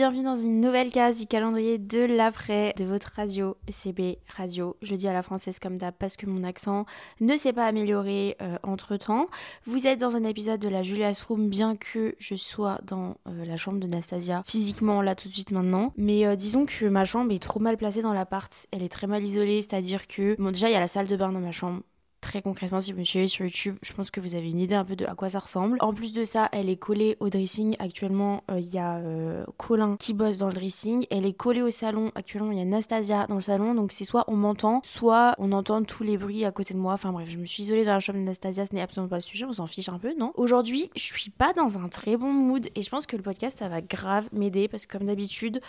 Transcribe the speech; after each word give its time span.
bienvenue 0.00 0.22
dans 0.22 0.34
une 0.34 0.62
nouvelle 0.62 0.88
case 0.88 1.18
du 1.18 1.26
calendrier 1.26 1.76
de 1.76 1.98
l'après 1.98 2.72
de 2.78 2.86
votre 2.86 3.12
radio 3.16 3.58
CB 3.68 4.16
Radio. 4.34 4.74
Je 4.80 4.94
dis 4.94 5.06
à 5.06 5.12
la 5.12 5.22
française 5.22 5.58
comme 5.58 5.76
d'hab 5.76 5.92
parce 5.98 6.16
que 6.16 6.24
mon 6.24 6.42
accent 6.42 6.86
ne 7.20 7.36
s'est 7.36 7.52
pas 7.52 7.66
amélioré 7.66 8.34
euh, 8.40 8.56
entre 8.62 8.96
temps. 8.96 9.28
Vous 9.66 9.86
êtes 9.86 10.00
dans 10.00 10.16
un 10.16 10.24
épisode 10.24 10.58
de 10.58 10.70
la 10.70 10.82
Julia's 10.82 11.22
Room, 11.24 11.50
bien 11.50 11.76
que 11.76 12.14
je 12.18 12.34
sois 12.34 12.78
dans 12.82 13.18
euh, 13.28 13.44
la 13.44 13.58
chambre 13.58 13.78
de 13.78 13.86
Nastasia, 13.86 14.42
physiquement 14.46 15.02
là 15.02 15.14
tout 15.14 15.28
de 15.28 15.34
suite 15.34 15.52
maintenant. 15.52 15.92
Mais 15.98 16.24
euh, 16.24 16.34
disons 16.34 16.64
que 16.64 16.86
ma 16.86 17.04
chambre 17.04 17.34
est 17.34 17.38
trop 17.38 17.60
mal 17.60 17.76
placée 17.76 18.00
dans 18.00 18.14
l'appart, 18.14 18.50
elle 18.72 18.82
est 18.82 18.88
très 18.88 19.06
mal 19.06 19.22
isolée, 19.22 19.60
c'est-à-dire 19.60 20.06
que, 20.06 20.34
bon, 20.40 20.50
déjà 20.50 20.70
il 20.70 20.72
y 20.72 20.76
a 20.76 20.80
la 20.80 20.88
salle 20.88 21.08
de 21.08 21.16
bain 21.16 21.30
dans 21.30 21.40
ma 21.40 21.52
chambre 21.52 21.82
Très 22.20 22.42
concrètement, 22.42 22.82
si 22.82 22.92
vous 22.92 22.98
me 22.98 23.04
suivez 23.04 23.26
sur 23.26 23.46
YouTube, 23.46 23.76
je 23.80 23.94
pense 23.94 24.10
que 24.10 24.20
vous 24.20 24.34
avez 24.34 24.50
une 24.50 24.58
idée 24.58 24.74
un 24.74 24.84
peu 24.84 24.94
de 24.94 25.06
à 25.06 25.14
quoi 25.14 25.30
ça 25.30 25.38
ressemble. 25.38 25.78
En 25.80 25.94
plus 25.94 26.12
de 26.12 26.24
ça, 26.24 26.50
elle 26.52 26.68
est 26.68 26.76
collée 26.76 27.16
au 27.18 27.30
dressing. 27.30 27.76
Actuellement, 27.78 28.44
euh, 28.50 28.60
il 28.60 28.68
y 28.68 28.78
a 28.78 28.98
euh, 28.98 29.44
Colin 29.56 29.96
qui 29.96 30.12
bosse 30.12 30.36
dans 30.36 30.48
le 30.48 30.52
dressing. 30.52 31.06
Elle 31.10 31.24
est 31.24 31.32
collée 31.32 31.62
au 31.62 31.70
salon. 31.70 32.12
Actuellement, 32.14 32.52
il 32.52 32.58
y 32.58 32.60
a 32.60 32.66
Nastasia 32.66 33.26
dans 33.26 33.36
le 33.36 33.40
salon. 33.40 33.74
Donc 33.74 33.92
c'est 33.92 34.04
soit 34.04 34.24
on 34.28 34.36
m'entend, 34.36 34.82
soit 34.84 35.34
on 35.38 35.50
entend 35.52 35.82
tous 35.82 36.02
les 36.02 36.18
bruits 36.18 36.44
à 36.44 36.52
côté 36.52 36.74
de 36.74 36.78
moi. 36.78 36.92
Enfin 36.92 37.10
bref, 37.10 37.26
je 37.30 37.38
me 37.38 37.46
suis 37.46 37.62
isolée 37.62 37.86
dans 37.86 37.94
la 37.94 38.00
chambre 38.00 38.18
de 38.18 38.24
Nastasia. 38.24 38.66
Ce 38.66 38.74
n'est 38.74 38.82
absolument 38.82 39.08
pas 39.08 39.16
le 39.16 39.22
sujet. 39.22 39.46
On 39.46 39.54
s'en 39.54 39.66
fiche 39.66 39.88
un 39.88 39.98
peu, 39.98 40.14
non? 40.18 40.32
Aujourd'hui, 40.34 40.90
je 40.96 41.02
suis 41.02 41.30
pas 41.30 41.54
dans 41.54 41.78
un 41.78 41.88
très 41.88 42.18
bon 42.18 42.32
mood 42.32 42.68
et 42.74 42.82
je 42.82 42.90
pense 42.90 43.06
que 43.06 43.16
le 43.16 43.22
podcast, 43.22 43.58
ça 43.60 43.68
va 43.68 43.80
grave 43.80 44.28
m'aider 44.32 44.68
parce 44.68 44.84
que 44.84 44.98
comme 44.98 45.06
d'habitude, 45.06 45.60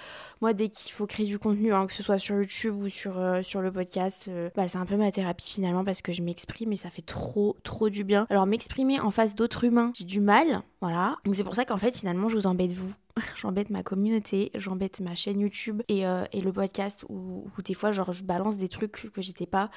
moi, 0.41 0.51
dès 0.51 0.67
qu'il 0.67 0.91
faut 0.91 1.07
créer 1.07 1.25
du 1.25 1.39
contenu, 1.39 1.73
hein, 1.73 1.87
que 1.87 1.93
ce 1.93 2.03
soit 2.03 2.20
sur 2.20 2.35
YouTube 2.35 2.75
ou 2.75 2.89
sur, 2.89 3.17
euh, 3.17 3.41
sur 3.41 3.61
le 3.61 3.71
podcast, 3.71 4.29
bah, 4.53 4.67
c'est 4.67 4.77
un 4.77 4.85
peu 4.85 4.97
ma 4.97 5.11
thérapie 5.11 5.49
finalement 5.49 5.85
parce 5.85 6.01
que 6.01 6.11
je 6.11 6.21
mais 6.67 6.75
ça 6.75 6.89
fait 6.89 7.01
trop, 7.01 7.57
trop 7.63 7.89
du 7.89 8.03
bien. 8.03 8.27
Alors 8.29 8.45
m'exprimer 8.45 8.99
en 8.99 9.11
face 9.11 9.35
d'autres 9.35 9.63
humains, 9.63 9.91
j'ai 9.95 10.05
du 10.05 10.20
mal, 10.20 10.61
voilà. 10.81 11.17
Donc 11.25 11.35
c'est 11.35 11.43
pour 11.43 11.55
ça 11.55 11.65
qu'en 11.65 11.77
fait, 11.77 11.98
finalement, 11.98 12.27
je 12.27 12.35
vous 12.35 12.48
embête 12.48 12.73
vous. 12.73 12.93
j'embête 13.35 13.70
ma 13.70 13.83
communauté, 13.83 14.51
j'embête 14.55 14.99
ma 15.01 15.15
chaîne 15.15 15.39
YouTube 15.39 15.81
et, 15.87 16.05
euh, 16.05 16.25
et 16.31 16.41
le 16.41 16.53
podcast 16.53 17.05
où, 17.09 17.45
où, 17.57 17.61
des 17.61 17.73
fois, 17.73 17.91
genre, 17.91 18.13
je 18.13 18.23
balance 18.23 18.57
des 18.57 18.67
trucs 18.67 18.91
que 18.91 19.21
j'étais 19.21 19.45
pas 19.45 19.70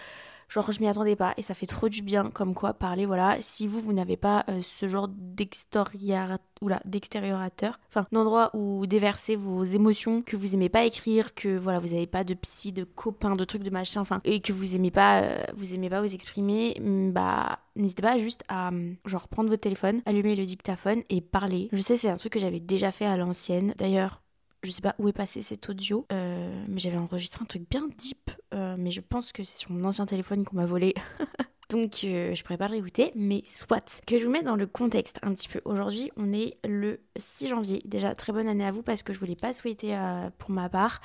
Genre, 0.55 0.71
je 0.71 0.81
m'y 0.81 0.87
attendais 0.87 1.17
pas 1.17 1.35
et 1.37 1.43
ça 1.43 1.53
fait 1.53 1.67
trop 1.67 1.89
du 1.89 2.03
bien, 2.03 2.31
comme 2.31 2.55
quoi 2.55 2.75
parler, 2.75 3.07
voilà. 3.07 3.39
Si 3.41 3.67
vous, 3.67 3.81
vous 3.81 3.93
n'avez 3.93 4.17
pas 4.17 4.45
euh, 4.49 4.61
ce 4.63 4.87
genre 4.87 5.09
d'extériorateur, 5.09 7.81
enfin, 7.89 8.07
d'endroit 8.13 8.53
où 8.55 8.87
déverser 8.87 9.35
vos 9.35 9.65
émotions, 9.65 10.23
que 10.23 10.37
vous 10.37 10.55
aimez 10.55 10.69
pas 10.69 10.85
écrire, 10.85 11.35
que 11.35 11.59
voilà, 11.59 11.81
vous 11.81 11.89
n'avez 11.89 12.07
pas 12.07 12.23
de 12.23 12.35
psy, 12.35 12.71
de 12.71 12.85
copains, 12.85 13.35
de 13.35 13.43
trucs, 13.43 13.65
de 13.65 13.71
machin, 13.71 14.01
enfin, 14.01 14.21
et 14.23 14.39
que 14.39 14.53
vous 14.53 14.77
aimez 14.77 14.93
pas, 14.93 15.23
euh, 15.23 15.43
vous 15.57 15.75
aimez 15.75 15.91
pas 15.91 16.01
vous 16.01 16.15
exprimer, 16.15 16.81
mm, 16.81 17.11
bah, 17.11 17.59
n'hésitez 17.75 18.03
pas 18.03 18.17
juste 18.19 18.45
à, 18.47 18.71
mm, 18.71 18.99
genre, 19.07 19.27
prendre 19.27 19.49
votre 19.49 19.63
téléphone, 19.63 20.03
allumer 20.07 20.37
le 20.37 20.45
dictaphone 20.45 21.03
et 21.11 21.21
parler. 21.21 21.69
Je 21.73 21.81
sais, 21.81 21.97
c'est 21.97 22.11
un 22.11 22.17
truc 22.17 22.33
que 22.33 22.39
j'avais 22.39 22.61
déjà 22.61 22.93
fait 22.93 23.07
à 23.07 23.17
l'ancienne. 23.17 23.75
D'ailleurs, 23.77 24.23
je 24.65 24.71
sais 24.71 24.83
pas 24.83 24.95
où 24.99 25.09
est 25.09 25.13
passé 25.13 25.43
cet 25.43 25.69
audio, 25.69 26.07
euh, 26.13 26.65
mais 26.69 26.79
j'avais 26.79 26.97
enregistré 26.97 27.43
un 27.43 27.47
truc 27.47 27.69
bien 27.69 27.87
deep, 27.99 28.31
euh, 28.55 28.77
mais 28.79 28.91
je 28.91 29.01
pense 29.01 29.33
que 29.33 29.45
c'est 29.45 29.59
sur 29.59 29.71
mon 29.71 29.85
ancien 29.85 30.07
téléphone 30.07 30.45
qu'on 30.45 30.57
m'a 30.57 30.67
volé. 30.67 30.95
Donc 31.71 32.05
euh, 32.05 32.35
je 32.35 32.43
pourrais 32.45 32.59
pas 32.59 32.69
le 32.69 32.83
mais 33.15 33.43
soit. 33.47 34.03
Que 34.07 34.19
je 34.19 34.25
vous 34.25 34.31
mette 34.31 34.45
dans 34.45 34.55
le 34.55 34.67
contexte 34.67 35.19
un 35.23 35.33
petit 35.33 35.49
peu. 35.49 35.61
Aujourd'hui, 35.65 36.13
on 36.17 36.33
est 36.33 36.59
le 36.63 37.01
6 37.17 37.49
janvier. 37.49 37.83
Déjà, 37.87 38.15
très 38.15 38.33
bonne 38.33 38.49
année 38.49 38.67
à 38.67 38.71
vous 38.71 38.83
parce 38.83 39.03
que 39.03 39.13
je 39.13 39.19
voulais 39.19 39.35
pas 39.35 39.53
souhaiter 39.55 39.99
pour 40.39 40.51
ma 40.51 40.69
part. 40.69 41.01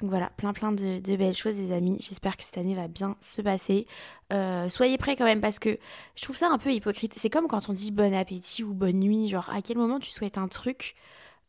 Donc 0.00 0.10
voilà, 0.10 0.30
plein 0.36 0.54
plein 0.54 0.72
de 0.72 1.16
belles 1.16 1.36
choses 1.36 1.58
les 1.58 1.72
amis. 1.72 1.98
J'espère 2.00 2.36
que 2.38 2.42
cette 2.42 2.56
année 2.56 2.74
va 2.74 2.88
bien 2.88 3.16
se 3.20 3.42
passer. 3.42 3.86
soyez 4.68 4.96
prêts 4.96 5.14
quand 5.14 5.26
même 5.26 5.42
parce 5.42 5.58
que 5.58 5.78
je 6.16 6.22
trouve 6.22 6.36
ça 6.36 6.48
un 6.50 6.58
peu 6.58 6.72
hypocrite. 6.72 7.12
C'est 7.16 7.30
comme 7.30 7.46
quand 7.46 7.68
on 7.68 7.74
dit 7.74 7.90
bon 7.90 8.14
appétit 8.14 8.64
ou 8.64 8.72
bonne 8.72 9.00
nuit. 9.00 9.28
Genre 9.28 9.48
à 9.50 9.60
quel 9.60 9.76
moment 9.76 10.00
tu 10.00 10.10
souhaites 10.10 10.38
un 10.38 10.48
truc 10.48 10.96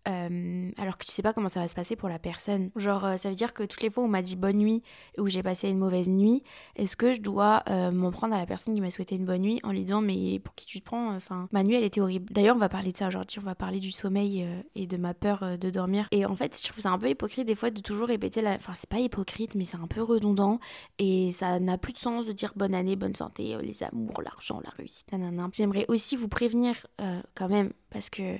euh, 0.07 0.71
alors 0.77 0.97
que 0.97 1.05
tu 1.05 1.11
sais 1.11 1.21
pas 1.21 1.33
comment 1.33 1.49
ça 1.49 1.59
va 1.59 1.67
se 1.67 1.75
passer 1.75 1.95
pour 1.95 2.09
la 2.09 2.19
personne. 2.19 2.71
Genre, 2.75 3.03
euh, 3.05 3.17
ça 3.17 3.29
veut 3.29 3.35
dire 3.35 3.53
que 3.53 3.63
toutes 3.63 3.81
les 3.81 3.89
fois 3.89 4.03
où 4.03 4.05
on 4.05 4.09
m'a 4.09 4.21
dit 4.21 4.35
bonne 4.35 4.57
nuit 4.57 4.81
et 5.17 5.21
où 5.21 5.27
j'ai 5.27 5.43
passé 5.43 5.69
une 5.69 5.77
mauvaise 5.77 6.09
nuit, 6.09 6.43
est-ce 6.75 6.95
que 6.95 7.11
je 7.11 7.21
dois 7.21 7.63
euh, 7.69 7.91
m'en 7.91 8.11
prendre 8.11 8.33
à 8.33 8.39
la 8.39 8.45
personne 8.45 8.73
qui 8.73 8.81
m'a 8.81 8.89
souhaité 8.89 9.15
une 9.15 9.25
bonne 9.25 9.41
nuit 9.41 9.59
en 9.63 9.71
lui 9.71 9.83
disant 9.83 10.01
mais 10.01 10.39
pour 10.39 10.55
qui 10.55 10.65
tu 10.65 10.79
te 10.79 10.85
prends? 10.85 11.15
Enfin, 11.15 11.49
ma 11.51 11.63
nuit 11.63 11.75
elle 11.75 11.83
était 11.83 12.01
horrible. 12.01 12.31
D'ailleurs, 12.31 12.55
on 12.55 12.59
va 12.59 12.69
parler 12.69 12.91
de 12.91 12.97
ça 12.97 13.07
aujourd'hui, 13.07 13.39
on 13.39 13.45
va 13.45 13.55
parler 13.55 13.79
du 13.79 13.91
sommeil 13.91 14.47
et 14.75 14.87
de 14.87 14.97
ma 14.97 15.13
peur 15.13 15.57
de 15.57 15.69
dormir. 15.69 16.07
Et 16.11 16.25
en 16.25 16.35
fait, 16.35 16.57
je 16.57 16.69
trouve 16.69 16.81
ça 16.81 16.91
un 16.91 16.97
peu 16.97 17.09
hypocrite 17.09 17.45
des 17.45 17.55
fois 17.55 17.69
de 17.69 17.81
toujours 17.81 18.07
répéter 18.07 18.41
la. 18.41 18.53
Enfin, 18.53 18.73
c'est 18.75 18.89
pas 18.89 18.99
hypocrite, 18.99 19.55
mais 19.55 19.65
c'est 19.65 19.77
un 19.77 19.87
peu 19.87 20.01
redondant 20.01 20.59
et 20.97 21.31
ça 21.31 21.59
n'a 21.59 21.77
plus 21.77 21.93
de 21.93 21.99
sens 21.99 22.25
de 22.25 22.31
dire 22.31 22.53
bonne 22.55 22.73
année, 22.73 22.95
bonne 22.95 23.15
santé, 23.15 23.57
les 23.61 23.83
amours, 23.83 24.21
l'argent, 24.21 24.61
la 24.63 24.71
réussite, 24.71 25.11
nanana. 25.11 25.49
J'aimerais 25.53 25.85
aussi 25.87 26.15
vous 26.15 26.29
prévenir 26.29 26.87
quand 27.35 27.49
même 27.49 27.73
parce 27.89 28.09
que 28.09 28.37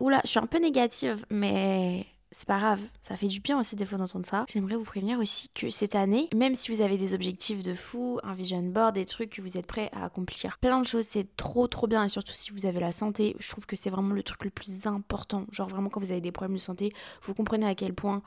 Oula, 0.00 0.20
je 0.24 0.30
suis 0.30 0.38
un 0.38 0.46
peu 0.46 0.58
négative, 0.58 1.24
mais 1.30 2.06
c'est 2.32 2.48
pas 2.48 2.58
grave, 2.58 2.80
ça 3.00 3.16
fait 3.16 3.28
du 3.28 3.40
bien 3.40 3.58
aussi 3.60 3.76
des 3.76 3.86
fois 3.86 3.96
d'entendre 3.96 4.26
ça. 4.26 4.44
J'aimerais 4.52 4.74
vous 4.74 4.84
prévenir 4.84 5.20
aussi 5.20 5.48
que 5.54 5.70
cette 5.70 5.94
année, 5.94 6.28
même 6.34 6.56
si 6.56 6.72
vous 6.72 6.80
avez 6.80 6.96
des 6.96 7.14
objectifs 7.14 7.62
de 7.62 7.74
fou, 7.74 8.18
un 8.24 8.34
vision 8.34 8.60
board, 8.62 8.94
des 8.94 9.04
trucs 9.04 9.30
que 9.30 9.40
vous 9.40 9.56
êtes 9.56 9.66
prêts 9.66 9.88
à 9.92 10.04
accomplir, 10.04 10.58
plein 10.58 10.80
de 10.80 10.86
choses, 10.86 11.06
c'est 11.06 11.36
trop 11.36 11.68
trop 11.68 11.86
bien 11.86 12.04
et 12.04 12.08
surtout 12.08 12.32
si 12.34 12.50
vous 12.50 12.66
avez 12.66 12.80
la 12.80 12.90
santé, 12.92 13.36
je 13.38 13.48
trouve 13.48 13.66
que 13.66 13.76
c'est 13.76 13.90
vraiment 13.90 14.14
le 14.14 14.22
truc 14.24 14.44
le 14.44 14.50
plus 14.50 14.86
important. 14.86 15.46
Genre 15.52 15.68
vraiment 15.68 15.90
quand 15.90 16.00
vous 16.00 16.10
avez 16.10 16.20
des 16.20 16.32
problèmes 16.32 16.56
de 16.56 16.60
santé, 16.60 16.92
vous 17.22 17.34
comprenez 17.34 17.66
à 17.66 17.76
quel 17.76 17.94
point 17.94 18.22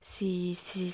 c'est 0.00 0.52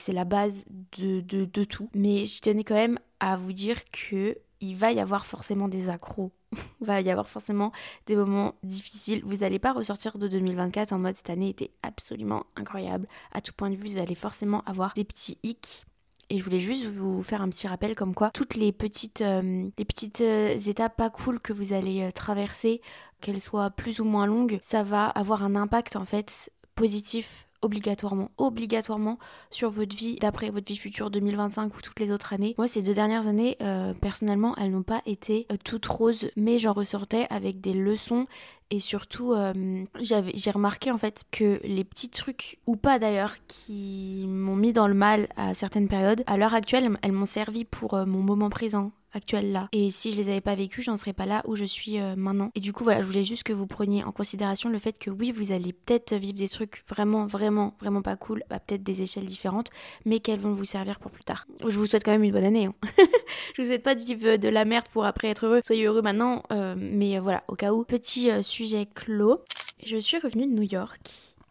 la 0.09 0.25
base 0.25 0.67
de, 0.99 1.21
de, 1.23 1.47
de 1.47 1.65
tout. 1.65 1.89
Mais 1.95 2.27
je 2.27 2.43
tenais 2.43 2.65
quand 2.65 2.75
même 2.75 2.99
à 3.21 3.37
vous 3.37 3.55
dire 3.55 3.83
que 3.87 4.37
il 4.61 4.77
va 4.77 4.93
y 4.93 5.01
avoir 5.01 5.27
forcément 5.27 5.69
des 5.69 5.89
accros. 5.89 6.33
il 6.53 6.59
va 6.87 7.01
y 7.01 7.11
avoir 7.11 7.29
forcément 7.29 7.73
des 8.07 8.17
moments 8.17 8.55
difficiles. 8.63 9.23
Vous 9.25 9.39
n'allez 9.39 9.59
pas 9.59 9.73
ressortir 9.73 10.19
de 10.19 10.29
2024 10.29 10.93
en 10.93 10.99
mode 10.99 11.17
cette 11.17 11.31
année 11.31 11.51
était 11.51 11.71
absolument 11.83 12.45
incroyable. 12.57 13.07
À 13.33 13.41
tout 13.41 13.53
point 13.53 13.71
de 13.71 13.77
vue, 13.77 13.89
vous 13.89 13.99
allez 13.99 14.15
forcément 14.15 14.63
avoir 14.65 14.95
des 14.95 15.05
petits 15.05 15.39
hicks. 15.43 15.85
Et 16.31 16.39
je 16.39 16.45
voulais 16.45 16.61
juste 16.61 16.85
vous 16.85 17.23
faire 17.23 17.41
un 17.41 17.49
petit 17.49 17.67
rappel 17.67 17.95
comme 17.95 18.15
quoi 18.15 18.31
toutes 18.31 18.55
les 18.55 18.71
petites, 18.71 19.23
euh, 19.23 19.69
les 19.79 19.85
petites 19.87 20.21
euh, 20.21 20.59
étapes 20.59 20.97
pas 20.97 21.09
cool 21.09 21.41
que 21.41 21.55
vous 21.55 21.73
allez 21.73 22.03
euh, 22.03 22.11
traverser, 22.11 22.83
qu'elles 23.23 23.41
soient 23.41 23.71
plus 23.71 24.01
ou 24.01 24.05
moins 24.05 24.27
longues, 24.27 24.59
ça 24.61 24.83
va 24.83 25.07
avoir 25.07 25.43
un 25.43 25.57
impact 25.57 25.97
en 25.97 26.05
fait 26.05 26.53
positif 26.75 27.48
obligatoirement, 27.63 28.31
obligatoirement 28.37 29.19
sur 29.51 29.71
votre 29.71 29.97
vie 29.97 30.17
d'après 30.17 30.51
votre 30.51 30.67
vie 30.67 30.77
future 30.77 31.11
2025 31.11 31.77
ou 31.77 31.81
toutes 31.81 31.99
les 32.01 32.11
autres 32.11 32.33
années. 32.33 32.55
Moi, 32.59 32.69
ces 32.69 32.83
deux 32.83 32.95
dernières 32.95 33.27
années, 33.27 33.57
euh, 33.63 33.95
personnellement, 33.95 34.55
elles 34.57 34.71
n'ont 34.71 34.83
pas 34.83 35.03
été 35.07 35.47
euh, 35.51 35.57
toutes 35.63 35.87
roses, 35.87 36.31
mais 36.37 36.59
j'en 36.59 36.73
ressortais 36.73 37.27
avec 37.31 37.61
des 37.61 37.73
leçons 37.73 38.27
et 38.71 38.81
surtout, 38.81 39.33
euh, 39.33 39.85
j'ai 40.01 40.51
remarqué 40.51 40.91
en 40.91 40.99
fait 40.99 41.25
que 41.31 41.59
les 41.65 41.85
petits 41.85 42.11
trucs, 42.11 42.59
ou 42.67 42.77
pas 42.77 42.99
d'ailleurs, 42.99 43.37
qui 43.47 44.27
m'ont 44.29 44.57
mis 44.57 44.75
dans 44.75 44.89
le 44.89 44.95
mal 44.95 45.29
à 45.37 45.55
certaines 45.55 45.89
périodes, 45.89 46.23
à 46.27 46.37
l'heure 46.37 46.55
actuelle, 46.55 46.99
elles 47.01 47.13
m'ont 47.13 47.25
servi 47.25 47.65
pour 47.65 47.95
mon 48.07 48.21
moment 48.21 48.51
présent, 48.51 48.93
actuelle 49.13 49.53
là. 49.53 49.69
Et 49.73 49.91
si 49.91 50.13
je 50.13 50.17
les 50.17 50.29
avais 50.29 50.41
pas 50.41 50.55
vécues, 50.55 50.83
j'en 50.83 50.97
serais 50.97 51.13
pas 51.13 51.27
là 51.27 51.43
où 51.47 51.57
je 51.57 51.65
suis 51.65 51.99
euh, 51.99 52.15
maintenant. 52.17 52.51
Et 52.55 52.61
du 52.61 52.73
coup, 52.73 52.85
voilà, 52.85 53.01
je 53.01 53.07
voulais 53.07 53.25
juste 53.25 53.43
que 53.43 53.53
vous 53.53 53.67
preniez 53.67 54.05
en 54.05 54.13
considération 54.13 54.69
le 54.69 54.79
fait 54.79 54.99
que 54.99 55.11
oui, 55.11 55.33
vous 55.33 55.53
allez 55.53 55.73
peut-être 55.73 56.15
vivre 56.15 56.35
des 56.35 56.49
trucs 56.49 56.85
vraiment, 56.89 57.27
vraiment, 57.27 57.75
vraiment 57.81 58.03
pas 58.03 58.17
cool, 58.17 58.43
à 58.51 58.61
peut-être 58.61 58.83
des 58.83 59.03
échelles 59.03 59.25
différentes, 59.25 59.71
mais 60.05 60.21
qu'elles 60.21 60.41
vont 60.41 60.53
vous 60.53 60.65
servir 60.65 60.99
pour 60.99 61.11
plus 61.11 61.25
tard. 61.25 61.47
Je 61.67 61.79
vous 61.79 61.87
souhaite 61.87 62.05
quand 62.05 62.13
même 62.13 62.25
une 62.25 62.33
bonne 62.33 62.45
année. 62.45 62.67
Hein. 62.67 62.75
je 63.57 63.63
vous 63.63 63.69
souhaite 63.69 63.83
pas 63.83 63.95
de 63.95 64.03
vivre 64.03 64.37
de 64.37 64.49
la 64.49 64.65
merde 64.65 64.87
pour 64.93 65.05
après 65.05 65.29
être 65.29 65.47
heureux. 65.47 65.61
Soyez 65.65 65.85
heureux 65.85 66.03
maintenant, 66.03 66.43
euh, 66.53 66.75
mais 66.77 67.19
voilà, 67.19 67.45
au 67.49 67.55
cas 67.55 67.73
où. 67.73 67.85
Petit 67.85 68.31
euh, 68.31 68.43
sujet 68.43 68.87
clos. 68.95 69.43
Je 69.85 69.97
suis 69.97 70.19
revenue 70.19 70.47
de 70.47 70.53
New 70.53 70.69
York 70.69 71.01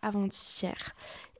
avant-hier. 0.01 0.93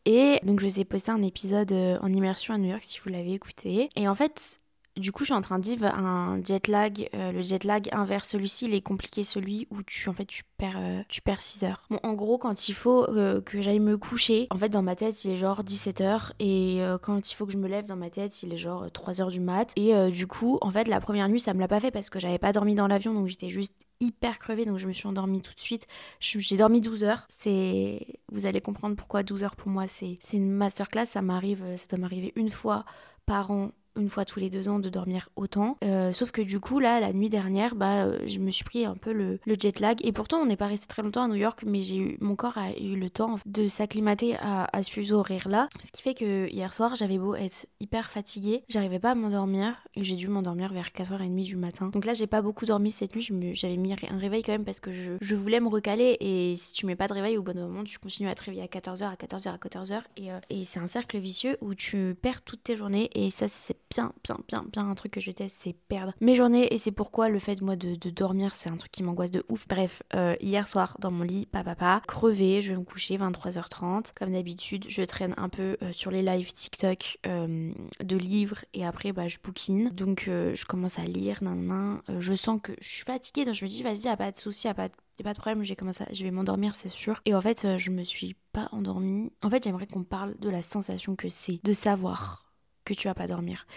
Et 0.05 0.39
donc 0.44 0.61
je 0.61 0.67
vous 0.67 0.79
ai 0.79 0.85
posté 0.85 1.11
un 1.11 1.22
épisode 1.22 1.73
en 1.73 2.13
immersion 2.13 2.53
à 2.53 2.57
New 2.57 2.69
York 2.69 2.81
si 2.81 3.02
vous 3.03 3.09
l'avez 3.09 3.34
écouté. 3.34 3.90
Et 3.97 4.08
en 4.08 4.16
fait, 4.16 4.61
du 4.97 5.11
coup, 5.11 5.23
je 5.23 5.26
suis 5.26 5.34
en 5.34 5.41
train 5.41 5.59
de 5.59 5.66
vivre 5.66 5.85
un 5.85 6.41
jet 6.44 6.67
lag. 6.67 7.09
Euh, 7.14 7.32
le 7.32 7.41
jet 7.41 7.64
lag 7.64 7.88
inverse 7.91 8.29
celui-ci, 8.29 8.66
il 8.66 8.73
est 8.73 8.82
compliqué 8.82 9.23
celui 9.23 9.67
où 9.70 9.84
tu 9.84 10.09
en 10.09 10.14
fait 10.14 10.26
tu 10.26 10.44
perds 10.58 10.78
euh, 10.78 11.02
tu 11.08 11.22
perds 11.22 11.41
6 11.41 11.64
heures. 11.64 11.84
Bon, 11.90 11.99
en 12.03 12.14
gros, 12.14 12.38
quand 12.38 12.67
il 12.67 12.73
faut 12.73 13.08
euh, 13.09 13.41
que 13.41 13.61
j'aille 13.61 13.79
me 13.79 13.97
coucher, 13.97 14.47
en 14.49 14.58
fait 14.58 14.70
dans 14.70 14.82
ma 14.82 14.96
tête, 14.96 15.23
il 15.23 15.32
est 15.32 15.38
genre 15.38 15.64
17 15.64 16.02
heures 16.02 16.34
et 16.40 16.82
quand 17.02 17.32
il 17.32 17.35
faut 17.35 17.46
que 17.46 17.52
je 17.52 17.58
me 17.58 17.67
lève 17.67 17.85
dans 17.85 17.96
ma 17.96 18.09
tête, 18.09 18.44
il 18.44 18.53
est 18.53 18.58
genre 18.58 18.91
3 18.91 19.22
heures 19.22 19.29
du 19.29 19.40
mat 19.40 19.72
et 19.76 20.11
du 20.11 20.28
coup, 20.28 20.58
en 20.61 20.72
fait, 20.72 20.88
la 20.88 20.99
première 20.99 21.29
nuit, 21.29 21.40
ça 21.40 21.53
me 21.53 21.59
l'a 21.59 21.67
pas 21.67 21.79
fait 21.79 21.91
parce 21.91 22.09
que 22.09 22.20
j'avais 22.20 22.40
pas 22.40 22.52
dormi 22.52 22.76
dans 22.76 22.88
l'avion 22.88 23.14
donc 23.14 23.28
j'étais 23.28 23.49
juste 23.49 23.73
hyper 23.99 24.38
crevée 24.38 24.66
donc 24.66 24.78
je 24.78 24.88
me 24.88 24.94
suis 24.94 25.08
endormie 25.08 25.41
tout 25.41 25.53
de 25.53 25.59
suite. 25.59 25.88
J'ai 26.20 26.58
dormi 26.58 26.82
12 26.82 27.03
heures. 27.03 27.28
C'est 27.29 28.05
vous 28.32 28.46
allez 28.46 28.61
comprendre 28.61 28.96
pourquoi 28.96 29.23
12 29.23 29.44
heures 29.44 29.55
pour 29.55 29.70
moi 29.70 29.88
c'est 29.88 30.17
c'est 30.22 30.38
une 30.38 30.52
masterclass, 30.52 31.05
ça 31.05 31.22
m'arrive 31.22 31.64
ça 31.78 31.85
doit 31.88 31.99
m'arriver 31.99 32.34
une 32.35 32.49
fois 32.49 32.85
par 33.26 33.52
an 33.52 33.72
une 33.97 34.09
fois 34.09 34.26
tous 34.26 34.40
les 34.40 34.49
deux 34.49 34.70
ans 34.70 34.79
de 34.79 34.90
dormir 34.90 35.29
autant. 35.35 35.78
Euh, 35.84 36.11
sauf 36.11 36.32
que 36.32 36.41
du 36.41 36.59
coup, 36.59 36.79
là, 36.79 36.99
la 36.99 37.14
nuit 37.14 37.29
dernière, 37.29 37.76
bah, 37.76 38.05
euh, 38.05 38.20
je 38.26 38.40
me 38.40 38.49
suis 38.49 38.64
pris 38.64 38.85
un 38.85 38.96
peu 38.96 39.11
le, 39.11 39.40
jet 39.59 39.79
lag. 39.79 39.97
Et 40.05 40.11
pourtant, 40.11 40.38
on 40.38 40.46
n'est 40.46 40.58
pas 40.58 40.67
resté 40.67 40.88
très 40.88 41.02
longtemps 41.02 41.23
à 41.23 41.28
New 41.28 41.35
York, 41.35 41.64
mais 41.66 41.82
j'ai 41.84 41.97
eu, 41.97 42.17
mon 42.22 42.35
corps 42.35 42.58
a 42.58 42.72
eu 42.72 42.96
le 42.96 43.09
temps 43.09 43.38
de 43.46 43.67
s'acclimater 43.67 44.35
à, 44.38 44.67
ce 44.84 44.91
fuseau 44.91 45.17
horaire-là. 45.20 45.70
Ce 45.84 45.91
qui 45.91 46.02
fait 46.02 46.14
que 46.14 46.47
hier 46.49 46.73
soir, 46.73 46.96
j'avais 46.96 47.17
beau 47.17 47.35
être 47.35 47.67
hyper 47.79 48.09
fatiguée, 48.09 48.64
j'arrivais 48.70 48.99
pas 48.99 49.11
à 49.11 49.16
m'endormir. 49.16 49.76
J'ai 49.96 50.16
dû 50.16 50.28
m'endormir 50.28 50.72
vers 50.73 50.90
4h30 50.90 51.44
du 51.44 51.58
matin. 51.58 51.88
Donc 51.88 52.05
là, 52.05 52.14
j'ai 52.14 52.28
pas 52.28 52.41
beaucoup 52.41 52.66
dormi 52.66 52.91
cette 52.91 53.16
nuit. 53.16 53.28
J'avais 53.53 53.78
mis 53.78 53.94
un 53.94 54.17
réveil 54.17 54.44
quand 54.44 54.52
même 54.52 54.66
parce 54.66 54.79
que 54.79 54.91
je, 54.91 55.14
je, 55.20 55.35
voulais 55.35 55.59
me 55.59 55.67
recaler. 55.67 56.17
Et 56.20 56.55
si 56.55 56.73
tu 56.73 56.85
mets 56.85 56.96
pas 56.96 57.08
de 57.08 57.14
réveil 57.14 57.38
au 57.38 57.41
bon 57.41 57.58
moment, 57.58 57.84
tu 57.84 57.97
continues 57.97 58.29
à 58.29 58.35
te 58.35 58.44
réveiller 58.44 58.64
à 58.64 58.67
14h, 58.67 59.03
à 59.03 59.16
14h, 59.16 59.49
à 59.49 59.58
14h. 59.58 60.02
Et, 60.17 60.32
euh, 60.32 60.40
et 60.49 60.64
c'est 60.64 60.79
un 60.79 60.88
cercle 60.88 61.17
vicieux 61.17 61.58
où 61.61 61.73
tu 61.73 62.16
perds 62.22 62.41
toutes 62.44 62.64
tes 62.64 62.76
journées. 62.76 63.09
Et 63.16 63.29
ça, 63.29 63.47
c'est 63.47 63.78
bien, 63.89 64.13
bien, 64.23 64.37
bien, 64.47 64.66
bien 64.72 64.89
un 64.89 64.95
truc 64.95 65.13
que 65.13 65.19
je 65.19 65.28
déteste, 65.28 65.57
c'est 65.63 65.75
perdre 65.87 66.13
mes 66.22 66.35
journées. 66.35 66.73
Et 66.73 66.78
c'est 66.78 66.91
pourquoi 66.91 67.29
le 67.29 67.39
fait, 67.39 67.61
moi, 67.61 67.75
de, 67.75 67.95
dormir, 68.09 68.55
c'est 68.55 68.69
un 68.69 68.78
truc 68.78 68.91
qui 68.91 69.03
m'angoisse 69.03 69.31
de 69.31 69.43
ouf. 69.49 69.67
Bref, 69.67 70.03
euh, 70.16 70.35
hier 70.41 70.67
soir, 70.67 70.97
dans 70.99 71.11
mon 71.11 71.23
lit, 71.23 71.45
papa, 71.45 71.75
papa, 71.75 72.01
crevé, 72.07 72.61
je 72.61 72.72
vais 72.72 72.79
me 72.79 72.84
coucher 72.84 73.17
23h30. 73.17 74.13
Comme 74.16 74.31
d'habitude, 74.31 74.85
je 74.89 75.03
traîne 75.03 75.34
un 75.37 75.49
peu 75.49 75.78
euh, 75.81 75.91
sur 75.91 76.11
les 76.11 76.22
lives 76.22 76.51
TikTok 76.53 77.19
euh, 77.28 77.72
de 78.03 78.17
livres 78.17 78.63
et 78.73 78.85
après, 78.85 79.11
bah, 79.11 79.28
je 79.28 79.37
bouquine. 79.43 79.89
Donc, 79.89 80.23
je 80.28 80.66
commence 80.66 80.99
à 80.99 81.03
lire, 81.03 81.43
nan, 81.43 82.01
je 82.19 82.34
sens 82.34 82.59
que 82.61 82.73
je 82.81 82.87
suis 82.87 83.03
fatiguée, 83.03 83.45
donc 83.45 83.53
je 83.53 83.66
me 83.66 83.69
dis, 83.69 83.84
vas-y, 83.84 84.07
a 84.07 84.17
pas 84.17 84.31
de 84.31 84.37
souci, 84.37 84.67
a 84.67 84.73
pas 84.73 84.89
de 84.89 84.93
y 85.19 85.23
pas 85.23 85.34
de 85.34 85.39
problème, 85.39 85.63
j'ai 85.63 85.75
commencé 85.75 86.03
je 86.11 86.23
vais 86.23 86.29
m'endormir, 86.29 86.75
c'est 86.75 86.89
sûr. 86.89 87.22
Et 87.25 87.34
en 87.34 87.41
fait, 87.41 87.78
je 87.78 87.89
me 87.89 88.03
suis 88.03 88.35
pas 88.53 88.69
endormie. 88.72 89.31
En 89.41 89.49
fait, 89.49 89.63
j'aimerais 89.63 89.87
qu'on 89.87 90.03
parle 90.03 90.37
de 90.39 90.49
la 90.49 90.61
sensation 90.61 91.16
que 91.16 91.28
c'est 91.28 91.59
de 91.63 91.73
savoir 91.73 92.47
que 92.87 92.93
tu 92.93 93.07
vas 93.07 93.13
pas 93.13 93.28
dormir. 93.28 93.67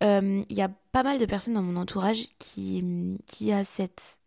Il 0.00 0.06
euh, 0.06 0.42
y 0.50 0.62
a 0.62 0.68
pas 0.92 1.02
mal 1.02 1.18
de 1.18 1.26
personnes 1.26 1.54
dans 1.54 1.62
mon 1.62 1.76
entourage 1.76 2.28
qui, 2.38 2.84
qui 3.26 3.52
a 3.52 3.64
cette 3.64 4.18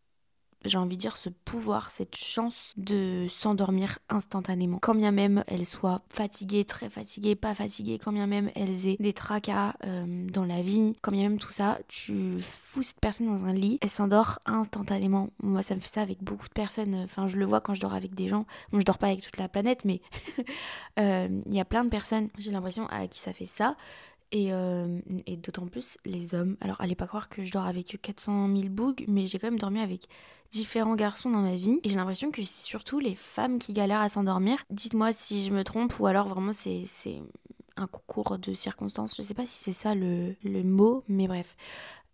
j'ai 0.66 0.78
envie 0.78 0.98
de 0.98 1.02
dire, 1.02 1.16
ce 1.16 1.30
pouvoir, 1.30 1.90
cette 1.92 2.16
chance 2.16 2.74
de 2.76 3.28
s'endormir 3.30 4.00
instantanément. 4.10 4.80
Quand 4.82 4.96
bien 4.96 5.12
même 5.12 5.44
elles 5.48 5.66
soient 5.66 6.02
fatiguées, 6.14 6.66
très 6.66 6.90
fatiguées, 6.90 7.36
pas 7.36 7.56
fatiguées, 7.56 7.98
quand 7.98 8.12
bien 8.12 8.28
même 8.28 8.52
elles 8.56 8.88
aient 8.88 8.98
des 9.00 9.14
tracas 9.14 9.76
euh, 9.86 10.28
dans 10.28 10.46
la 10.46 10.62
vie, 10.62 10.98
quand 11.02 11.12
bien 11.12 11.24
même 11.24 11.40
tout 11.40 11.52
ça, 11.52 11.80
tu 11.88 12.38
fous 12.40 12.84
cette 12.84 13.00
personne 13.00 13.28
dans 13.28 13.46
un 13.46 13.54
lit, 13.54 13.78
elle 13.82 13.90
s'endort 13.90 14.40
instantanément. 14.46 15.30
Moi, 15.42 15.62
ça 15.62 15.76
me 15.76 15.80
fait 15.80 15.88
ça 15.88 16.02
avec 16.02 16.22
beaucoup 16.22 16.48
de 16.48 16.54
personnes. 16.54 16.96
Enfin, 16.96 17.28
je 17.28 17.38
le 17.38 17.46
vois 17.46 17.62
quand 17.62 17.74
je 17.74 17.82
dors 17.82 17.94
avec 17.94 18.14
des 18.14 18.28
gens. 18.28 18.46
Bon, 18.72 18.80
je 18.80 18.86
dors 18.86 18.98
pas 18.98 19.08
avec 19.08 19.22
toute 19.22 19.38
la 19.38 19.48
planète, 19.48 19.86
mais 19.86 20.02
euh, 21.00 21.30
il 21.46 21.56
y 21.56 21.62
a 21.62 21.66
plein 21.66 21.86
de 21.86 21.90
personnes, 21.90 22.30
j'ai 22.38 22.52
l'impression, 22.52 22.88
à 22.88 23.08
qui 23.08 23.20
ça 23.20 23.32
fait 23.32 23.46
ça. 23.46 23.78
Euh, 24.36 25.00
et, 25.26 25.38
d'autant 25.38 25.68
plus 25.68 25.98
les 26.06 26.36
hommes. 26.36 26.56
Alors, 26.62 26.80
allez 26.82 26.96
pas 26.96 27.08
croire 27.08 27.30
que 27.30 27.44
je 27.44 27.52
dors 27.52 27.66
avec 27.66 27.98
400 28.02 28.48
000 28.56 28.70
bougs, 28.70 29.04
mais 29.08 29.26
j'ai 29.26 29.40
quand 29.40 29.48
même 29.48 29.60
dormi 29.60 29.80
avec 29.80 30.08
différents 30.52 30.96
garçons 30.96 31.32
dans 31.32 31.42
ma 31.42 31.56
vie. 31.56 31.80
Et 31.84 31.90
j'ai 31.90 31.96
l'impression 31.96 32.30
que 32.30 32.44
c'est 32.44 32.64
surtout 32.64 33.00
les 33.00 33.16
femmes 33.16 33.58
qui 33.58 33.74
galèrent 33.74 34.02
à 34.02 34.10
s'endormir. 34.10 34.64
Dites-moi 34.70 35.12
si 35.14 35.46
je 35.46 35.52
me 35.52 35.64
trompe 35.64 36.00
ou 36.00 36.06
alors 36.06 36.28
vraiment 36.28 36.52
c'est 36.52 36.84
un 37.76 37.88
concours 37.88 38.38
de 38.38 38.54
circonstances. 38.54 39.16
Je 39.18 39.22
sais 39.24 39.34
pas 39.34 39.46
si 39.46 39.64
c'est 39.64 39.72
ça 39.72 39.96
le, 39.96 40.36
le 40.44 40.64
mot, 40.64 41.04
mais 41.08 41.28
bref. 41.28 41.56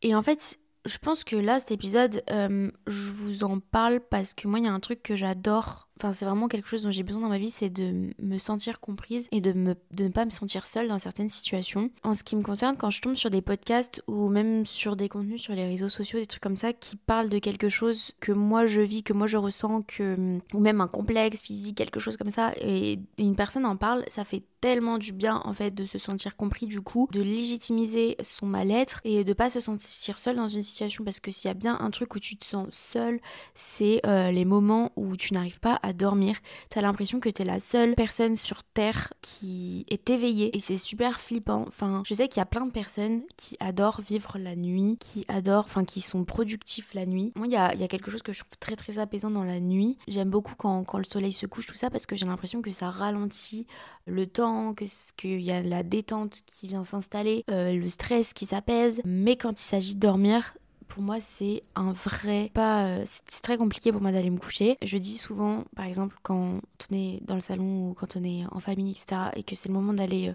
Et 0.02 0.16
en 0.16 0.24
fait, 0.24 0.60
je 0.86 0.98
pense 1.00 1.24
que 1.24 1.36
là, 1.36 1.60
cet 1.60 1.72
épisode, 1.72 2.24
euh, 2.30 2.72
je 2.88 3.12
vous 3.12 3.44
en 3.44 3.60
parle 3.60 4.00
parce 4.00 4.34
que 4.34 4.48
moi, 4.48 4.60
il 4.60 4.66
y 4.66 4.68
a 4.68 4.74
un 4.74 4.80
truc 4.80 5.02
que 5.02 5.16
j'adore 5.16 5.90
Enfin, 5.98 6.12
c'est 6.12 6.26
vraiment 6.26 6.50
quelque 6.50 6.68
chose 6.68 6.84
dont 6.84 6.92
j'ai 6.92 7.04
besoin 7.04 7.22
dans 7.22 7.30
ma 7.30 7.38
vie, 7.38 7.50
c'est 7.50 7.70
de 7.70 8.10
me 8.22 8.38
sentir 8.38 8.82
comprise 8.82 9.30
et 9.32 9.40
de, 9.40 9.54
ne 9.54 10.08
pas 10.10 10.26
me 10.26 10.30
sentir 10.30 10.68
seule 10.68 10.90
dans 10.90 11.00
certaines 11.00 11.30
situations. 11.30 11.90
En 12.04 12.14
ce 12.14 12.24
qui 12.24 12.36
me 12.36 12.42
concerne, 12.42 12.76
quand 12.76 12.90
je 12.90 13.02
tombe 13.02 13.16
sur 13.16 13.30
des 13.30 13.42
podcasts 13.42 14.04
ou 14.08 14.28
même 14.28 14.66
sur 14.66 14.98
des 14.98 15.08
contenus 15.08 15.42
sur 15.42 15.54
les 15.54 15.66
réseaux 15.66 15.88
sociaux, 15.88 16.20
des 16.20 16.26
trucs 16.26 16.44
comme 16.44 16.58
ça 16.58 16.74
qui 16.74 16.98
parlent 16.98 17.30
de 17.30 17.40
quelque 17.40 17.70
chose 17.70 18.12
que 18.20 18.34
moi 18.34 18.66
je 18.66 18.82
vis, 18.82 19.04
que 19.04 19.14
moi 19.14 19.26
je 19.26 19.38
ressens, 19.38 19.84
que, 19.84 20.40
ou 20.54 20.60
même 20.60 20.82
un 20.82 20.88
complexe 20.88 21.42
physique, 21.42 21.78
quelque 21.78 22.02
chose 22.02 22.18
comme 22.18 22.30
ça, 22.30 22.52
et 22.60 23.00
une 23.18 23.36
personne 23.36 23.66
en 23.66 23.78
parle, 23.78 24.04
ça 24.10 24.26
fait 24.26 24.44
tellement 24.66 24.98
du 24.98 25.14
bien 25.14 25.44
en 25.46 25.54
fait 25.54 25.70
de 25.70 25.86
se 25.86 26.00
sentir 26.00 26.36
compris 26.36 26.66
du 26.66 26.82
coup, 26.82 27.08
de 27.12 27.22
légitimiser 27.22 28.18
son 28.24 28.48
mal-être 28.48 29.00
et 29.04 29.24
de 29.24 29.34
pas 29.34 29.52
se 29.52 29.60
sentir 29.60 30.18
seule 30.18 30.38
dans 30.38 30.48
une 30.48 30.64
situation 30.64 31.04
parce 31.04 31.20
que 31.20 31.30
s'il 31.30 31.50
y 31.50 31.52
a 31.52 31.54
bien 31.54 31.78
un 31.80 31.92
truc 31.92 32.16
où 32.16 32.20
tu 32.20 32.36
te 32.36 32.44
sens 32.44 32.68
seule, 32.72 33.20
c'est 33.54 34.02
euh, 34.08 34.32
les 34.32 34.44
moments 34.44 34.92
où 34.96 35.16
tu 35.18 35.36
n'arrives 35.36 35.60
pas 35.60 35.80
à 35.86 35.94
dormir. 35.94 36.36
T'as 36.70 36.82
l'impression 36.82 37.20
que 37.20 37.30
t'es 37.30 37.46
la 37.46 37.60
seule 37.60 37.94
personne 37.96 38.36
sur 38.36 38.64
Terre 38.64 39.14
qui 39.22 39.86
est 39.90 40.10
éveillée 40.10 40.56
et 40.56 40.60
c'est 40.60 40.78
super 40.78 41.20
flippant. 41.20 41.66
Enfin, 41.68 42.02
je 42.06 42.14
sais 42.16 42.28
qu'il 42.28 42.40
y 42.40 42.42
a 42.42 42.48
plein 42.48 42.66
de 42.66 42.72
personnes 42.72 43.22
qui 43.38 43.56
adorent 43.60 44.02
vivre 44.02 44.38
la 44.40 44.56
nuit, 44.56 44.98
qui 45.00 45.26
adorent, 45.28 45.66
enfin, 45.66 45.86
qui 45.86 46.02
sont 46.02 46.26
productifs 46.26 46.94
la 46.94 47.06
nuit. 47.06 47.32
Moi, 47.36 47.46
il 47.48 47.54
y 47.54 47.58
a, 47.58 47.76
y 47.76 47.84
a, 47.84 47.88
quelque 47.88 48.10
chose 48.10 48.24
que 48.24 48.34
je 48.34 48.40
trouve 48.40 48.58
très 48.60 48.76
très 48.76 48.98
apaisant 48.98 49.30
dans 49.30 49.44
la 49.44 49.60
nuit. 49.60 49.98
J'aime 50.08 50.30
beaucoup 50.30 50.56
quand, 50.58 50.84
quand, 50.84 50.98
le 50.98 51.04
soleil 51.04 51.34
se 51.34 51.46
couche, 51.46 51.68
tout 51.68 51.76
ça, 51.76 51.92
parce 51.92 52.08
que 52.08 52.16
j'ai 52.16 52.26
l'impression 52.26 52.62
que 52.62 52.72
ça 52.72 52.90
ralentit 52.90 53.68
le 54.08 54.26
temps, 54.26 54.74
que 54.74 54.86
qu'il 55.18 55.42
y 55.42 55.52
a 55.52 55.62
la 55.62 55.84
détente 55.84 56.42
qui 56.46 56.68
vient 56.68 56.84
s'installer, 56.84 57.44
euh, 57.52 57.74
le 57.74 57.90
stress 57.90 58.34
qui 58.34 58.46
s'apaise. 58.46 59.02
Mais 59.06 59.36
quand 59.36 59.60
il 59.60 59.64
s'agit 59.64 59.96
de 59.96 60.00
dormir, 60.00 60.56
pour 60.88 61.04
moi, 61.04 61.20
c'est 61.20 61.64
un 61.76 61.92
vrai 61.92 62.52
pas. 62.54 62.86
Euh, 62.86 63.04
c'est 63.06 63.42
très 63.42 63.58
compliqué 63.58 63.92
pour 63.92 64.02
moi 64.02 64.12
d'aller 64.12 64.30
me 64.30 64.38
coucher. 64.38 64.78
Je 64.82 64.98
dis 64.98 65.18
souvent, 65.18 65.64
par 65.76 65.86
exemple, 65.86 66.16
quand 66.24 66.60
on 66.92 66.96
est 66.96 67.20
dans 67.24 67.36
le 67.36 67.42
salon 67.42 67.90
ou 67.90 67.94
quand 67.94 68.16
on 68.16 68.24
est 68.24 68.44
en 68.52 68.60
famille, 68.60 68.92
etc., 68.92 69.30
et 69.36 69.44
que 69.44 69.56
c'est 69.56 69.70
le 69.70 69.74
moment 69.74 69.94
d'aller 69.94 70.30
euh, 70.30 70.34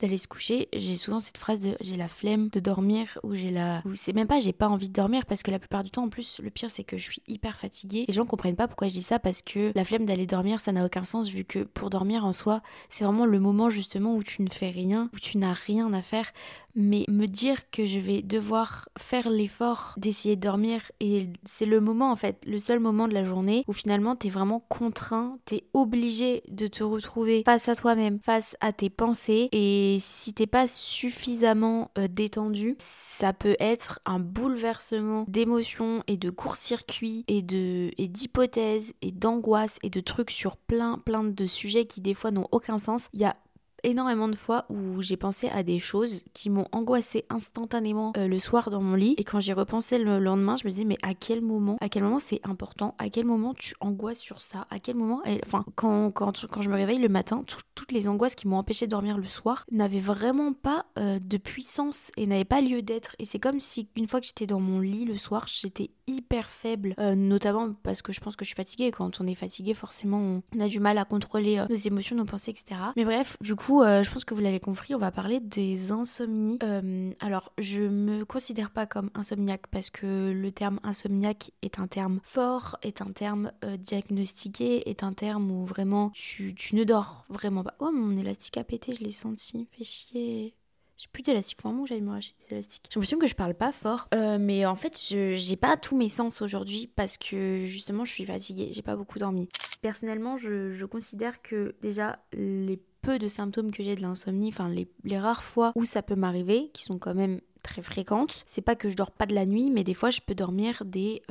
d'aller 0.00 0.18
se 0.18 0.28
coucher, 0.28 0.68
j'ai 0.74 0.94
souvent 0.96 1.18
cette 1.18 1.38
phrase 1.38 1.60
de 1.60 1.76
j'ai 1.80 1.96
la 1.96 2.06
flemme 2.06 2.48
de 2.50 2.60
dormir 2.60 3.18
ou 3.22 3.34
j'ai 3.34 3.50
la. 3.50 3.82
Ou 3.84 3.94
c'est 3.94 4.12
même 4.12 4.28
pas 4.28 4.38
j'ai 4.38 4.52
pas 4.52 4.68
envie 4.68 4.88
de 4.88 4.94
dormir 4.94 5.26
parce 5.26 5.42
que 5.42 5.50
la 5.50 5.58
plupart 5.58 5.84
du 5.84 5.90
temps, 5.90 6.04
en 6.04 6.08
plus, 6.08 6.40
le 6.42 6.50
pire, 6.50 6.70
c'est 6.70 6.84
que 6.84 6.96
je 6.96 7.02
suis 7.02 7.22
hyper 7.26 7.56
fatiguée. 7.56 8.04
Les 8.06 8.14
gens 8.14 8.24
comprennent 8.24 8.56
pas 8.56 8.68
pourquoi 8.68 8.88
je 8.88 8.94
dis 8.94 9.02
ça 9.02 9.18
parce 9.18 9.42
que 9.42 9.72
la 9.74 9.84
flemme 9.84 10.06
d'aller 10.06 10.26
dormir, 10.26 10.60
ça 10.60 10.72
n'a 10.72 10.84
aucun 10.84 11.04
sens 11.04 11.28
vu 11.28 11.44
que 11.44 11.60
pour 11.60 11.90
dormir 11.90 12.24
en 12.24 12.32
soi, 12.32 12.62
c'est 12.90 13.04
vraiment 13.04 13.26
le 13.26 13.40
moment 13.40 13.70
justement 13.70 14.14
où 14.14 14.22
tu 14.22 14.42
ne 14.42 14.50
fais 14.50 14.70
rien, 14.70 15.10
où 15.14 15.18
tu 15.18 15.38
n'as 15.38 15.52
rien 15.52 15.92
à 15.92 16.02
faire 16.02 16.32
mais 16.74 17.04
me 17.08 17.26
dire 17.26 17.70
que 17.70 17.86
je 17.86 17.98
vais 17.98 18.22
devoir 18.22 18.88
faire 18.98 19.30
l'effort 19.30 19.94
d'essayer 19.96 20.36
de 20.36 20.40
dormir 20.40 20.80
et 21.00 21.30
c'est 21.44 21.66
le 21.66 21.80
moment 21.80 22.10
en 22.10 22.16
fait, 22.16 22.42
le 22.46 22.58
seul 22.58 22.80
moment 22.80 23.08
de 23.08 23.14
la 23.14 23.24
journée 23.24 23.64
où 23.66 23.72
finalement 23.72 24.16
t'es 24.16 24.28
vraiment 24.28 24.60
contraint, 24.68 25.38
t'es 25.44 25.64
obligé 25.72 26.42
de 26.48 26.66
te 26.66 26.82
retrouver 26.84 27.42
face 27.44 27.68
à 27.68 27.74
toi-même, 27.74 28.18
face 28.20 28.56
à 28.60 28.72
tes 28.72 28.90
pensées 28.90 29.48
et 29.52 29.96
si 30.00 30.34
t'es 30.34 30.46
pas 30.46 30.66
suffisamment 30.66 31.90
euh, 31.98 32.08
détendu, 32.08 32.76
ça 32.78 33.32
peut 33.32 33.56
être 33.58 34.00
un 34.04 34.20
bouleversement 34.20 35.24
d'émotions 35.28 36.02
et 36.06 36.16
de 36.16 36.30
court-circuit 36.30 37.24
et 37.28 37.42
de 37.42 37.90
et 37.98 38.08
d'hypothèses 38.08 38.94
et 39.02 39.12
d'angoisses 39.12 39.78
et 39.82 39.90
de 39.90 40.00
trucs 40.00 40.30
sur 40.30 40.56
plein 40.56 40.98
plein 40.98 41.24
de 41.24 41.46
sujets 41.46 41.86
qui 41.86 42.00
des 42.00 42.14
fois 42.14 42.30
n'ont 42.30 42.48
aucun 42.52 42.78
sens. 42.78 43.08
Il 43.12 43.20
y 43.20 43.24
a 43.24 43.36
énormément 43.82 44.28
de 44.28 44.36
fois 44.36 44.66
où 44.70 45.02
j'ai 45.02 45.16
pensé 45.16 45.48
à 45.48 45.62
des 45.62 45.78
choses 45.78 46.22
qui 46.32 46.50
m'ont 46.50 46.66
angoissé 46.72 47.24
instantanément 47.30 48.12
euh, 48.16 48.28
le 48.28 48.38
soir 48.38 48.70
dans 48.70 48.82
mon 48.82 48.94
lit. 48.94 49.14
Et 49.18 49.24
quand 49.24 49.40
j'y 49.40 49.52
repensais 49.52 49.98
le 49.98 50.18
lendemain 50.18 50.56
je 50.56 50.64
me 50.64 50.70
disais 50.70 50.84
mais 50.84 50.98
à 51.02 51.14
quel 51.14 51.40
moment 51.40 51.76
à 51.80 51.88
quel 51.88 52.02
moment 52.02 52.18
c'est 52.18 52.40
important? 52.44 52.94
À 52.98 53.08
quel 53.08 53.24
moment 53.24 53.54
tu 53.54 53.74
angoisses 53.80 54.18
sur 54.18 54.40
ça? 54.42 54.66
À 54.70 54.78
quel 54.78 54.96
moment 54.96 55.22
enfin 55.46 55.64
quand, 55.74 56.10
quand, 56.10 56.46
quand 56.48 56.62
je 56.62 56.70
me 56.70 56.74
réveille 56.74 56.98
le 56.98 57.08
matin 57.08 57.44
toutes 57.74 57.92
les 57.92 58.08
angoisses 58.08 58.34
qui 58.34 58.48
m'ont 58.48 58.58
empêché 58.58 58.86
de 58.86 58.90
dormir 58.90 59.18
le 59.18 59.24
soir 59.24 59.64
n'avaient 59.70 59.98
vraiment 59.98 60.52
pas 60.52 60.86
euh, 60.98 61.18
de 61.18 61.36
puissance 61.36 62.10
et 62.16 62.26
n'avaient 62.26 62.44
pas 62.44 62.60
lieu 62.60 62.82
d'être. 62.82 63.14
Et 63.18 63.24
c'est 63.24 63.38
comme 63.38 63.60
si 63.60 63.88
une 63.96 64.08
fois 64.08 64.20
que 64.20 64.26
j'étais 64.26 64.46
dans 64.46 64.60
mon 64.60 64.80
lit 64.80 65.04
le 65.04 65.16
soir 65.16 65.46
j'étais 65.48 65.90
hyper 66.06 66.48
faible 66.48 66.94
euh, 66.98 67.14
notamment 67.14 67.74
parce 67.82 68.02
que 68.02 68.12
je 68.12 68.20
pense 68.20 68.36
que 68.36 68.44
je 68.44 68.48
suis 68.48 68.56
fatiguée. 68.56 68.90
Quand 68.90 69.20
on 69.20 69.26
est 69.26 69.34
fatigué 69.34 69.74
forcément 69.74 70.42
on 70.54 70.60
a 70.60 70.68
du 70.68 70.80
mal 70.80 70.98
à 70.98 71.04
contrôler 71.04 71.64
nos 71.68 71.76
émotions 71.76 72.16
nos 72.16 72.24
pensées 72.24 72.50
etc 72.50 72.80
mais 72.96 73.04
bref 73.04 73.36
du 73.40 73.54
coup 73.54 73.67
euh, 73.70 74.02
je 74.02 74.10
pense 74.10 74.24
que 74.24 74.34
vous 74.34 74.40
l'avez 74.40 74.60
compris, 74.60 74.94
on 74.94 74.98
va 74.98 75.10
parler 75.10 75.40
des 75.40 75.92
insomnies. 75.92 76.58
Euh, 76.62 77.12
alors, 77.20 77.52
je 77.58 77.82
me 77.82 78.24
considère 78.24 78.70
pas 78.70 78.86
comme 78.86 79.10
insomniaque 79.14 79.66
parce 79.70 79.90
que 79.90 80.32
le 80.32 80.52
terme 80.52 80.80
insomniaque 80.82 81.50
est 81.62 81.78
un 81.78 81.86
terme 81.86 82.20
fort, 82.22 82.76
est 82.82 83.02
un 83.02 83.12
terme 83.12 83.52
euh, 83.64 83.76
diagnostiqué, 83.76 84.88
est 84.88 85.02
un 85.02 85.12
terme 85.12 85.50
où 85.50 85.64
vraiment 85.64 86.10
tu, 86.14 86.54
ne 86.72 86.84
dors 86.84 87.26
vraiment 87.28 87.62
pas. 87.62 87.74
Oh, 87.80 87.90
mon 87.92 88.16
élastique 88.16 88.56
a 88.56 88.64
pété, 88.64 88.94
je 88.94 89.04
l'ai 89.04 89.10
senti, 89.10 89.68
fait 89.72 89.84
chier. 89.84 90.54
J'ai 90.96 91.06
plus 91.12 91.22
d'élastique. 91.22 91.60
Faut 91.62 91.68
vraiment 91.68 91.84
que 91.84 91.94
me 91.94 92.10
racheter 92.10 92.34
des 92.48 92.54
élastiques. 92.56 92.88
J'ai 92.90 92.98
l'impression 92.98 93.18
que 93.18 93.28
je 93.28 93.34
parle 93.36 93.54
pas 93.54 93.70
fort. 93.70 94.08
mais 94.12 94.66
en 94.66 94.74
fait, 94.74 94.98
j'ai 94.98 95.56
pas 95.56 95.76
tous 95.76 95.96
mes 95.96 96.08
sens 96.08 96.42
aujourd'hui 96.42 96.90
parce 96.96 97.16
que 97.16 97.62
justement, 97.66 98.04
je 98.04 98.10
suis 98.10 98.24
fatiguée. 98.24 98.70
J'ai 98.72 98.82
pas 98.82 98.96
beaucoup 98.96 99.20
dormi. 99.20 99.48
Personnellement, 99.80 100.38
je 100.38 100.84
considère 100.86 101.40
que 101.40 101.76
déjà, 101.82 102.18
les 102.32 102.80
de 103.16 103.28
symptômes 103.28 103.70
que 103.70 103.82
j'ai 103.82 103.94
de 103.94 104.02
l'insomnie, 104.02 104.48
enfin 104.48 104.68
les, 104.68 105.18
rares 105.18 105.44
fois 105.44 105.72
où 105.74 105.84
ça 105.84 106.02
peut 106.02 106.16
m'arriver, 106.16 106.70
qui 106.74 106.82
sont 106.82 106.98
quand 106.98 107.14
même 107.14 107.40
très 107.62 107.82
fréquente. 107.82 108.44
C'est 108.46 108.62
pas 108.62 108.76
que 108.76 108.88
je 108.88 108.96
dors 108.96 109.10
pas 109.10 109.26
de 109.26 109.34
la 109.34 109.44
nuit, 109.44 109.70
mais 109.70 109.84
des 109.84 109.94
fois 109.94 110.10
je 110.10 110.20
peux 110.20 110.34
dormir 110.34 110.82
des 110.84 111.22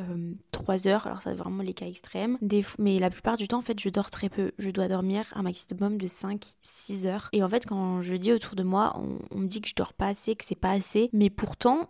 3 0.51 0.87
heures. 0.87 1.07
Alors 1.07 1.21
ça 1.21 1.31
c'est 1.31 1.37
vraiment 1.37 1.63
les 1.63 1.73
cas 1.73 1.87
extrêmes. 1.87 2.37
Des 2.41 2.65
mais 2.79 2.99
la 2.99 3.09
plupart 3.09 3.37
du 3.37 3.47
temps 3.47 3.59
en 3.59 3.61
fait 3.61 3.79
je 3.79 3.89
dors 3.89 4.09
très 4.09 4.29
peu. 4.29 4.51
Je 4.57 4.71
dois 4.71 4.87
dormir 4.87 5.25
un 5.35 5.43
maximum 5.43 5.97
de 5.97 6.07
5-6 6.07 7.07
heures. 7.07 7.29
Et 7.33 7.43
en 7.43 7.49
fait 7.49 7.65
quand 7.65 8.01
je 8.01 8.15
dis 8.15 8.31
autour 8.31 8.55
de 8.55 8.63
moi, 8.63 8.93
on, 8.97 9.19
on 9.31 9.39
me 9.39 9.47
dit 9.47 9.61
que 9.61 9.69
je 9.69 9.75
dors 9.75 9.93
pas 9.93 10.07
assez, 10.07 10.35
que 10.35 10.45
c'est 10.45 10.55
pas 10.55 10.71
assez. 10.71 11.09
Mais 11.13 11.29
pourtant 11.29 11.89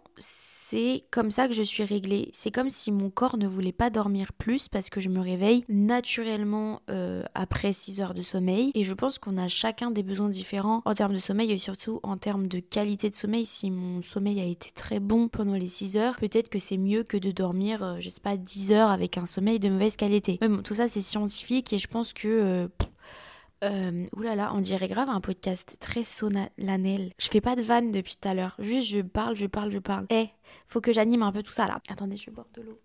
c'est 0.70 1.06
comme 1.12 1.32
ça 1.32 1.48
que 1.48 1.54
je 1.54 1.64
suis 1.64 1.86
réglée. 1.86 2.30
C'est 2.34 2.52
comme 2.52 2.70
si 2.70 2.92
mon 2.92 3.10
corps 3.10 3.38
ne 3.38 3.48
voulait 3.48 3.72
pas 3.72 3.90
dormir 3.90 4.34
plus 4.34 4.68
parce 4.68 4.90
que 4.90 5.00
je 5.00 5.08
me 5.08 5.22
réveille 5.22 5.64
naturellement 5.70 6.82
euh, 6.90 7.24
après 7.36 7.72
6 7.72 8.02
heures 8.02 8.14
de 8.14 8.22
sommeil. 8.22 8.72
Et 8.74 8.84
je 8.84 8.94
pense 8.94 9.18
qu'on 9.18 9.38
a 9.38 9.48
chacun 9.48 9.92
des 9.92 10.04
besoins 10.04 10.28
différents 10.28 10.82
en 10.84 10.94
termes 10.94 11.14
de 11.14 11.20
sommeil 11.20 11.54
et 11.54 11.58
surtout 11.58 12.02
en 12.04 12.18
termes 12.18 12.48
de 12.48 12.60
qualité 12.60 13.10
de 13.10 13.16
sommeil. 13.16 13.46
Si 13.46 13.72
mon 13.72 14.02
sommeil 14.02 14.27
a 14.36 14.44
été 14.44 14.72
très 14.72 15.00
bon 15.00 15.28
pendant 15.28 15.54
les 15.54 15.68
6 15.68 15.98
heures, 15.98 16.18
peut-être 16.18 16.50
que 16.50 16.60
c'est 16.60 16.78
mieux 16.78 17.04
que 17.04 17.18
de 17.18 17.32
dormir, 17.32 17.84
euh, 17.84 17.98
je 18.00 18.10
sais 18.10 18.22
pas, 18.22 18.38
10 18.38 18.72
heures 18.72 18.90
avec 18.90 19.18
un 19.18 19.26
sommeil 19.26 19.60
de 19.60 19.70
mauvaise 19.70 19.96
qualité. 19.96 20.40
Tout 20.64 20.76
ça 20.76 20.88
c'est 20.88 21.02
scientifique 21.02 21.74
et 21.74 21.80
je 21.80 21.88
pense 21.88 22.14
que... 22.14 22.28
Euh, 22.28 22.68
euh, 23.64 24.06
oulala, 24.16 24.54
on 24.54 24.62
dirait 24.62 24.88
grave 24.88 25.10
un 25.10 25.20
podcast 25.20 25.78
très 25.80 26.04
solennel. 26.04 27.12
Je 27.18 27.28
fais 27.28 27.42
pas 27.42 27.56
de 27.56 27.64
vanne 27.64 27.92
depuis 27.92 28.16
tout 28.16 28.28
à 28.28 28.36
l'heure. 28.36 28.56
Juste, 28.60 28.88
je 28.88 29.02
parle, 29.02 29.36
je 29.36 29.48
parle, 29.48 29.72
je 29.72 29.80
parle. 29.80 30.06
Eh, 30.12 30.28
faut 30.68 30.80
que 30.80 30.92
j'anime 30.92 31.24
un 31.24 31.32
peu 31.32 31.42
tout 31.42 31.52
ça 31.52 31.66
là. 31.68 31.80
Attendez, 31.90 32.18
je 32.18 32.28
vais 32.28 32.34
boire 32.34 32.48
de 32.54 32.62
l'eau. 32.62 32.80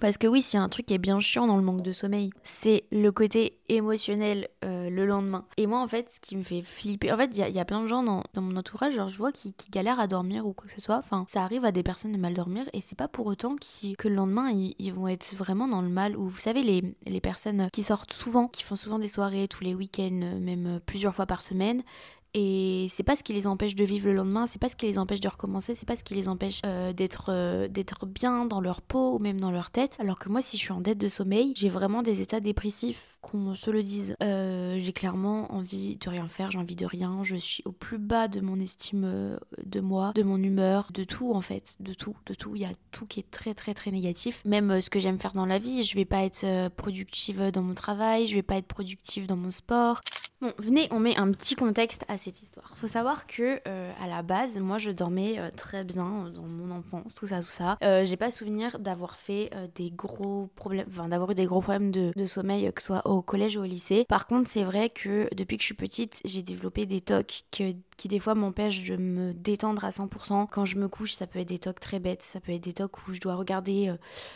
Parce 0.00 0.16
que 0.16 0.26
oui, 0.26 0.42
s'il 0.42 0.58
y 0.58 0.60
a 0.60 0.64
un 0.64 0.68
truc 0.68 0.86
qui 0.86 0.94
est 0.94 0.98
bien 0.98 1.18
chiant 1.18 1.46
dans 1.46 1.56
le 1.56 1.62
manque 1.62 1.82
de 1.82 1.92
sommeil, 1.92 2.30
c'est 2.42 2.84
le 2.92 3.10
côté 3.10 3.58
émotionnel 3.68 4.48
euh, 4.64 4.88
le 4.90 5.06
lendemain. 5.06 5.44
Et 5.56 5.66
moi, 5.66 5.80
en 5.80 5.88
fait, 5.88 6.10
ce 6.10 6.20
qui 6.20 6.36
me 6.36 6.42
fait 6.42 6.62
flipper, 6.62 7.12
en 7.12 7.16
fait, 7.16 7.30
il 7.36 7.54
y, 7.54 7.58
a 7.58 7.64
plein 7.64 7.82
de 7.82 7.88
gens 7.88 8.02
dans, 8.02 8.22
mon 8.36 8.56
entourage, 8.56 8.94
genre, 8.94 9.08
je 9.08 9.18
vois, 9.18 9.32
qui, 9.32 9.54
galèrent 9.70 10.00
à 10.00 10.06
dormir 10.06 10.46
ou 10.46 10.52
quoi 10.52 10.68
que 10.68 10.72
ce 10.72 10.80
soit. 10.80 10.96
Enfin, 10.96 11.24
ça 11.28 11.42
arrive 11.42 11.64
à 11.64 11.72
des 11.72 11.82
personnes 11.82 12.12
de 12.12 12.18
mal 12.18 12.34
dormir 12.34 12.64
et 12.72 12.80
c'est 12.80 12.96
pas 12.96 13.08
pour 13.08 13.26
autant 13.26 13.56
que 13.56 14.08
le 14.08 14.14
lendemain, 14.14 14.50
ils, 14.50 14.92
vont 14.92 15.08
être 15.08 15.34
vraiment 15.34 15.66
dans 15.66 15.82
le 15.82 15.88
mal. 15.88 16.16
Ou 16.16 16.28
vous 16.28 16.40
savez, 16.40 16.62
les, 16.62 16.94
les 17.04 17.20
personnes 17.20 17.68
qui 17.72 17.82
sortent 17.82 18.12
souvent, 18.12 18.48
qui 18.48 18.62
font 18.62 18.76
souvent 18.76 18.98
des 18.98 19.08
soirées 19.08 19.48
tous 19.48 19.64
les 19.64 19.74
week-ends, 19.74 20.38
même 20.40 20.80
plusieurs 20.86 21.14
fois 21.14 21.26
par 21.26 21.42
semaine, 21.42 21.82
et 22.34 22.86
c'est 22.90 23.02
pas 23.02 23.16
ce 23.16 23.22
qui 23.22 23.32
les 23.32 23.46
empêche 23.46 23.74
de 23.74 23.84
vivre 23.84 24.06
le 24.06 24.14
lendemain, 24.14 24.46
c'est 24.46 24.58
pas 24.58 24.68
ce 24.68 24.76
qui 24.76 24.86
les 24.86 24.98
empêche 24.98 25.20
de 25.20 25.28
recommencer, 25.28 25.74
c'est 25.74 25.86
pas 25.88 25.96
ce 25.96 26.04
qui 26.04 26.14
les 26.14 26.28
empêche 26.28 26.60
euh, 26.66 26.92
d'être 26.92 27.30
euh, 27.30 27.68
d'être 27.68 28.06
bien 28.06 28.44
dans 28.44 28.60
leur 28.60 28.82
peau 28.82 29.14
ou 29.14 29.18
même 29.18 29.40
dans 29.40 29.50
leur 29.50 29.70
tête. 29.70 29.96
Alors 29.98 30.18
que 30.18 30.28
moi, 30.28 30.42
si 30.42 30.56
je 30.58 30.62
suis 30.62 30.72
en 30.72 30.80
dette 30.80 30.98
de 30.98 31.08
sommeil, 31.08 31.52
j'ai 31.56 31.70
vraiment 31.70 32.02
des 32.02 32.20
états 32.20 32.40
dépressifs, 32.40 33.16
qu'on 33.22 33.54
se 33.54 33.70
le 33.70 33.82
dise. 33.82 34.14
Euh, 34.22 34.78
j'ai 34.78 34.92
clairement 34.92 35.52
envie 35.54 35.96
de 35.96 36.08
rien 36.08 36.28
faire, 36.28 36.50
j'ai 36.50 36.58
envie 36.58 36.76
de 36.76 36.84
rien, 36.84 37.20
je 37.22 37.36
suis 37.36 37.62
au 37.64 37.72
plus 37.72 37.98
bas 37.98 38.28
de 38.28 38.40
mon 38.40 38.60
estime 38.60 39.38
de 39.64 39.80
moi, 39.80 40.12
de 40.14 40.22
mon 40.22 40.42
humeur, 40.42 40.88
de 40.92 41.04
tout 41.04 41.32
en 41.32 41.40
fait, 41.40 41.76
de 41.80 41.94
tout, 41.94 42.16
de 42.26 42.34
tout. 42.34 42.54
Il 42.56 42.62
y 42.62 42.66
a 42.66 42.72
tout 42.90 43.06
qui 43.06 43.20
est 43.20 43.30
très 43.30 43.54
très 43.54 43.72
très 43.72 43.90
négatif. 43.90 44.42
Même 44.44 44.82
ce 44.82 44.90
que 44.90 45.00
j'aime 45.00 45.18
faire 45.18 45.32
dans 45.32 45.46
la 45.46 45.58
vie, 45.58 45.82
je 45.82 45.94
vais 45.94 46.04
pas 46.04 46.24
être 46.24 46.68
productive 46.76 47.50
dans 47.52 47.62
mon 47.62 47.74
travail, 47.74 48.26
je 48.26 48.34
vais 48.34 48.42
pas 48.42 48.56
être 48.56 48.66
productive 48.66 49.26
dans 49.26 49.36
mon 49.36 49.50
sport. 49.50 50.02
Bon, 50.40 50.52
venez, 50.58 50.86
on 50.92 51.00
met 51.00 51.16
un 51.16 51.32
petit 51.32 51.56
contexte 51.56 52.04
à 52.06 52.16
cette 52.16 52.40
histoire. 52.40 52.76
Faut 52.76 52.86
savoir 52.86 53.26
que 53.26 53.60
euh, 53.66 53.90
à 54.00 54.06
la 54.06 54.22
base, 54.22 54.60
moi, 54.60 54.78
je 54.78 54.92
dormais 54.92 55.36
euh, 55.36 55.50
très 55.50 55.82
bien 55.82 56.30
dans 56.32 56.44
mon 56.44 56.70
enfance, 56.70 57.16
tout 57.16 57.26
ça, 57.26 57.40
tout 57.40 57.46
ça. 57.46 57.76
Euh, 57.82 58.04
j'ai 58.04 58.16
pas 58.16 58.30
souvenir 58.30 58.78
d'avoir 58.78 59.16
fait 59.16 59.50
des 59.74 59.90
gros 59.90 60.48
problèmes, 60.54 60.86
enfin 60.88 61.08
d'avoir 61.08 61.32
eu 61.32 61.34
des 61.34 61.44
gros 61.44 61.60
problèmes 61.60 61.90
de, 61.90 62.12
de, 62.14 62.24
sommeil, 62.24 62.72
que 62.72 62.80
ce 62.80 62.86
soit 62.86 63.04
au 63.04 63.20
collège 63.20 63.56
ou 63.56 63.62
au 63.62 63.64
lycée. 63.64 64.04
Par 64.08 64.28
contre, 64.28 64.48
c'est 64.48 64.62
vrai 64.62 64.90
que 64.90 65.28
depuis 65.34 65.56
que 65.56 65.62
je 65.62 65.66
suis 65.66 65.74
petite, 65.74 66.20
j'ai 66.24 66.44
développé 66.44 66.86
des 66.86 67.00
tocs 67.00 67.42
que 67.50 67.72
qui 67.98 68.08
des 68.08 68.18
fois 68.18 68.34
m'empêchent 68.34 68.84
de 68.84 68.96
me 68.96 69.34
détendre 69.34 69.84
à 69.84 69.90
100%. 69.90 70.46
Quand 70.50 70.64
je 70.64 70.78
me 70.78 70.88
couche, 70.88 71.12
ça 71.12 71.26
peut 71.26 71.40
être 71.40 71.48
des 71.48 71.58
tocs 71.58 71.80
très 71.80 71.98
bêtes, 71.98 72.22
ça 72.22 72.40
peut 72.40 72.52
être 72.52 72.64
des 72.64 72.72
tocs 72.72 73.06
où 73.06 73.12
je 73.12 73.20
dois 73.20 73.34
regarder 73.34 73.92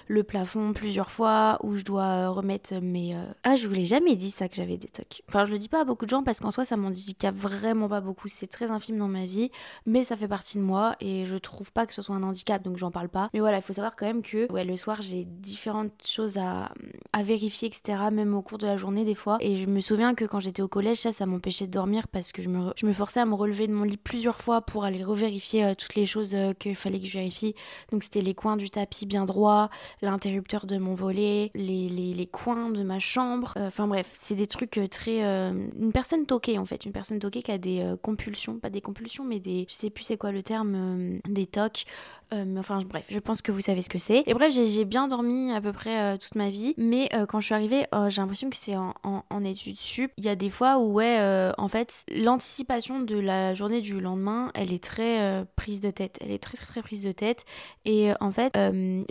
le 0.08 0.22
plafond 0.22 0.72
plusieurs 0.74 1.10
fois, 1.10 1.58
où 1.62 1.76
je 1.76 1.84
dois 1.84 2.28
remettre 2.28 2.74
mes... 2.82 3.16
Ah, 3.44 3.54
je 3.54 3.66
vous 3.66 3.74
l'ai 3.74 3.86
jamais 3.86 4.16
dit 4.16 4.30
ça 4.30 4.48
que 4.48 4.56
j'avais 4.56 4.76
des 4.76 4.88
tocs. 4.88 5.22
Enfin, 5.28 5.44
je 5.44 5.52
le 5.52 5.58
dis 5.58 5.68
pas 5.68 5.80
à 5.80 5.84
beaucoup 5.84 6.04
de 6.04 6.10
gens 6.10 6.22
parce 6.22 6.40
qu'en 6.40 6.50
soi, 6.50 6.64
ça 6.64 6.76
m'handicape 6.76 7.34
vraiment 7.36 7.88
pas 7.88 8.00
beaucoup. 8.00 8.28
C'est 8.28 8.48
très 8.48 8.70
infime 8.70 8.98
dans 8.98 9.08
ma 9.08 9.24
vie, 9.24 9.50
mais 9.86 10.04
ça 10.04 10.16
fait 10.16 10.28
partie 10.28 10.58
de 10.58 10.62
moi 10.62 10.96
et 11.00 11.24
je 11.26 11.36
trouve 11.36 11.72
pas 11.72 11.86
que 11.86 11.94
ce 11.94 12.02
soit 12.02 12.16
un 12.16 12.22
handicap, 12.22 12.62
donc 12.62 12.76
j'en 12.76 12.90
parle 12.90 13.08
pas. 13.08 13.30
Mais 13.32 13.40
voilà, 13.40 13.58
il 13.58 13.62
faut 13.62 13.72
savoir 13.72 13.96
quand 13.96 14.06
même 14.06 14.22
que 14.22 14.48
le 14.52 14.76
soir, 14.76 15.02
j'ai 15.02 15.24
différentes 15.24 16.04
choses 16.04 16.36
à, 16.38 16.72
à 17.12 17.22
vérifier, 17.22 17.68
etc., 17.68 18.04
même 18.10 18.34
au 18.34 18.42
cours 18.42 18.58
de 18.58 18.66
la 18.66 18.76
journée 18.76 19.04
des 19.04 19.14
fois. 19.14 19.36
Et 19.40 19.56
je 19.56 19.66
me 19.66 19.80
souviens 19.80 20.14
que 20.14 20.24
quand 20.24 20.40
j'étais 20.40 20.62
au 20.62 20.68
collège, 20.68 20.98
ça, 20.98 21.12
ça 21.12 21.26
m'empêchait 21.26 21.66
de 21.66 21.72
dormir 21.72 22.08
parce 22.08 22.32
que 22.32 22.42
je 22.42 22.48
me, 22.48 22.72
je 22.76 22.86
me 22.86 22.92
forçais 22.92 23.20
à 23.20 23.26
me 23.26 23.34
relever 23.34 23.51
de 23.52 23.72
mon 23.72 23.84
lit 23.84 23.96
plusieurs 23.96 24.40
fois 24.40 24.60
pour 24.62 24.84
aller 24.84 25.04
revérifier 25.04 25.64
euh, 25.64 25.74
toutes 25.74 25.94
les 25.94 26.06
choses 26.06 26.34
euh, 26.34 26.52
qu'il 26.54 26.74
fallait 26.74 26.98
que 26.98 27.06
je 27.06 27.18
vérifie. 27.18 27.54
Donc 27.90 28.02
c'était 28.02 28.22
les 28.22 28.34
coins 28.34 28.56
du 28.56 28.70
tapis 28.70 29.06
bien 29.06 29.24
droit, 29.24 29.70
l'interrupteur 30.00 30.66
de 30.66 30.78
mon 30.78 30.94
volet, 30.94 31.50
les, 31.54 31.88
les, 31.88 32.14
les 32.14 32.26
coins 32.26 32.70
de 32.70 32.82
ma 32.82 32.98
chambre. 32.98 33.54
Euh, 33.56 33.68
enfin 33.68 33.86
bref, 33.86 34.10
c'est 34.14 34.34
des 34.34 34.46
trucs 34.46 34.80
très... 34.90 35.20
une 35.20 35.92
personne 35.92 36.26
toquée 36.26 36.58
en 36.58 36.64
fait, 36.64 36.84
une 36.84 36.92
personne 36.92 37.18
toquée 37.18 37.42
qui 37.42 37.50
a 37.50 37.58
des 37.58 37.94
compulsions, 38.02 38.58
pas 38.58 38.70
des 38.70 38.80
compulsions, 38.80 39.24
mais 39.24 39.38
des, 39.38 39.66
je 39.68 39.74
sais 39.74 39.90
plus 39.90 40.04
c'est 40.04 40.16
quoi 40.16 40.32
le 40.32 40.42
terme, 40.42 41.20
des 41.28 41.46
tocs. 41.46 41.84
Mais 42.32 42.60
enfin, 42.60 42.78
bref, 42.86 43.04
je 43.10 43.18
pense 43.18 43.42
que 43.42 43.52
vous 43.52 43.60
savez 43.60 43.82
ce 43.82 43.90
que 43.90 43.98
c'est. 43.98 44.22
Et 44.26 44.32
bref, 44.32 44.54
j'ai 44.54 44.84
bien 44.84 45.06
dormi 45.06 45.52
à 45.52 45.60
peu 45.60 45.72
près 45.72 46.16
toute 46.18 46.34
ma 46.34 46.48
vie, 46.48 46.74
mais 46.78 47.10
quand 47.28 47.40
je 47.40 47.46
suis 47.46 47.54
arrivée, 47.54 47.86
j'ai 48.08 48.20
l'impression 48.20 48.48
que 48.48 48.56
c'est 48.56 48.76
en, 48.76 48.94
en, 49.02 49.44
études 49.44 49.78
sup. 49.78 50.12
Il 50.16 50.24
y 50.24 50.28
a 50.28 50.36
des 50.36 50.50
fois 50.50 50.78
où, 50.78 50.92
ouais, 50.92 51.52
en 51.58 51.68
fait, 51.68 52.04
l'anticipation 52.08 53.00
de 53.00 53.16
la 53.16 53.41
journée 53.54 53.80
du 53.80 54.00
lendemain, 54.00 54.50
elle 54.54 54.72
est 54.72 54.82
très 54.82 55.44
prise 55.56 55.80
de 55.80 55.90
tête. 55.90 56.18
Elle 56.20 56.30
est 56.30 56.42
très, 56.42 56.56
très, 56.56 56.66
très 56.66 56.82
prise 56.82 57.02
de 57.02 57.12
tête. 57.12 57.44
Et 57.84 58.12
en 58.20 58.30
fait, 58.30 58.52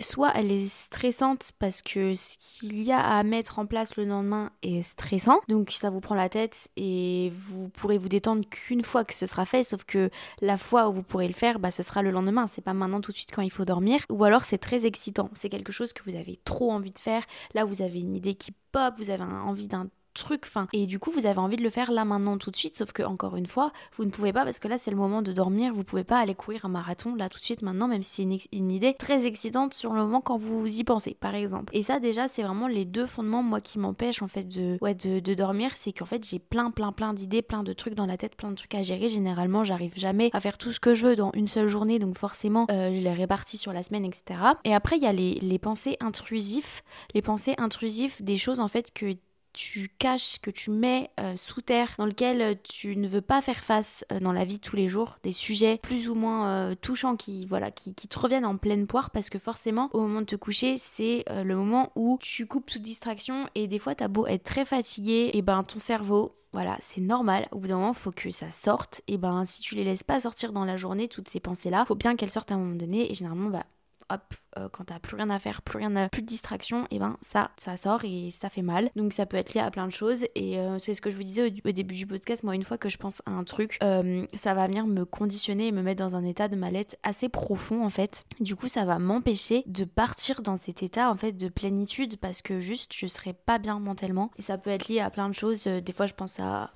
soit 0.00 0.32
elle 0.34 0.50
est 0.50 0.66
stressante 0.66 1.52
parce 1.58 1.82
que 1.82 2.14
ce 2.14 2.36
qu'il 2.38 2.82
y 2.82 2.92
a 2.92 3.00
à 3.00 3.22
mettre 3.22 3.58
en 3.58 3.66
place 3.66 3.96
le 3.96 4.04
lendemain 4.04 4.50
est 4.62 4.82
stressant, 4.82 5.40
donc 5.48 5.70
ça 5.70 5.90
vous 5.90 6.00
prend 6.00 6.14
la 6.14 6.28
tête 6.28 6.68
et 6.76 7.30
vous 7.34 7.68
pourrez 7.68 7.98
vous 7.98 8.08
détendre 8.08 8.48
qu'une 8.48 8.82
fois 8.82 9.04
que 9.04 9.14
ce 9.14 9.26
sera 9.26 9.44
fait, 9.44 9.64
sauf 9.64 9.84
que 9.84 10.10
la 10.40 10.56
fois 10.56 10.88
où 10.88 10.92
vous 10.92 11.02
pourrez 11.02 11.26
le 11.26 11.34
faire, 11.34 11.58
bah, 11.58 11.70
ce 11.70 11.82
sera 11.82 12.02
le 12.02 12.10
lendemain, 12.10 12.46
c'est 12.46 12.62
pas 12.62 12.74
maintenant 12.74 13.00
tout 13.00 13.12
de 13.12 13.16
suite 13.16 13.32
quand 13.32 13.42
il 13.42 13.50
faut 13.50 13.64
dormir, 13.64 14.00
ou 14.10 14.24
alors 14.24 14.44
c'est 14.44 14.58
très 14.58 14.86
excitant, 14.86 15.30
c'est 15.34 15.48
quelque 15.48 15.72
chose 15.72 15.92
que 15.92 16.02
vous 16.08 16.16
avez 16.16 16.38
trop 16.44 16.72
envie 16.72 16.92
de 16.92 16.98
faire, 16.98 17.24
là 17.54 17.64
vous 17.64 17.82
avez 17.82 18.00
une 18.00 18.16
idée 18.16 18.34
qui 18.34 18.52
pop, 18.72 18.94
vous 18.96 19.10
avez 19.10 19.24
envie 19.24 19.68
d'un 19.68 19.88
truc. 20.12 20.42
Enfin, 20.44 20.68
et 20.72 20.86
du 20.86 20.98
coup, 20.98 21.10
vous 21.10 21.26
avez 21.26 21.38
envie 21.38 21.56
de 21.56 21.62
le 21.62 21.70
faire 21.70 21.92
là 21.92 22.04
maintenant 22.04 22.38
tout 22.38 22.50
de 22.50 22.56
suite, 22.56 22.76
sauf 22.76 22.92
que 22.92 23.02
encore 23.02 23.36
une 23.36 23.46
fois, 23.46 23.72
vous 23.96 24.04
ne 24.04 24.10
pouvez 24.10 24.32
pas 24.32 24.44
parce 24.44 24.58
que 24.58 24.68
là 24.68 24.78
c'est 24.78 24.90
le 24.90 24.96
moment 24.96 25.22
de 25.22 25.32
dormir. 25.32 25.72
Vous 25.72 25.84
pouvez 25.84 26.04
pas 26.04 26.18
aller 26.18 26.34
courir 26.34 26.64
un 26.64 26.68
marathon 26.68 27.14
là 27.14 27.28
tout 27.28 27.38
de 27.38 27.44
suite 27.44 27.62
maintenant, 27.62 27.88
même 27.88 28.02
si 28.02 28.28
c'est 28.28 28.48
une, 28.52 28.72
idée 28.72 28.94
très 28.94 29.26
excitante 29.26 29.74
sur 29.74 29.92
le 29.92 30.00
moment 30.00 30.20
quand 30.20 30.36
vous 30.36 30.66
y 30.66 30.84
pensez, 30.84 31.16
par 31.18 31.34
exemple. 31.34 31.76
Et 31.76 31.82
ça 31.82 32.00
déjà, 32.00 32.28
c'est 32.28 32.42
vraiment 32.42 32.68
les 32.68 32.84
deux 32.84 33.06
fondements 33.06 33.42
moi 33.42 33.60
qui 33.60 33.78
m'empêchent 33.78 34.22
en 34.22 34.28
fait 34.28 34.44
de 34.44 34.78
ouais 34.80 34.94
de 34.94 35.34
dormir, 35.34 35.70
c'est 35.74 35.92
qu'en 35.92 36.06
fait 36.06 36.26
j'ai 36.28 36.38
plein 36.38 36.70
plein 36.70 36.92
plein 36.92 37.12
d'idées, 37.14 37.42
plein 37.42 37.62
de 37.62 37.72
trucs 37.72 37.94
dans 37.94 38.06
la 38.06 38.16
tête, 38.16 38.36
plein 38.36 38.50
de 38.50 38.56
trucs 38.56 38.74
à 38.74 38.82
gérer. 38.82 39.08
Généralement, 39.08 39.64
j'arrive 39.64 39.96
jamais 39.96 40.30
à 40.32 40.40
faire 40.40 40.58
tout 40.58 40.72
ce 40.72 40.80
que 40.80 40.94
je 40.94 41.06
veux 41.06 41.16
dans 41.16 41.32
une 41.34 41.48
seule 41.48 41.68
journée, 41.68 41.98
donc 41.98 42.16
forcément 42.16 42.66
euh, 42.70 42.92
je 42.92 43.00
les 43.00 43.12
répartis 43.12 43.56
sur 43.56 43.72
la 43.72 43.82
semaine, 43.82 44.04
etc. 44.04 44.40
Et 44.64 44.74
après 44.74 44.96
il 44.96 45.02
y 45.02 45.06
a 45.06 45.12
les, 45.12 45.34
les 45.34 45.58
pensées 45.58 45.96
intrusives, 46.00 46.82
les 47.14 47.22
pensées 47.22 47.54
intrusives 47.58 48.22
des 48.22 48.36
choses 48.36 48.60
en 48.60 48.68
fait 48.68 48.92
que 48.92 49.14
tu 49.52 49.90
caches, 49.98 50.38
que 50.40 50.50
tu 50.50 50.70
mets 50.70 51.10
euh, 51.20 51.36
sous 51.36 51.60
terre, 51.60 51.94
dans 51.98 52.06
lequel 52.06 52.42
euh, 52.42 52.54
tu 52.62 52.96
ne 52.96 53.06
veux 53.06 53.20
pas 53.20 53.42
faire 53.42 53.58
face 53.58 54.04
euh, 54.12 54.18
dans 54.20 54.32
la 54.32 54.44
vie 54.44 54.56
de 54.56 54.62
tous 54.62 54.76
les 54.76 54.88
jours, 54.88 55.18
des 55.22 55.32
sujets 55.32 55.78
plus 55.82 56.08
ou 56.08 56.14
moins 56.14 56.74
touchants 56.76 57.16
qui, 57.16 57.46
voilà, 57.46 57.70
qui, 57.70 57.94
te 57.94 58.18
reviennent 58.18 58.44
en 58.44 58.56
pleine 58.56 58.86
poire 58.86 59.10
parce 59.10 59.30
que 59.30 59.38
forcément, 59.38 59.90
au 59.92 60.02
moment 60.02 60.20
de 60.20 60.26
te 60.26 60.36
coucher, 60.36 60.76
c'est 60.76 61.24
le 61.28 61.54
moment 61.56 61.92
où 61.96 62.18
tu 62.20 62.46
coupes 62.46 62.66
toute 62.66 62.82
distraction 62.82 63.48
et 63.54 63.68
des 63.68 63.78
fois, 63.78 63.94
t'as 63.94 64.08
beau 64.08 64.26
être 64.26 64.44
très 64.44 64.64
fatigué, 64.64 65.30
et 65.32 65.42
ben 65.42 65.62
ton 65.62 65.78
cerveau, 65.78 66.34
voilà, 66.52 66.76
c'est 66.80 67.00
normal. 67.00 67.48
Au 67.50 67.58
bout 67.58 67.68
d'un 67.68 67.76
moment, 67.76 67.94
faut 67.94 68.10
que 68.10 68.30
ça 68.30 68.50
sorte. 68.50 69.00
Et 69.08 69.16
ben, 69.16 69.44
si 69.44 69.62
tu 69.62 69.74
les 69.74 69.84
laisses 69.84 70.04
pas 70.04 70.20
sortir 70.20 70.52
dans 70.52 70.64
la 70.64 70.76
journée, 70.76 71.08
toutes 71.08 71.28
ces 71.28 71.40
pensées-là, 71.40 71.84
faut 71.86 71.94
bien 71.94 72.14
qu'elles 72.14 72.30
sortent 72.30 72.52
à 72.52 72.54
un 72.54 72.58
moment 72.58 72.76
donné. 72.76 73.10
Et 73.10 73.14
généralement, 73.14 73.48
bah, 73.48 73.64
hop, 74.10 74.34
euh, 74.58 74.68
quand 74.70 74.84
t'as 74.84 74.98
plus 74.98 75.16
rien 75.16 75.30
à 75.30 75.38
faire, 75.38 75.62
plus 75.62 75.78
rien, 75.78 75.94
à, 75.96 76.08
plus 76.08 76.22
de 76.22 76.26
distraction, 76.26 76.86
et 76.90 76.98
ben 76.98 77.16
ça, 77.22 77.50
ça 77.56 77.76
sort 77.76 78.04
et 78.04 78.30
ça 78.30 78.48
fait 78.48 78.62
mal. 78.62 78.90
Donc 78.96 79.12
ça 79.12 79.26
peut 79.26 79.36
être 79.36 79.54
lié 79.54 79.60
à 79.60 79.70
plein 79.70 79.86
de 79.86 79.92
choses. 79.92 80.24
Et 80.34 80.58
euh, 80.58 80.78
c'est 80.78 80.94
ce 80.94 81.00
que 81.00 81.10
je 81.10 81.16
vous 81.16 81.22
disais 81.22 81.52
au, 81.64 81.72
début 81.72 81.94
du 81.94 82.06
podcast. 82.06 82.42
Moi, 82.42 82.54
une 82.54 82.62
fois 82.62 82.78
que 82.78 82.88
je 82.88 82.98
pense 82.98 83.22
à 83.26 83.30
un 83.30 83.44
truc, 83.44 83.78
euh, 83.82 84.26
ça 84.34 84.54
va 84.54 84.66
venir 84.66 84.86
me 84.86 85.04
conditionner 85.04 85.68
et 85.68 85.72
me 85.72 85.82
mettre 85.82 86.02
dans 86.02 86.16
un 86.16 86.24
état 86.24 86.48
de 86.48 86.56
mal-être 86.56 86.96
assez 87.02 87.28
profond 87.28 87.84
en 87.84 87.90
fait. 87.90 88.24
Du 88.40 88.56
coup, 88.56 88.68
ça 88.68 88.84
va 88.84 88.98
m'empêcher 88.98 89.64
de 89.66 89.84
partir 89.84 90.42
dans 90.42 90.56
cet 90.56 90.82
état 90.82 91.10
en 91.10 91.16
fait 91.16 91.32
de 91.32 91.48
plénitude 91.48 92.16
parce 92.18 92.42
que 92.42 92.60
juste 92.60 92.92
je 92.94 93.06
serais 93.06 93.32
pas 93.32 93.58
bien 93.58 93.78
mentalement. 93.78 94.30
Et 94.38 94.42
ça 94.42 94.58
peut 94.58 94.70
être 94.70 94.88
lié 94.88 95.00
à 95.00 95.10
plein 95.10 95.28
de 95.28 95.34
choses. 95.34 95.64
Des 95.64 95.92
fois, 95.92 96.06
je 96.06 96.14
pense 96.14 96.38
à 96.40 96.72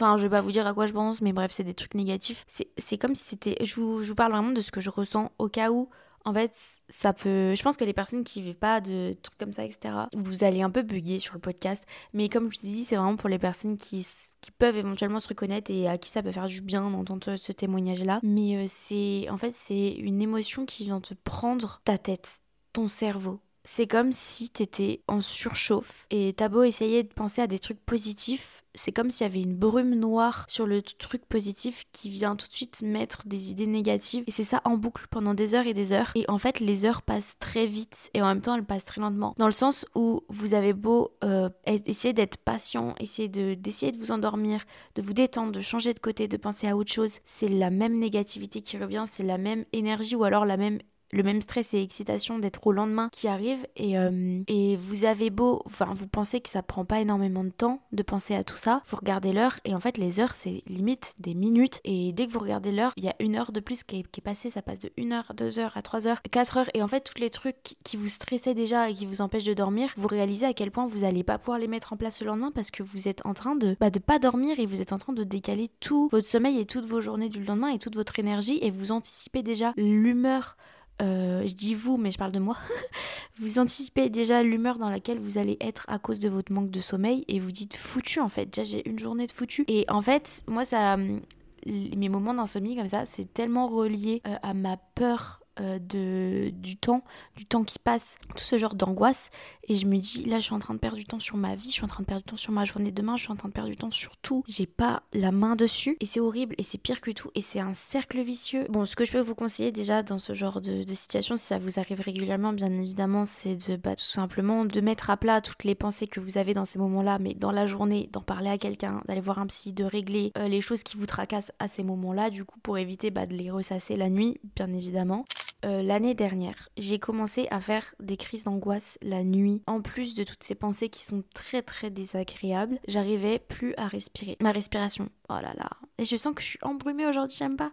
Enfin, 0.00 0.16
je 0.16 0.22
vais 0.22 0.28
pas 0.28 0.40
vous 0.40 0.52
dire 0.52 0.64
à 0.64 0.74
quoi 0.74 0.86
je 0.86 0.92
pense, 0.92 1.20
mais 1.22 1.32
bref, 1.32 1.50
c'est 1.50 1.64
des 1.64 1.74
trucs 1.74 1.94
négatifs. 1.94 2.44
C'est 2.46 2.98
comme 2.98 3.16
si 3.16 3.24
c'était. 3.24 3.56
Je 3.64 3.74
vous, 3.74 4.02
je 4.02 4.08
vous 4.08 4.14
parle 4.14 4.30
vraiment 4.30 4.52
de 4.52 4.60
ce 4.60 4.70
que 4.70 4.80
je 4.80 4.90
ressens 4.90 5.32
au 5.38 5.48
cas 5.48 5.72
où 5.72 5.88
en 6.28 6.34
fait, 6.34 6.52
ça 6.90 7.14
peut. 7.14 7.54
Je 7.54 7.62
pense 7.62 7.78
que 7.78 7.84
les 7.84 7.94
personnes 7.94 8.22
qui 8.22 8.42
vivent 8.42 8.58
pas 8.58 8.82
de 8.82 9.16
trucs 9.22 9.38
comme 9.38 9.54
ça, 9.54 9.64
etc., 9.64 9.94
vous 10.14 10.44
allez 10.44 10.60
un 10.60 10.68
peu 10.68 10.82
bugger 10.82 11.18
sur 11.18 11.32
le 11.32 11.40
podcast. 11.40 11.84
Mais 12.12 12.28
comme 12.28 12.52
je 12.52 12.60
vous 12.60 12.66
dis, 12.66 12.84
c'est 12.84 12.96
vraiment 12.96 13.16
pour 13.16 13.30
les 13.30 13.38
personnes 13.38 13.78
qui, 13.78 14.06
qui 14.42 14.50
peuvent 14.50 14.76
éventuellement 14.76 15.20
se 15.20 15.28
reconnaître 15.28 15.70
et 15.70 15.88
à 15.88 15.96
qui 15.96 16.10
ça 16.10 16.22
peut 16.22 16.30
faire 16.30 16.46
du 16.46 16.60
bien 16.60 16.90
d'entendre 16.90 17.36
ce 17.36 17.52
témoignage-là. 17.52 18.20
Mais 18.22 18.56
euh, 18.56 18.66
c'est. 18.68 19.26
En 19.30 19.38
fait, 19.38 19.54
c'est 19.54 19.92
une 19.92 20.20
émotion 20.20 20.66
qui 20.66 20.84
vient 20.84 21.00
te 21.00 21.14
prendre 21.14 21.80
ta 21.84 21.96
tête, 21.96 22.42
ton 22.74 22.88
cerveau 22.88 23.40
c'est 23.70 23.86
comme 23.86 24.12
si 24.12 24.48
t'étais 24.48 25.02
en 25.08 25.20
surchauffe 25.20 26.06
et 26.08 26.32
t'as 26.34 26.48
beau 26.48 26.62
essayer 26.62 27.02
de 27.02 27.12
penser 27.12 27.42
à 27.42 27.46
des 27.46 27.58
trucs 27.58 27.84
positifs, 27.84 28.64
c'est 28.74 28.92
comme 28.92 29.10
s'il 29.10 29.26
y 29.26 29.30
avait 29.30 29.42
une 29.42 29.54
brume 29.54 29.94
noire 29.94 30.46
sur 30.48 30.66
le 30.66 30.80
truc 30.80 31.26
positif 31.26 31.84
qui 31.92 32.08
vient 32.08 32.34
tout 32.34 32.48
de 32.48 32.52
suite 32.54 32.80
mettre 32.80 33.28
des 33.28 33.50
idées 33.50 33.66
négatives. 33.66 34.24
Et 34.26 34.30
c'est 34.30 34.42
ça 34.42 34.62
en 34.64 34.78
boucle 34.78 35.06
pendant 35.10 35.34
des 35.34 35.54
heures 35.54 35.66
et 35.66 35.74
des 35.74 35.92
heures. 35.92 36.10
Et 36.14 36.24
en 36.28 36.38
fait, 36.38 36.60
les 36.60 36.86
heures 36.86 37.02
passent 37.02 37.36
très 37.40 37.66
vite 37.66 38.08
et 38.14 38.22
en 38.22 38.28
même 38.28 38.40
temps, 38.40 38.54
elles 38.54 38.64
passent 38.64 38.86
très 38.86 39.02
lentement. 39.02 39.34
Dans 39.36 39.44
le 39.44 39.52
sens 39.52 39.84
où 39.94 40.22
vous 40.30 40.54
avez 40.54 40.72
beau 40.72 41.12
euh, 41.22 41.50
essayer 41.66 42.14
d'être 42.14 42.38
patient, 42.38 42.94
essayer 42.98 43.28
de, 43.28 43.52
d'essayer 43.52 43.92
de 43.92 43.98
vous 43.98 44.12
endormir, 44.12 44.64
de 44.94 45.02
vous 45.02 45.12
détendre, 45.12 45.52
de 45.52 45.60
changer 45.60 45.92
de 45.92 46.00
côté, 46.00 46.26
de 46.26 46.38
penser 46.38 46.68
à 46.68 46.74
autre 46.74 46.92
chose, 46.92 47.18
c'est 47.26 47.48
la 47.48 47.68
même 47.68 47.98
négativité 47.98 48.62
qui 48.62 48.78
revient, 48.78 49.04
c'est 49.06 49.24
la 49.24 49.36
même 49.36 49.66
énergie 49.74 50.16
ou 50.16 50.24
alors 50.24 50.46
la 50.46 50.56
même 50.56 50.78
le 51.12 51.22
même 51.22 51.40
stress 51.40 51.74
et 51.74 51.82
excitation 51.82 52.38
d'être 52.38 52.66
au 52.66 52.72
lendemain 52.72 53.08
qui 53.12 53.28
arrive. 53.28 53.66
Et, 53.76 53.98
euh, 53.98 54.42
et 54.46 54.76
vous 54.76 55.04
avez 55.04 55.30
beau, 55.30 55.62
enfin 55.66 55.92
vous 55.94 56.06
pensez 56.06 56.40
que 56.40 56.48
ça 56.48 56.62
prend 56.62 56.84
pas 56.84 57.00
énormément 57.00 57.44
de 57.44 57.50
temps 57.50 57.80
de 57.92 58.02
penser 58.02 58.34
à 58.34 58.44
tout 58.44 58.56
ça, 58.56 58.82
vous 58.88 58.96
regardez 58.96 59.32
l'heure 59.32 59.58
et 59.64 59.74
en 59.74 59.80
fait 59.80 59.96
les 59.96 60.20
heures 60.20 60.34
c'est 60.34 60.62
limite 60.66 61.14
des 61.18 61.34
minutes. 61.34 61.80
Et 61.84 62.12
dès 62.12 62.26
que 62.26 62.32
vous 62.32 62.38
regardez 62.38 62.72
l'heure 62.72 62.92
il 62.96 63.04
y 63.04 63.08
a 63.08 63.14
une 63.20 63.36
heure 63.36 63.52
de 63.52 63.60
plus 63.60 63.84
qui 63.84 64.00
est, 64.00 64.10
qui 64.10 64.20
passée, 64.20 64.50
ça 64.50 64.62
passe 64.62 64.78
de 64.78 64.90
1 64.98 65.12
heure, 65.12 65.32
2 65.36 65.58
heures 65.58 65.76
à 65.76 65.82
3 65.82 66.06
heures, 66.06 66.22
4 66.30 66.56
heures. 66.58 66.70
Et 66.74 66.82
en 66.82 66.88
fait 66.88 67.00
tous 67.00 67.20
les 67.20 67.30
trucs 67.30 67.76
qui 67.84 67.96
vous 67.96 68.08
stressaient 68.08 68.54
déjà 68.54 68.90
et 68.90 68.94
qui 68.94 69.06
vous 69.06 69.20
empêchent 69.20 69.44
de 69.44 69.54
dormir, 69.54 69.90
vous 69.96 70.08
réalisez 70.08 70.46
à 70.46 70.52
quel 70.52 70.70
point 70.70 70.86
vous 70.86 71.04
allez 71.04 71.24
pas 71.24 71.38
pouvoir 71.38 71.58
les 71.58 71.68
mettre 71.68 71.92
en 71.92 71.96
place 71.96 72.20
le 72.20 72.26
lendemain 72.26 72.52
parce 72.54 72.70
que 72.70 72.82
vous 72.82 73.08
êtes 73.08 73.24
en 73.24 73.34
train 73.34 73.56
de, 73.56 73.76
bah, 73.80 73.90
de 73.90 73.98
pas 73.98 74.18
dormir 74.18 74.58
et 74.58 74.66
vous 74.66 74.82
êtes 74.82 74.92
en 74.92 74.98
train 74.98 75.12
de 75.12 75.24
décaler 75.24 75.68
tout 75.80 76.08
votre 76.10 76.26
sommeil 76.26 76.58
et 76.58 76.66
toutes 76.66 76.86
vos 76.86 77.00
journées 77.00 77.28
du 77.28 77.42
lendemain 77.44 77.68
et 77.68 77.78
toute 77.78 77.96
votre 77.96 78.18
énergie 78.18 78.58
et 78.62 78.70
vous 78.70 78.92
anticipez 78.92 79.42
déjà 79.42 79.72
l'humeur 79.76 80.56
euh, 81.00 81.46
je 81.46 81.54
dis 81.54 81.74
vous, 81.74 81.96
mais 81.96 82.10
je 82.10 82.18
parle 82.18 82.32
de 82.32 82.38
moi, 82.38 82.56
vous 83.38 83.58
anticipez 83.58 84.08
déjà 84.08 84.42
l'humeur 84.42 84.78
dans 84.78 84.90
laquelle 84.90 85.18
vous 85.18 85.38
allez 85.38 85.56
être 85.60 85.84
à 85.88 85.98
cause 85.98 86.18
de 86.18 86.28
votre 86.28 86.52
manque 86.52 86.70
de 86.70 86.80
sommeil 86.80 87.24
et 87.28 87.40
vous 87.40 87.52
dites 87.52 87.76
foutu 87.76 88.20
en 88.20 88.28
fait, 88.28 88.46
déjà 88.46 88.64
j'ai 88.64 88.88
une 88.88 88.98
journée 88.98 89.26
de 89.26 89.32
foutu. 89.32 89.64
Et 89.68 89.84
en 89.88 90.02
fait, 90.02 90.42
moi, 90.46 90.64
ça, 90.64 90.96
mes 90.96 92.08
moments 92.08 92.34
d'insomnie 92.34 92.76
comme 92.76 92.88
ça, 92.88 93.04
c'est 93.04 93.32
tellement 93.32 93.68
relié 93.68 94.22
euh, 94.26 94.36
à 94.42 94.54
ma 94.54 94.76
peur 94.94 95.37
euh, 95.60 95.78
de, 95.78 96.50
du 96.50 96.76
temps, 96.76 97.02
du 97.36 97.46
temps 97.46 97.64
qui 97.64 97.78
passe, 97.78 98.18
tout 98.36 98.44
ce 98.44 98.58
genre 98.58 98.74
d'angoisse. 98.74 99.30
Et 99.68 99.76
je 99.76 99.86
me 99.86 99.98
dis, 99.98 100.24
là, 100.24 100.38
je 100.38 100.44
suis 100.44 100.54
en 100.54 100.58
train 100.58 100.74
de 100.74 100.78
perdre 100.78 100.96
du 100.96 101.04
temps 101.04 101.20
sur 101.20 101.36
ma 101.36 101.54
vie, 101.54 101.68
je 101.68 101.74
suis 101.74 101.84
en 101.84 101.88
train 101.88 102.02
de 102.02 102.06
perdre 102.06 102.22
du 102.22 102.30
temps 102.30 102.36
sur 102.36 102.52
ma 102.52 102.64
journée 102.64 102.90
de 102.90 102.94
demain, 102.94 103.16
je 103.16 103.22
suis 103.22 103.32
en 103.32 103.36
train 103.36 103.48
de 103.48 103.52
perdre 103.52 103.70
du 103.70 103.76
temps 103.76 103.90
sur 103.90 104.16
tout. 104.16 104.44
J'ai 104.46 104.66
pas 104.66 105.02
la 105.12 105.32
main 105.32 105.56
dessus. 105.56 105.96
Et 106.00 106.06
c'est 106.06 106.20
horrible 106.20 106.54
et 106.58 106.62
c'est 106.62 106.78
pire 106.78 107.00
que 107.00 107.10
tout. 107.10 107.30
Et 107.34 107.40
c'est 107.40 107.60
un 107.60 107.72
cercle 107.72 108.20
vicieux. 108.20 108.66
Bon, 108.68 108.86
ce 108.86 108.96
que 108.96 109.04
je 109.04 109.12
peux 109.12 109.20
vous 109.20 109.34
conseiller 109.34 109.72
déjà 109.72 110.02
dans 110.02 110.18
ce 110.18 110.34
genre 110.34 110.60
de, 110.60 110.82
situation, 110.92 111.36
si 111.36 111.44
ça 111.44 111.58
vous 111.58 111.78
arrive 111.78 112.00
régulièrement, 112.00 112.52
bien 112.52 112.72
évidemment, 112.72 113.24
c'est 113.24 113.56
de 113.68 113.76
bah, 113.76 113.96
tout 113.96 114.04
simplement 114.04 114.64
de 114.64 114.80
mettre 114.80 115.10
à 115.10 115.16
plat 115.16 115.40
toutes 115.40 115.64
les 115.64 115.74
pensées 115.74 116.06
que 116.06 116.20
vous 116.20 116.38
avez 116.38 116.54
dans 116.54 116.64
ces 116.64 116.78
moments-là, 116.78 117.18
mais 117.18 117.34
dans 117.34 117.52
la 117.52 117.66
journée, 117.66 118.08
d'en 118.12 118.22
parler 118.22 118.50
à 118.50 118.58
quelqu'un, 118.58 119.02
d'aller 119.06 119.20
voir 119.20 119.38
un 119.38 119.46
psy, 119.46 119.72
de 119.72 119.84
régler 119.84 120.32
euh, 120.38 120.48
les 120.48 120.60
choses 120.60 120.82
qui 120.82 120.96
vous 120.96 121.06
tracassent 121.06 121.52
à 121.58 121.68
ces 121.68 121.82
moments-là, 121.82 122.30
du 122.30 122.44
coup, 122.44 122.58
pour 122.60 122.78
éviter 122.78 123.10
bah, 123.10 123.26
de 123.26 123.34
les 123.34 123.50
ressasser 123.50 123.96
la 123.96 124.08
nuit, 124.08 124.40
bien 124.56 124.72
évidemment. 124.72 125.24
Euh, 125.64 125.82
l'année 125.82 126.14
dernière, 126.14 126.68
j'ai 126.76 126.98
commencé 126.98 127.48
à 127.50 127.60
faire 127.60 127.94
des 127.98 128.16
crises 128.16 128.44
d'angoisse 128.44 128.96
la 129.02 129.24
nuit. 129.24 129.62
En 129.66 129.80
plus 129.80 130.14
de 130.14 130.22
toutes 130.22 130.42
ces 130.42 130.54
pensées 130.54 130.88
qui 130.88 131.02
sont 131.02 131.24
très 131.34 131.62
très 131.62 131.90
désagréables, 131.90 132.78
j'arrivais 132.86 133.40
plus 133.40 133.74
à 133.76 133.88
respirer. 133.88 134.36
Ma 134.40 134.52
respiration, 134.52 135.08
oh 135.28 135.34
là 135.34 135.54
là. 135.56 135.70
Et 135.98 136.04
je 136.04 136.16
sens 136.16 136.34
que 136.34 136.42
je 136.42 136.46
suis 136.46 136.58
embrumée 136.62 137.06
aujourd'hui, 137.06 137.36
j'aime 137.36 137.56
pas. 137.56 137.72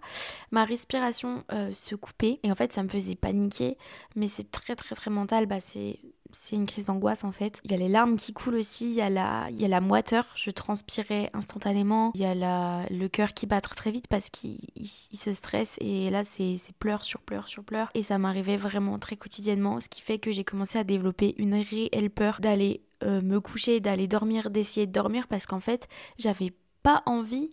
Ma 0.50 0.66
respiration 0.66 1.44
euh, 1.52 1.72
se 1.76 1.94
coupait 1.94 2.40
et 2.42 2.52
en 2.52 2.56
fait 2.56 2.74
ça 2.74 2.82
me 2.82 2.90
faisait 2.90 3.16
paniquer. 3.16 3.78
Mais 4.16 4.28
c'est 4.28 4.50
très 4.50 4.76
très 4.76 4.96
très 4.96 5.12
mental, 5.12 5.46
bah 5.46 5.60
c'est 5.60 6.00
c'est 6.32 6.56
une 6.56 6.66
crise 6.66 6.86
d'angoisse 6.86 7.24
en 7.24 7.32
fait. 7.32 7.60
Il 7.64 7.72
y 7.72 7.74
a 7.74 7.78
les 7.78 7.90
larmes 7.90 8.16
qui 8.16 8.34
coulent 8.34 8.56
aussi, 8.56 8.90
il 8.90 8.96
y 8.96 9.02
a 9.02 9.10
la, 9.10 9.48
il 9.52 9.60
y 9.60 9.66
a 9.66 9.68
la 9.68 9.82
moiteur, 9.82 10.26
je 10.36 10.52
transpirais 10.52 11.30
instantanément, 11.34 12.12
il 12.16 12.22
y 12.22 12.26
a 12.26 12.36
la, 12.36 12.86
le 12.90 13.08
cœur 13.08 13.34
qui 13.34 13.46
bat 13.46 13.62
très 13.62 13.92
vite 13.92 14.08
parce 14.08 14.30
qu'il 14.30 14.60
se 14.86 15.32
stresse. 15.32 15.78
Et 15.80 16.10
là 16.10 16.24
c'est 16.24 16.56
pleurs 16.80 17.04
sur 17.04 17.22
pleurs 17.22 17.48
sur 17.48 17.64
pleurs. 17.64 17.90
Et 17.94 18.04
ça 18.04 18.18
m'arrivait 18.18 18.58
vraiment 18.58 19.00
très 19.00 19.16
quotidiennement, 19.16 19.80
ce 19.80 19.90
qui 19.90 20.02
fait 20.02 20.20
que 20.20 20.32
j'ai 20.32 20.44
commencé 20.44 20.78
à 20.78 20.84
développer 20.84 21.36
une 21.38 21.56
réelle 21.56 22.10
peur 22.10 22.40
d'aller 22.40 22.82
euh, 23.04 23.22
me 23.22 23.40
coucher, 23.40 23.80
d'aller 23.80 24.08
dormir, 24.08 24.50
d'essayer 24.50 24.88
de 24.88 24.92
dormir 24.92 25.28
parce 25.28 25.46
qu'en 25.46 25.60
fait 25.60 25.88
j'avais 26.18 26.54
pas 26.84 27.04
envie 27.06 27.50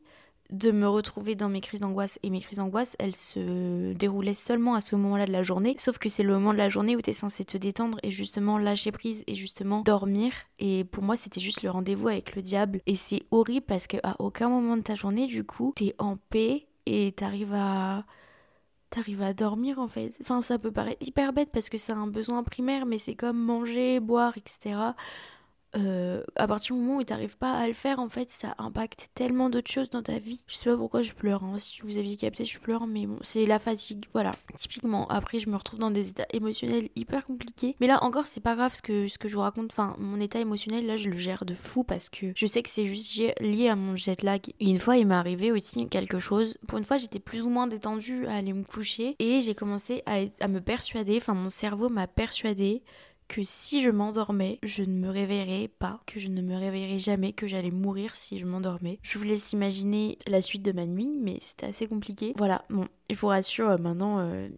de 0.52 0.70
me 0.70 0.86
retrouver 0.86 1.34
dans 1.34 1.48
mes 1.48 1.60
crises 1.60 1.80
d'angoisse. 1.80 2.18
Et 2.22 2.30
mes 2.30 2.40
crises 2.40 2.58
d'angoisse, 2.58 2.94
elles 2.98 3.16
se 3.16 3.92
déroulaient 3.94 4.34
seulement 4.34 4.74
à 4.74 4.80
ce 4.80 4.94
moment-là 4.96 5.26
de 5.26 5.32
la 5.32 5.42
journée. 5.42 5.74
Sauf 5.78 5.98
que 5.98 6.08
c'est 6.08 6.22
le 6.22 6.34
moment 6.34 6.52
de 6.52 6.58
la 6.58 6.68
journée 6.68 6.94
où 6.94 7.00
tu 7.00 7.10
es 7.10 7.14
censé 7.14 7.44
te 7.44 7.56
détendre 7.56 7.98
et 8.02 8.10
justement 8.10 8.58
lâcher 8.58 8.92
prise 8.92 9.24
et 9.26 9.34
justement 9.34 9.80
dormir. 9.80 10.32
Et 10.58 10.84
pour 10.84 11.02
moi, 11.02 11.16
c'était 11.16 11.40
juste 11.40 11.62
le 11.62 11.70
rendez-vous 11.70 12.08
avec 12.08 12.36
le 12.36 12.42
diable. 12.42 12.80
Et 12.86 12.94
c'est 12.94 13.22
horrible 13.30 13.66
parce 13.66 13.86
qu'à 13.86 14.16
aucun 14.18 14.48
moment 14.48 14.76
de 14.76 14.82
ta 14.82 14.94
journée, 14.94 15.26
du 15.26 15.44
coup, 15.44 15.72
t'es 15.74 15.94
en 15.98 16.16
paix 16.16 16.68
et 16.86 17.12
t'arrives 17.12 17.54
à 17.54 18.04
t'arrives 18.90 19.22
à 19.22 19.32
dormir 19.32 19.78
en 19.78 19.88
fait. 19.88 20.14
Enfin, 20.20 20.42
ça 20.42 20.58
peut 20.58 20.70
paraître 20.70 21.04
hyper 21.06 21.32
bête 21.32 21.48
parce 21.50 21.70
que 21.70 21.78
c'est 21.78 21.92
un 21.92 22.06
besoin 22.06 22.42
primaire, 22.42 22.84
mais 22.84 22.98
c'est 22.98 23.14
comme 23.14 23.38
manger, 23.38 24.00
boire, 24.00 24.36
etc. 24.36 24.76
Euh, 25.74 26.22
à 26.36 26.46
partir 26.46 26.74
du 26.74 26.82
moment 26.82 26.98
où 26.98 27.04
tu 27.04 27.12
n'arrives 27.12 27.38
pas 27.38 27.52
à 27.52 27.66
le 27.66 27.72
faire, 27.72 27.98
en 27.98 28.08
fait, 28.08 28.30
ça 28.30 28.54
impacte 28.58 29.08
tellement 29.14 29.48
d'autres 29.48 29.70
choses 29.70 29.90
dans 29.90 30.02
ta 30.02 30.18
vie. 30.18 30.42
Je 30.46 30.54
sais 30.54 30.70
pas 30.70 30.76
pourquoi 30.76 31.02
je 31.02 31.12
pleure, 31.12 31.44
hein. 31.44 31.58
si 31.58 31.80
vous 31.82 31.98
aviez 31.98 32.16
capté, 32.16 32.44
je 32.44 32.58
pleure, 32.58 32.86
mais 32.86 33.06
bon, 33.06 33.18
c'est 33.22 33.46
la 33.46 33.58
fatigue, 33.58 34.04
voilà. 34.12 34.32
Typiquement, 34.56 35.08
après, 35.08 35.38
je 35.38 35.48
me 35.48 35.56
retrouve 35.56 35.80
dans 35.80 35.90
des 35.90 36.10
états 36.10 36.26
émotionnels 36.32 36.90
hyper 36.96 37.24
compliqués. 37.24 37.76
Mais 37.80 37.86
là, 37.86 38.02
encore, 38.04 38.26
c'est 38.26 38.40
pas 38.40 38.54
grave 38.54 38.74
ce 38.74 38.82
que, 38.82 39.06
ce 39.06 39.18
que 39.18 39.28
je 39.28 39.34
vous 39.34 39.40
raconte. 39.40 39.72
Enfin, 39.72 39.96
mon 39.98 40.20
état 40.20 40.40
émotionnel, 40.40 40.86
là, 40.86 40.96
je 40.96 41.08
le 41.08 41.16
gère 41.16 41.44
de 41.44 41.54
fou 41.54 41.84
parce 41.84 42.08
que 42.08 42.32
je 42.36 42.46
sais 42.46 42.62
que 42.62 42.70
c'est 42.70 42.84
juste 42.84 43.22
lié 43.40 43.68
à 43.68 43.76
mon 43.76 43.96
jet 43.96 44.22
lag. 44.22 44.42
Une 44.60 44.78
fois, 44.78 44.96
il 44.96 45.06
m'est 45.06 45.14
arrivé 45.14 45.52
aussi 45.52 45.88
quelque 45.88 46.18
chose. 46.18 46.58
Pour 46.68 46.78
une 46.78 46.84
fois, 46.84 46.98
j'étais 46.98 47.18
plus 47.18 47.46
ou 47.46 47.48
moins 47.48 47.66
détendue 47.66 48.26
à 48.26 48.34
aller 48.36 48.52
me 48.52 48.64
coucher 48.64 49.16
et 49.18 49.40
j'ai 49.40 49.54
commencé 49.54 50.02
à, 50.06 50.18
à 50.40 50.48
me 50.48 50.60
persuader, 50.60 51.16
enfin, 51.16 51.34
mon 51.34 51.48
cerveau 51.48 51.88
m'a 51.88 52.06
persuadé 52.06 52.82
que 53.32 53.42
si 53.42 53.80
je 53.80 53.88
m'endormais, 53.88 54.58
je 54.62 54.82
ne 54.82 54.92
me 54.92 55.08
réveillerais 55.08 55.66
pas, 55.66 56.02
que 56.04 56.20
je 56.20 56.28
ne 56.28 56.42
me 56.42 56.54
réveillerais 56.54 56.98
jamais, 56.98 57.32
que 57.32 57.46
j'allais 57.46 57.70
mourir 57.70 58.14
si 58.14 58.38
je 58.38 58.44
m'endormais. 58.44 58.98
Je 59.00 59.18
vous 59.18 59.24
laisse 59.24 59.54
imaginer 59.54 60.18
la 60.26 60.42
suite 60.42 60.60
de 60.60 60.70
ma 60.70 60.84
nuit, 60.84 61.16
mais 61.18 61.38
c'était 61.40 61.64
assez 61.64 61.86
compliqué. 61.88 62.34
Voilà, 62.36 62.62
bon, 62.68 62.86
il 63.08 63.16
vous 63.16 63.28
rassure, 63.28 63.70
euh, 63.70 63.78
maintenant, 63.78 64.18
euh, 64.18 64.50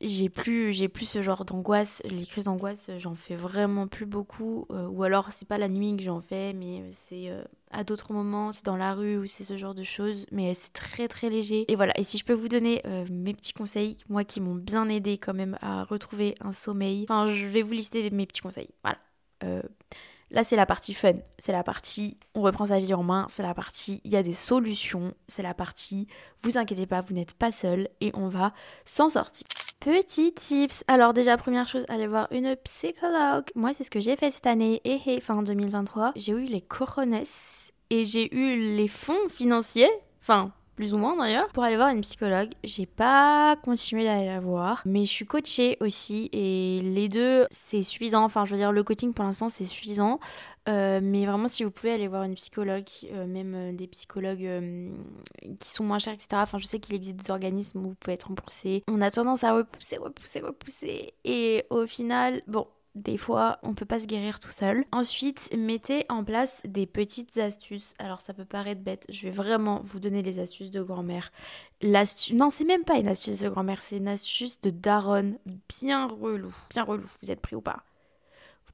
j'ai 0.00 0.28
plus 0.28 0.72
j'ai 0.72 0.88
plus 0.88 1.06
ce 1.06 1.22
genre 1.22 1.44
d'angoisse 1.44 2.02
les 2.04 2.24
crises 2.24 2.44
d'angoisse 2.44 2.90
j'en 2.98 3.14
fais 3.14 3.36
vraiment 3.36 3.86
plus 3.86 4.06
beaucoup 4.06 4.66
euh, 4.70 4.86
ou 4.88 5.02
alors 5.02 5.30
c'est 5.30 5.46
pas 5.46 5.58
la 5.58 5.68
nuit 5.68 5.96
que 5.96 6.02
j'en 6.02 6.20
fais 6.20 6.52
mais 6.52 6.84
c'est 6.90 7.28
euh, 7.28 7.42
à 7.70 7.84
d'autres 7.84 8.12
moments 8.12 8.52
c'est 8.52 8.64
dans 8.64 8.76
la 8.76 8.94
rue 8.94 9.18
ou 9.18 9.26
c'est 9.26 9.44
ce 9.44 9.56
genre 9.56 9.74
de 9.74 9.82
choses 9.82 10.26
mais 10.32 10.54
c'est 10.54 10.72
très 10.72 11.08
très 11.08 11.28
léger 11.28 11.70
et 11.70 11.76
voilà 11.76 11.98
et 11.98 12.02
si 12.02 12.18
je 12.18 12.24
peux 12.24 12.32
vous 12.32 12.48
donner 12.48 12.80
euh, 12.86 13.04
mes 13.10 13.34
petits 13.34 13.52
conseils 13.52 13.96
moi 14.08 14.24
qui 14.24 14.40
m'ont 14.40 14.54
bien 14.54 14.88
aidé 14.88 15.18
quand 15.18 15.34
même 15.34 15.58
à 15.60 15.84
retrouver 15.84 16.34
un 16.40 16.52
sommeil 16.52 17.04
enfin 17.04 17.26
je 17.26 17.46
vais 17.46 17.62
vous 17.62 17.72
lister 17.72 18.08
mes 18.10 18.26
petits 18.26 18.40
conseils 18.42 18.70
voilà 18.82 18.98
Là, 20.32 20.44
c'est 20.44 20.56
la 20.56 20.66
partie 20.66 20.94
fun. 20.94 21.14
C'est 21.38 21.52
la 21.52 21.64
partie 21.64 22.16
on 22.34 22.42
reprend 22.42 22.66
sa 22.66 22.78
vie 22.78 22.94
en 22.94 23.02
main. 23.02 23.26
C'est 23.28 23.42
la 23.42 23.54
partie 23.54 24.00
il 24.04 24.12
y 24.12 24.16
a 24.16 24.22
des 24.22 24.34
solutions. 24.34 25.12
C'est 25.26 25.42
la 25.42 25.54
partie 25.54 26.06
vous 26.42 26.56
inquiétez 26.56 26.86
pas, 26.86 27.00
vous 27.00 27.14
n'êtes 27.14 27.34
pas 27.34 27.50
seul 27.50 27.88
et 28.00 28.12
on 28.14 28.28
va 28.28 28.52
s'en 28.84 29.08
sortir. 29.08 29.46
Petit 29.80 30.34
tips. 30.34 30.84
Alors, 30.88 31.14
déjà, 31.14 31.38
première 31.38 31.66
chose, 31.66 31.86
allez 31.88 32.06
voir 32.06 32.28
une 32.32 32.54
psychologue. 32.56 33.46
Moi, 33.54 33.72
c'est 33.72 33.82
ce 33.82 33.90
que 33.90 33.98
j'ai 33.98 34.14
fait 34.14 34.30
cette 34.30 34.46
année. 34.46 34.82
Et 34.84 35.20
fin 35.22 35.42
2023, 35.42 36.12
j'ai 36.16 36.32
eu 36.32 36.44
les 36.44 36.60
corones 36.60 37.22
et 37.88 38.04
j'ai 38.04 38.34
eu 38.34 38.76
les 38.76 38.88
fonds 38.88 39.28
financiers. 39.30 39.90
Enfin, 40.20 40.52
plus 40.76 40.94
ou 40.94 40.98
moins 40.98 41.16
d'ailleurs, 41.16 41.48
pour 41.48 41.62
aller 41.64 41.76
voir 41.76 41.88
une 41.88 42.00
psychologue. 42.00 42.50
J'ai 42.64 42.86
pas 42.86 43.56
continué 43.62 44.04
d'aller 44.04 44.26
la 44.26 44.40
voir, 44.40 44.82
mais 44.86 45.04
je 45.04 45.10
suis 45.10 45.26
coachée 45.26 45.76
aussi 45.80 46.30
et 46.32 46.80
les 46.82 47.08
deux 47.08 47.46
c'est 47.50 47.82
suffisant. 47.82 48.24
Enfin, 48.24 48.44
je 48.44 48.52
veux 48.52 48.56
dire, 48.56 48.72
le 48.72 48.82
coaching 48.82 49.12
pour 49.12 49.24
l'instant 49.24 49.48
c'est 49.48 49.64
suffisant. 49.64 50.20
Euh, 50.68 51.00
mais 51.02 51.24
vraiment, 51.26 51.48
si 51.48 51.64
vous 51.64 51.70
pouvez 51.70 51.92
aller 51.92 52.06
voir 52.06 52.22
une 52.24 52.34
psychologue, 52.34 52.84
euh, 53.12 53.26
même 53.26 53.54
euh, 53.54 53.72
des 53.72 53.86
psychologues 53.86 54.48
qui 55.58 55.70
sont 55.70 55.84
moins 55.84 55.98
chers, 55.98 56.12
etc. 56.12 56.28
Enfin, 56.34 56.58
je 56.58 56.66
sais 56.66 56.78
qu'il 56.78 56.94
existe 56.94 57.16
des 57.16 57.30
organismes 57.30 57.80
où 57.80 57.90
vous 57.90 57.94
pouvez 57.94 58.14
être 58.14 58.24
remboursé. 58.24 58.84
On 58.88 59.00
a 59.00 59.10
tendance 59.10 59.42
à 59.42 59.54
repousser, 59.54 59.96
repousser, 59.96 60.40
repousser. 60.40 61.14
Et 61.24 61.64
au 61.70 61.86
final, 61.86 62.42
bon, 62.46 62.66
des 62.94 63.16
fois, 63.16 63.58
on 63.62 63.74
peut 63.74 63.84
pas 63.84 64.00
se 64.00 64.06
guérir 64.06 64.40
tout 64.40 64.50
seul. 64.50 64.84
Ensuite, 64.92 65.50
mettez 65.56 66.06
en 66.08 66.24
place 66.24 66.60
des 66.64 66.86
petites 66.86 67.36
astuces. 67.38 67.94
Alors, 67.98 68.20
ça 68.20 68.34
peut 68.34 68.44
paraître 68.44 68.80
bête, 68.80 69.06
je 69.08 69.26
vais 69.26 69.32
vraiment 69.32 69.80
vous 69.82 70.00
donner 70.00 70.22
les 70.22 70.38
astuces 70.38 70.70
de 70.70 70.82
grand-mère. 70.82 71.30
L'astuce, 71.82 72.36
non, 72.36 72.50
c'est 72.50 72.64
même 72.64 72.84
pas 72.84 72.96
une 72.96 73.08
astuce 73.08 73.40
de 73.40 73.48
grand-mère, 73.48 73.82
c'est 73.82 73.98
une 73.98 74.08
astuce 74.08 74.60
de 74.60 74.70
daronne 74.70 75.38
bien 75.80 76.06
relou, 76.06 76.54
bien 76.70 76.82
relou. 76.82 77.06
Vous 77.22 77.30
êtes 77.30 77.40
pris 77.40 77.56
ou 77.56 77.60
pas? 77.60 77.84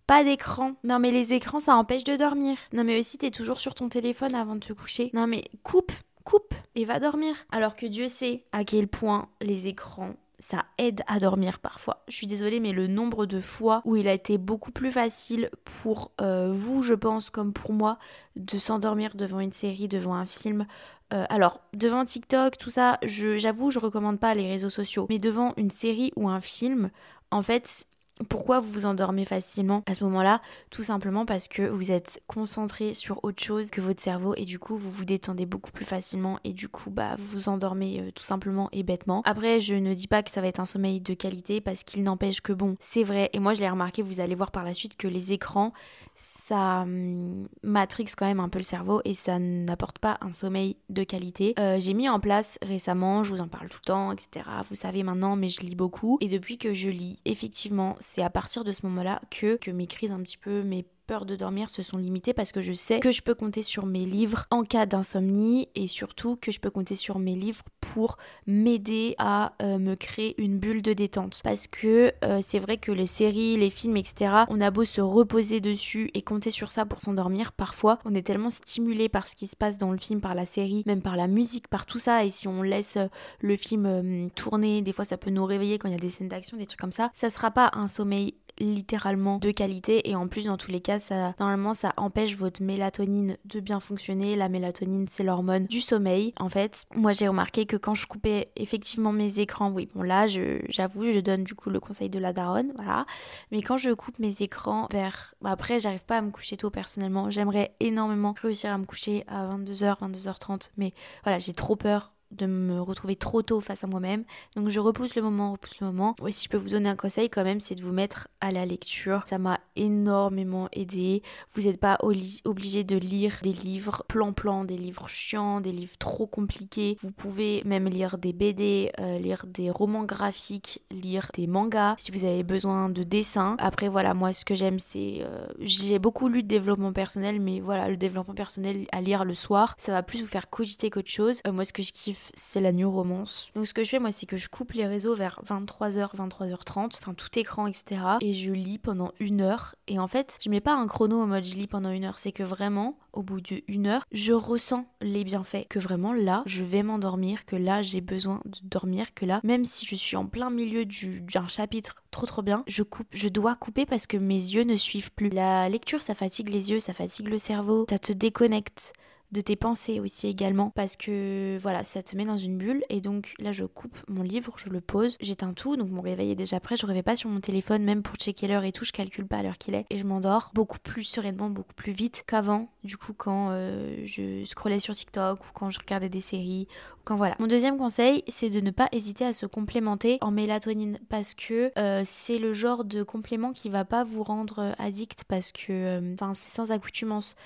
Pas 0.07 0.23
d'écran. 0.23 0.75
Non 0.85 1.01
mais 1.01 1.11
les 1.11 1.33
écrans 1.33 1.59
ça 1.59 1.77
empêche 1.77 2.05
de 2.05 2.15
dormir. 2.15 2.57
Non 2.73 2.85
mais 2.85 2.99
aussi 2.99 3.19
t'es 3.19 3.33
toujours 3.33 3.59
sur 3.59 3.75
ton 3.75 3.89
téléphone 3.89 4.37
avant 4.37 4.55
de 4.55 4.61
te 4.61 4.73
coucher. 4.73 5.11
Non 5.15 5.27
mais 5.27 5.45
coupe, 5.65 5.93
coupe 6.25 6.55
et 6.77 6.85
va 6.85 7.01
dormir. 7.01 7.35
Alors 7.51 7.75
que 7.75 7.87
Dieu 7.87 8.07
sait 8.07 8.45
à 8.53 8.63
quel 8.63 8.87
point 8.87 9.29
les 9.41 9.67
écrans 9.67 10.15
ça 10.39 10.67
aide 10.79 11.03
à 11.07 11.19
dormir 11.19 11.59
parfois. 11.59 12.03
Je 12.09 12.15
suis 12.15 12.27
désolée, 12.27 12.61
mais 12.61 12.73
le 12.73 12.87
nombre 12.87 13.27
de 13.27 13.41
fois 13.41 13.83
où 13.85 13.97
il 13.97 14.09
a 14.09 14.13
été 14.13 14.39
beaucoup 14.39 14.71
plus 14.71 14.93
facile 14.93 15.51
pour 15.65 16.13
euh, 16.21 16.53
vous, 16.53 16.83
je 16.83 16.95
pense, 16.95 17.31
comme 17.31 17.53
pour 17.53 17.73
moi, 17.73 17.99
de 18.37 18.59
s'endormir 18.59 19.17
devant 19.17 19.41
une 19.41 19.53
série, 19.53 19.89
devant 19.89 20.15
un 20.15 20.27
film. 20.27 20.67
Euh, 21.13 21.25
alors, 21.31 21.61
devant 21.73 22.05
TikTok, 22.05 22.59
tout 22.59 22.71
ça, 22.71 22.99
j'avoue, 23.03 23.71
je, 23.71 23.75
je 23.75 23.85
recommande 23.85 24.19
pas 24.19 24.35
les 24.35 24.49
réseaux 24.49 24.71
sociaux. 24.71 25.07
Mais 25.09 25.19
devant 25.19 25.55
une 25.57 25.71
série 25.71 26.13
ou 26.17 26.29
un 26.29 26.41
film, 26.41 26.91
en 27.31 27.43
fait, 27.43 27.87
pourquoi 28.29 28.61
vous 28.61 28.71
vous 28.71 28.87
endormez 28.87 29.25
facilement 29.25 29.83
à 29.87 29.95
ce 29.95 30.05
moment-là? 30.05 30.41
Tout 30.71 30.83
simplement 30.83 31.27
parce 31.27 31.49
que 31.49 31.63
vous 31.63 31.93
êtes 31.93 32.23
concentré 32.27 32.95
sur 32.95 33.23
autre 33.25 33.43
chose 33.43 33.71
que 33.71 33.81
votre 33.81 34.01
cerveau 34.01 34.35
et 34.37 34.45
du 34.45 34.59
coup 34.59 34.77
vous 34.77 34.91
vous 34.91 35.05
détendez 35.05 35.47
beaucoup 35.47 35.71
plus 35.71 35.85
facilement 35.85 36.39
et 36.45 36.53
du 36.53 36.69
coup 36.69 36.91
bah 36.91 37.17
vous 37.19 37.27
vous 37.27 37.49
endormez 37.49 38.01
euh, 38.01 38.11
tout 38.13 38.23
simplement 38.23 38.69
et 38.73 38.83
bêtement. 38.83 39.23
Après 39.25 39.61
je 39.61 39.75
ne 39.75 39.93
dis 39.95 40.09
pas 40.09 40.23
que 40.23 40.31
ça 40.31 40.41
va 40.41 40.49
être 40.49 40.61
un 40.61 40.65
sommeil 40.65 41.01
de 41.01 41.15
qualité 41.15 41.61
parce 41.61 41.83
qu'il 41.83 42.03
n'empêche 42.03 42.41
que 42.41 42.53
bon 42.53 42.77
c'est 42.81 43.05
vrai 43.05 43.31
et 43.33 43.39
moi 43.39 43.55
je 43.55 43.61
l'ai 43.61 43.71
remarqué 43.71 44.03
vous 44.03 44.21
allez 44.21 44.35
voir 44.35 44.51
par 44.51 44.65
la 44.65 44.75
suite 44.75 44.97
que 44.97 45.09
les 45.09 45.33
écrans 45.33 45.73
ça 46.17 46.81
hum, 46.83 47.49
matrix 47.63 48.07
quand 48.17 48.27
même 48.27 48.41
un 48.41 48.49
peu 48.49 48.59
le 48.59 48.65
cerveau 48.65 49.01
et 49.05 49.15
ça 49.15 49.39
n'apporte 49.39 49.99
pas 49.99 50.19
un 50.21 50.33
sommeil 50.33 50.77
de 50.89 51.05
qualité. 51.05 51.55
Euh, 51.59 51.79
j'ai 51.79 51.95
mis 51.95 52.09
en 52.09 52.21
place 52.21 52.59
récemment, 52.63 53.23
je 53.23 53.35
vous 53.35 53.41
en 53.41 53.49
parle 53.49 53.69
tout 53.69 53.79
le 53.83 53.87
temps, 53.87 54.13
etc. 54.13 54.47
Vous 54.69 54.75
savez 54.75 55.03
maintenant, 55.03 55.37
mais 55.37 55.49
je 55.49 55.61
lis 55.61 55.75
beaucoup. 55.75 56.19
Et 56.21 56.29
depuis 56.29 56.59
que 56.59 56.73
je 56.73 56.89
lis, 56.89 57.19
effectivement, 57.25 57.97
c'est 58.07 58.23
à 58.23 58.31
partir 58.31 58.63
de 58.63 58.71
ce 58.71 58.87
moment-là 58.87 59.21
que, 59.31 59.57
que 59.57 59.71
mes 59.71 59.87
crises 59.87 60.13
un 60.13 60.23
petit 60.23 60.39
peu, 60.39 60.63
mes 60.63 60.87
peur 61.07 61.25
de 61.25 61.37
dormir 61.37 61.71
se 61.71 61.83
sont 61.83 61.97
limitées 61.97 62.35
parce 62.35 62.53
que 62.53 62.63
je 62.63 62.73
sais 62.73 63.01
que 63.01 63.11
je 63.11 63.23
peux 63.23 63.35
compter 63.35 63.63
sur 63.63 63.87
mes 63.87 64.05
livres 64.05 64.47
en 64.51 64.65
cas 64.65 64.87
d'insomnie 64.87 65.69
et 65.75 65.87
surtout 65.87 66.37
que 66.41 66.51
je 66.51 66.61
peux 66.61 66.71
compter 66.71 66.95
sur 66.95 67.19
mes 67.19 67.35
livres 67.35 67.63
pour 67.81 68.17
m'aider 68.47 69.15
à 69.19 69.55
euh, 69.63 69.79
me 69.79 69.95
créer 69.95 70.35
une 70.43 70.59
bulle 70.59 70.83
de 70.83 70.93
détente. 70.93 71.41
Parce 71.45 71.67
que 71.67 72.13
euh, 72.25 72.41
c'est 72.43 72.59
vrai 72.59 72.77
que 72.77 72.93
les 72.93 73.07
séries, 73.07 73.57
les 73.57 73.71
films, 73.71 73.97
etc., 73.97 74.45
on 74.49 74.61
a 74.61 74.71
beau 74.71 74.85
se 74.85 75.01
reposer 75.01 75.61
dessus 75.61 76.11
et 76.15 76.23
compter 76.23 76.51
sur 76.51 76.71
ça 76.71 76.85
pour 76.85 77.01
s'endormir, 77.01 77.53
parfois 77.53 77.99
on 78.05 78.15
est 78.15 78.27
tellement 78.27 78.51
stimulé 78.51 79.09
par 79.09 79.27
ce 79.27 79.37
qui 79.37 79.47
se 79.47 79.57
passe 79.57 79.79
dans 79.79 79.93
le 79.93 79.99
film, 79.99 80.21
par 80.21 80.35
la 80.35 80.47
série, 80.47 80.83
même 80.87 81.03
par 81.03 81.17
la 81.17 81.29
musique, 81.29 81.69
par 81.69 81.87
tout 81.87 81.99
ça. 81.99 82.25
Et 82.25 82.31
si 82.31 82.49
on 82.49 82.63
laisse 82.63 82.97
euh, 82.97 83.07
le 83.41 83.57
film 83.57 84.31
tourner, 84.35 84.83
des 84.83 84.93
fois 84.93 85.05
ça 85.05 85.17
peut 85.17 85.31
nous 85.31 85.45
réveiller 85.45 85.79
quand 85.79 85.89
il 85.89 85.93
y 85.93 85.97
a 85.97 86.01
des 86.01 86.11
scènes 86.11 86.29
d'action, 86.29 86.57
des 86.57 86.67
trucs 86.67 86.81
comme 86.81 86.93
ça, 86.93 87.11
ça 87.13 87.31
sera 87.31 87.51
pas 87.51 87.71
un 87.75 87.89
sommeil 87.89 88.35
littéralement 88.59 89.39
de 89.39 89.51
qualité 89.51 90.09
et 90.09 90.17
en 90.17 90.29
plus 90.29 90.47
dans 90.47 90.57
tous 90.57 90.71
les 90.71 90.81
cas 90.81 90.99
ça 90.99 91.35
normalement 91.39 91.75
ça 91.75 91.93
empêche 91.97 92.37
votre 92.37 92.63
mélatonine 92.63 93.37
de 93.45 93.61
bien 93.61 93.81
fonctionner. 93.81 94.37
La 94.37 94.49
mélatonine 94.49 95.07
c'est 95.09 95.25
l'hormone 95.25 95.67
du 95.67 95.81
sommeil. 95.81 96.33
En 96.39 96.49
fait 96.49 96.85
moi 96.95 97.13
j'ai 97.13 97.29
remarqué 97.29 97.67
que 97.67 97.77
quand 97.77 97.95
je 97.95 98.07
coupais 98.07 98.51
effectivement 98.57 99.13
mes 99.13 99.41
écrans 99.41 99.71
oui 99.71 99.89
bon 99.95 100.03
là 100.03 100.27
j'avoue 100.27 101.05
je, 101.05 101.21
donne 101.21 101.45
du 101.45 101.55
coup 101.55 101.71
le 101.71 101.81
conseil 101.81 102.09
de 102.09 102.19
la 102.19 102.33
daronne 102.33 102.73
voilà. 102.77 103.07
Mais 103.51 103.63
quand 103.63 103.77
je 103.77 103.91
coupe 103.91 104.19
mes 104.19 104.43
écrans 104.43 104.89
vers 104.91 105.35
bah, 105.41 105.51
après 105.51 105.81
j'arrive 105.81 106.05
pas 106.05 106.19
à 106.19 106.23
me 106.23 106.31
coucher 106.31 106.57
tôt 106.57 106.71
personnellement. 106.71 107.31
J'aimerais 107.31 107.75
énormément 107.81 108.35
réussir 108.41 108.73
à 108.73 108.79
me 108.79 108.85
coucher 108.85 109.25
à 109.29 109.47
22h 109.49 109.99
22h30 110.01 110.71
mais 110.77 110.93
voilà 111.23 111.39
j'ai 111.39 111.53
trop 111.53 111.77
peur 111.77 112.16
de 112.37 112.47
me 112.47 112.81
retrouver 112.81 113.17
trop 113.17 113.43
tôt 113.43 113.61
face 113.61 113.85
à 113.85 113.87
moi-même. 113.87 114.25
Donc 114.55 114.69
je 114.69 114.81
repousse 114.81 115.15
le 115.17 115.23
moment, 115.23 115.53
repousse 115.53 115.81
le 115.81 115.87
moment. 115.87 116.15
Si 116.31 116.45
je 116.45 116.49
peux 116.49 116.57
vous 116.57 116.71
donner 116.71 116.89
un 116.89 116.97
conseil 116.97 117.31
quand 117.31 117.45
même, 117.45 117.61
c'est 117.61 117.75
de 117.75 117.83
vous 117.83 117.93
mettre 117.93 118.29
à 118.41 118.53
la 118.53 118.67
lecture. 118.67 119.23
Ça 119.27 119.39
m'a 119.39 119.61
énormément 119.77 120.69
aidé. 120.73 121.23
Vous 121.55 121.63
n'êtes 121.63 121.81
pas 121.81 121.99
obligé 122.01 122.85
de 122.85 122.97
lire 122.97 123.39
des 123.43 123.53
livres 123.53 124.05
plan-plan, 124.09 124.65
des 124.65 124.77
livres 124.77 125.09
chiants, 125.09 125.61
des 125.61 125.73
livres 125.73 125.97
trop 125.99 126.27
compliqués. 126.27 126.97
Vous 127.01 127.13
pouvez 127.13 127.63
même 127.65 127.89
lire 127.89 128.19
des 128.19 128.33
BD, 128.33 128.93
euh, 129.01 129.19
lire 129.19 129.45
des 129.47 129.71
romans 129.71 130.05
graphiques, 130.05 130.83
lire 130.91 131.31
des 131.35 131.47
mangas 131.47 131.95
si 131.99 132.11
vous 132.11 132.25
avez 132.25 132.43
besoin 132.43 132.89
de 132.89 133.03
dessins. 133.03 133.57
Après 133.59 133.89
voilà, 133.89 134.15
moi 134.15 134.33
ce 134.33 134.45
que 134.45 134.55
j'aime 134.55 134.79
c'est... 134.79 135.19
Euh, 135.21 135.47
j'ai 135.61 135.99
beaucoup 135.99 136.29
lu 136.29 136.43
de 136.43 136.49
développement 136.49 136.93
personnel, 136.93 137.41
mais 137.41 137.61
voilà, 137.61 137.89
le 137.89 137.97
développement 137.97 138.35
personnel 138.35 138.87
à 138.93 139.01
lire 139.01 139.25
le 139.25 139.35
soir, 139.35 139.75
ça 139.79 139.93
va 139.93 140.03
plus 140.03 140.21
vous 140.21 140.27
faire 140.27 140.51
cogiter 140.51 140.91
qu'autre 140.91 141.11
chose. 141.11 141.41
Euh, 141.47 141.53
moi 141.53 141.65
ce 141.65 141.73
que 141.73 141.83
je 141.83 141.93
kiffe 141.93 142.26
c'est 142.35 142.61
la 142.61 142.73
new 142.73 142.91
romance. 142.91 143.51
Donc 143.55 143.67
ce 143.67 143.75
que 143.75 143.85
je 143.85 143.91
fais 143.91 143.99
moi 143.99 144.11
c'est 144.11 144.27
que 144.27 144.37
je 144.37 144.49
coupe 144.49 144.73
les 144.73 144.87
réseaux 144.87 145.15
vers 145.15 145.41
23h, 145.47 146.17
23h30, 146.17 146.97
enfin 146.99 147.15
tout 147.15 147.39
écran 147.39 147.67
etc. 147.67 148.01
Et 148.21 148.35
je 148.35 148.53
lis 148.53 148.79
pendant 148.79 149.13
une 149.21 149.41
heure. 149.41 149.75
Et 149.89 149.99
en 149.99 150.07
fait 150.07 150.39
je 150.43 150.51
mets 150.51 150.61
pas 150.61 150.75
un 150.75 150.87
chrono 150.87 151.21
en 151.21 151.27
mode 151.27 151.45
je 151.45 151.55
lis 151.55 151.67
pendant 151.67 151.91
une 151.91 152.05
heure, 152.05 152.19
c'est 152.19 152.33
que 152.33 152.43
vraiment 152.43 152.99
au 153.13 153.23
bout 153.23 153.41
d'une 153.41 153.87
heure 153.87 154.05
je 154.13 154.33
ressens 154.33 154.87
les 155.01 155.25
bienfaits. 155.25 155.67
Que 155.69 155.79
vraiment 155.79 156.13
là 156.13 156.43
je 156.47 156.65
vais 156.65 156.83
m'endormir, 156.83 157.45
que 157.45 157.57
là 157.57 157.83
j'ai 157.83 158.01
besoin 158.01 158.41
de 158.45 158.59
dormir, 158.63 159.15
que 159.15 159.25
là 159.25 159.41
même 159.43 159.65
si 159.65 159.87
je 159.87 159.95
suis 159.95 160.17
en 160.17 160.27
plein 160.27 160.51
milieu 160.51 160.85
d'un 160.85 161.49
chapitre 161.49 161.97
trop 162.11 162.27
trop 162.27 162.43
bien, 162.43 162.65
je 162.67 162.83
coupe, 162.83 163.07
je 163.13 163.29
dois 163.29 163.57
couper 163.57 163.87
parce 163.87 164.07
que 164.07 164.17
mes 164.17 164.35
yeux 164.35 164.65
ne 164.65 164.77
suivent 164.77 165.13
plus. 165.13 165.29
La 165.29 165.69
lecture 165.69 166.01
ça 166.01 166.15
fatigue 166.15 166.49
les 166.49 166.71
yeux, 166.71 166.81
ça 166.81 166.95
fatigue 166.95 167.29
le 167.29 167.39
cerveau, 167.39 167.87
ça 167.91 167.99
te 167.99 168.13
déconnecte 168.13 168.93
de 169.33 169.41
tes 169.41 169.57
pensées 169.57 170.01
aussi 170.01 170.29
également 170.29 170.71
parce 170.71 170.97
que 170.97 171.59
voilà 171.61 171.85
ça 171.85 172.03
te 172.03 172.17
met 172.17 172.25
dans 172.25 172.37
une 172.37 172.59
bulle 172.59 172.85
et 172.89 173.01
donc 173.01 173.35
là 173.39 173.53
je 173.53 173.65
coupe 173.65 173.97
mon 174.09 174.23
livre 174.23 174.55
je 174.57 174.69
le 174.69 174.81
pose 174.81 175.17
j'éteins 175.21 175.53
tout 175.53 175.77
donc 175.77 175.91
mon 175.91 176.01
réveil 176.01 176.31
est 176.31 176.37
déjà 176.37 176.61
prêt 176.61 176.77
je 176.77 176.87
rêvais 176.87 177.03
pas 177.03 177.17
sur 177.17 177.29
mon 177.29 177.41
téléphone 177.41 177.83
même 177.83 178.03
pour 178.03 178.17
checker 178.17 178.47
l'heure 178.47 178.65
et 178.65 178.73
tout 178.73 178.85
je 178.85 178.93
calcule 178.93 179.27
pas 179.27 179.43
l'heure 179.43 179.59
qu'il 179.59 179.75
est 179.75 179.85
et 179.91 179.99
je 179.99 180.05
m'endors 180.05 180.51
beaucoup 180.55 180.79
plus 180.79 181.03
sereinement 181.03 181.51
beaucoup 181.51 181.75
plus 181.75 181.93
vite 181.93 182.25
qu'avant 182.27 182.69
du 182.85 182.97
coup 182.97 183.13
quand 183.13 183.49
euh, 183.51 184.03
je 184.05 184.45
scrollais 184.45 184.81
sur 184.81 184.95
TikTok 184.95 185.45
ou 185.45 185.49
quand 185.53 185.71
je 185.71 185.79
regardais 185.79 186.09
des 186.09 186.21
séries 186.21 186.69
quand 187.05 187.17
voilà. 187.17 187.37
Mon 187.39 187.47
deuxième 187.47 187.79
conseil 187.79 188.23
c'est 188.29 188.51
de 188.51 188.61
ne 188.61 188.71
pas 188.71 188.89
hésiter 188.93 189.25
à 189.25 189.33
se 189.33 189.47
complémenter 189.47 190.19
en 190.21 190.31
mélatonine 190.31 190.99
parce 191.09 191.35
que 191.35 191.73
euh, 191.79 192.03
c'est 192.05 192.39
le 192.39 192.53
genre 192.53 192.85
de 192.85 193.03
complément 193.03 193.53
qui 193.53 193.69
va 193.71 193.85
pas 193.85 194.05
vous 194.05 194.23
rendre 194.23 194.75
addict 194.79 195.25
parce 195.29 195.53
que 195.53 195.71
euh, 195.71 196.15
enfin 196.15 196.35
c'est 196.35 196.51
sans 196.51 196.73
accoutumance 196.73 197.37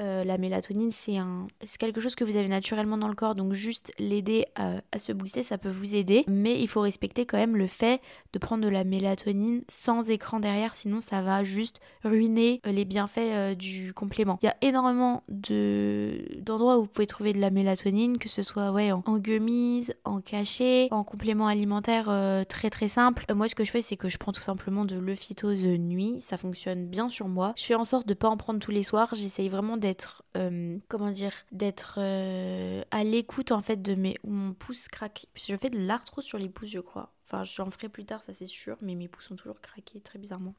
euh, 0.00 0.24
la 0.24 0.38
mélatonine, 0.38 0.90
c'est 0.90 1.16
un, 1.16 1.46
quelque 1.78 2.00
chose 2.00 2.14
que 2.14 2.24
vous 2.24 2.36
avez 2.36 2.48
naturellement 2.48 2.96
dans 2.96 3.08
le 3.08 3.14
corps, 3.14 3.34
donc 3.34 3.52
juste 3.52 3.92
l'aider 3.98 4.46
à, 4.54 4.80
se 4.98 5.12
booster, 5.12 5.42
ça 5.42 5.58
peut 5.58 5.68
vous 5.68 5.94
aider. 5.94 6.24
Mais 6.28 6.60
il 6.60 6.68
faut 6.68 6.80
respecter 6.80 7.26
quand 7.26 7.36
même 7.36 7.56
le 7.56 7.66
fait 7.66 8.00
de 8.32 8.38
prendre 8.38 8.64
de 8.64 8.68
la 8.68 8.84
mélatonine 8.84 9.62
sans 9.68 10.08
écran 10.08 10.40
derrière, 10.40 10.74
sinon 10.74 11.00
ça 11.00 11.22
va 11.22 11.44
juste 11.44 11.80
ruiner 12.04 12.60
euh, 12.66 12.72
les 12.72 12.84
bienfaits 12.84 13.18
euh, 13.18 13.54
du 13.54 13.92
complément. 13.92 14.38
Il 14.42 14.46
y 14.46 14.48
a 14.48 14.56
énormément 14.62 15.22
de, 15.28 16.24
d'endroits 16.38 16.78
où 16.78 16.82
vous 16.82 16.88
pouvez 16.88 17.06
trouver 17.06 17.32
de 17.32 17.40
la 17.40 17.50
mélatonine, 17.50 18.18
que 18.18 18.28
ce 18.28 18.42
soit 18.42 18.70
en, 18.70 19.18
gummies, 19.18 19.88
en 20.04 20.20
cachet, 20.20 20.88
en 20.90 21.04
complément 21.04 21.46
alimentaire 21.46 22.06
très 22.48 22.70
très 22.70 22.88
simple. 22.88 23.24
moi, 23.34 23.48
ce 23.48 23.54
que 23.54 23.64
je 23.64 23.70
fais, 23.70 23.80
c'est 23.80 23.96
que 23.96 24.08
je 24.08 24.18
prends 24.18 24.32
tout 24.32 24.40
simplement 24.40 24.84
de 24.84 24.96
l'euphytose 24.96 25.64
nuit, 25.64 26.16
ça 26.20 26.36
fonctionne 26.36 26.86
bien 26.86 27.08
sur 27.08 27.28
moi. 27.28 27.52
Je 27.56 27.64
fais 27.64 27.74
en 27.74 27.84
sorte 27.84 28.06
de 28.06 28.14
pas 28.14 28.28
en 28.28 28.36
prendre 28.36 28.60
tous 28.60 28.70
les 28.70 28.82
soirs, 28.82 29.10
j'essaye 29.14 29.48
vraiment 29.48 29.76
d'être 29.76 29.89
d'être 29.90 30.22
euh, 30.36 30.78
comment 30.88 31.10
dire 31.10 31.32
d'être 31.50 31.98
euh, 31.98 32.82
à 32.92 33.02
l'écoute 33.02 33.50
en 33.50 33.60
fait 33.60 33.82
de 33.82 33.94
mes 33.94 34.16
mon 34.24 34.52
pouce 34.52 34.86
craque 34.86 35.26
je 35.34 35.56
fais 35.56 35.68
de 35.68 35.78
l'arthrose 35.78 36.24
sur 36.24 36.38
les 36.38 36.48
pouces 36.48 36.70
je 36.70 36.78
crois 36.78 37.12
Enfin, 37.32 37.44
j'en 37.44 37.70
ferai 37.70 37.88
plus 37.88 38.04
tard, 38.04 38.24
ça 38.24 38.34
c'est 38.34 38.48
sûr, 38.48 38.76
mais 38.82 38.96
mes 38.96 39.06
pouces 39.06 39.26
sont 39.26 39.36
toujours 39.36 39.60
craqués 39.60 40.00
très 40.00 40.18
bizarrement. 40.18 40.52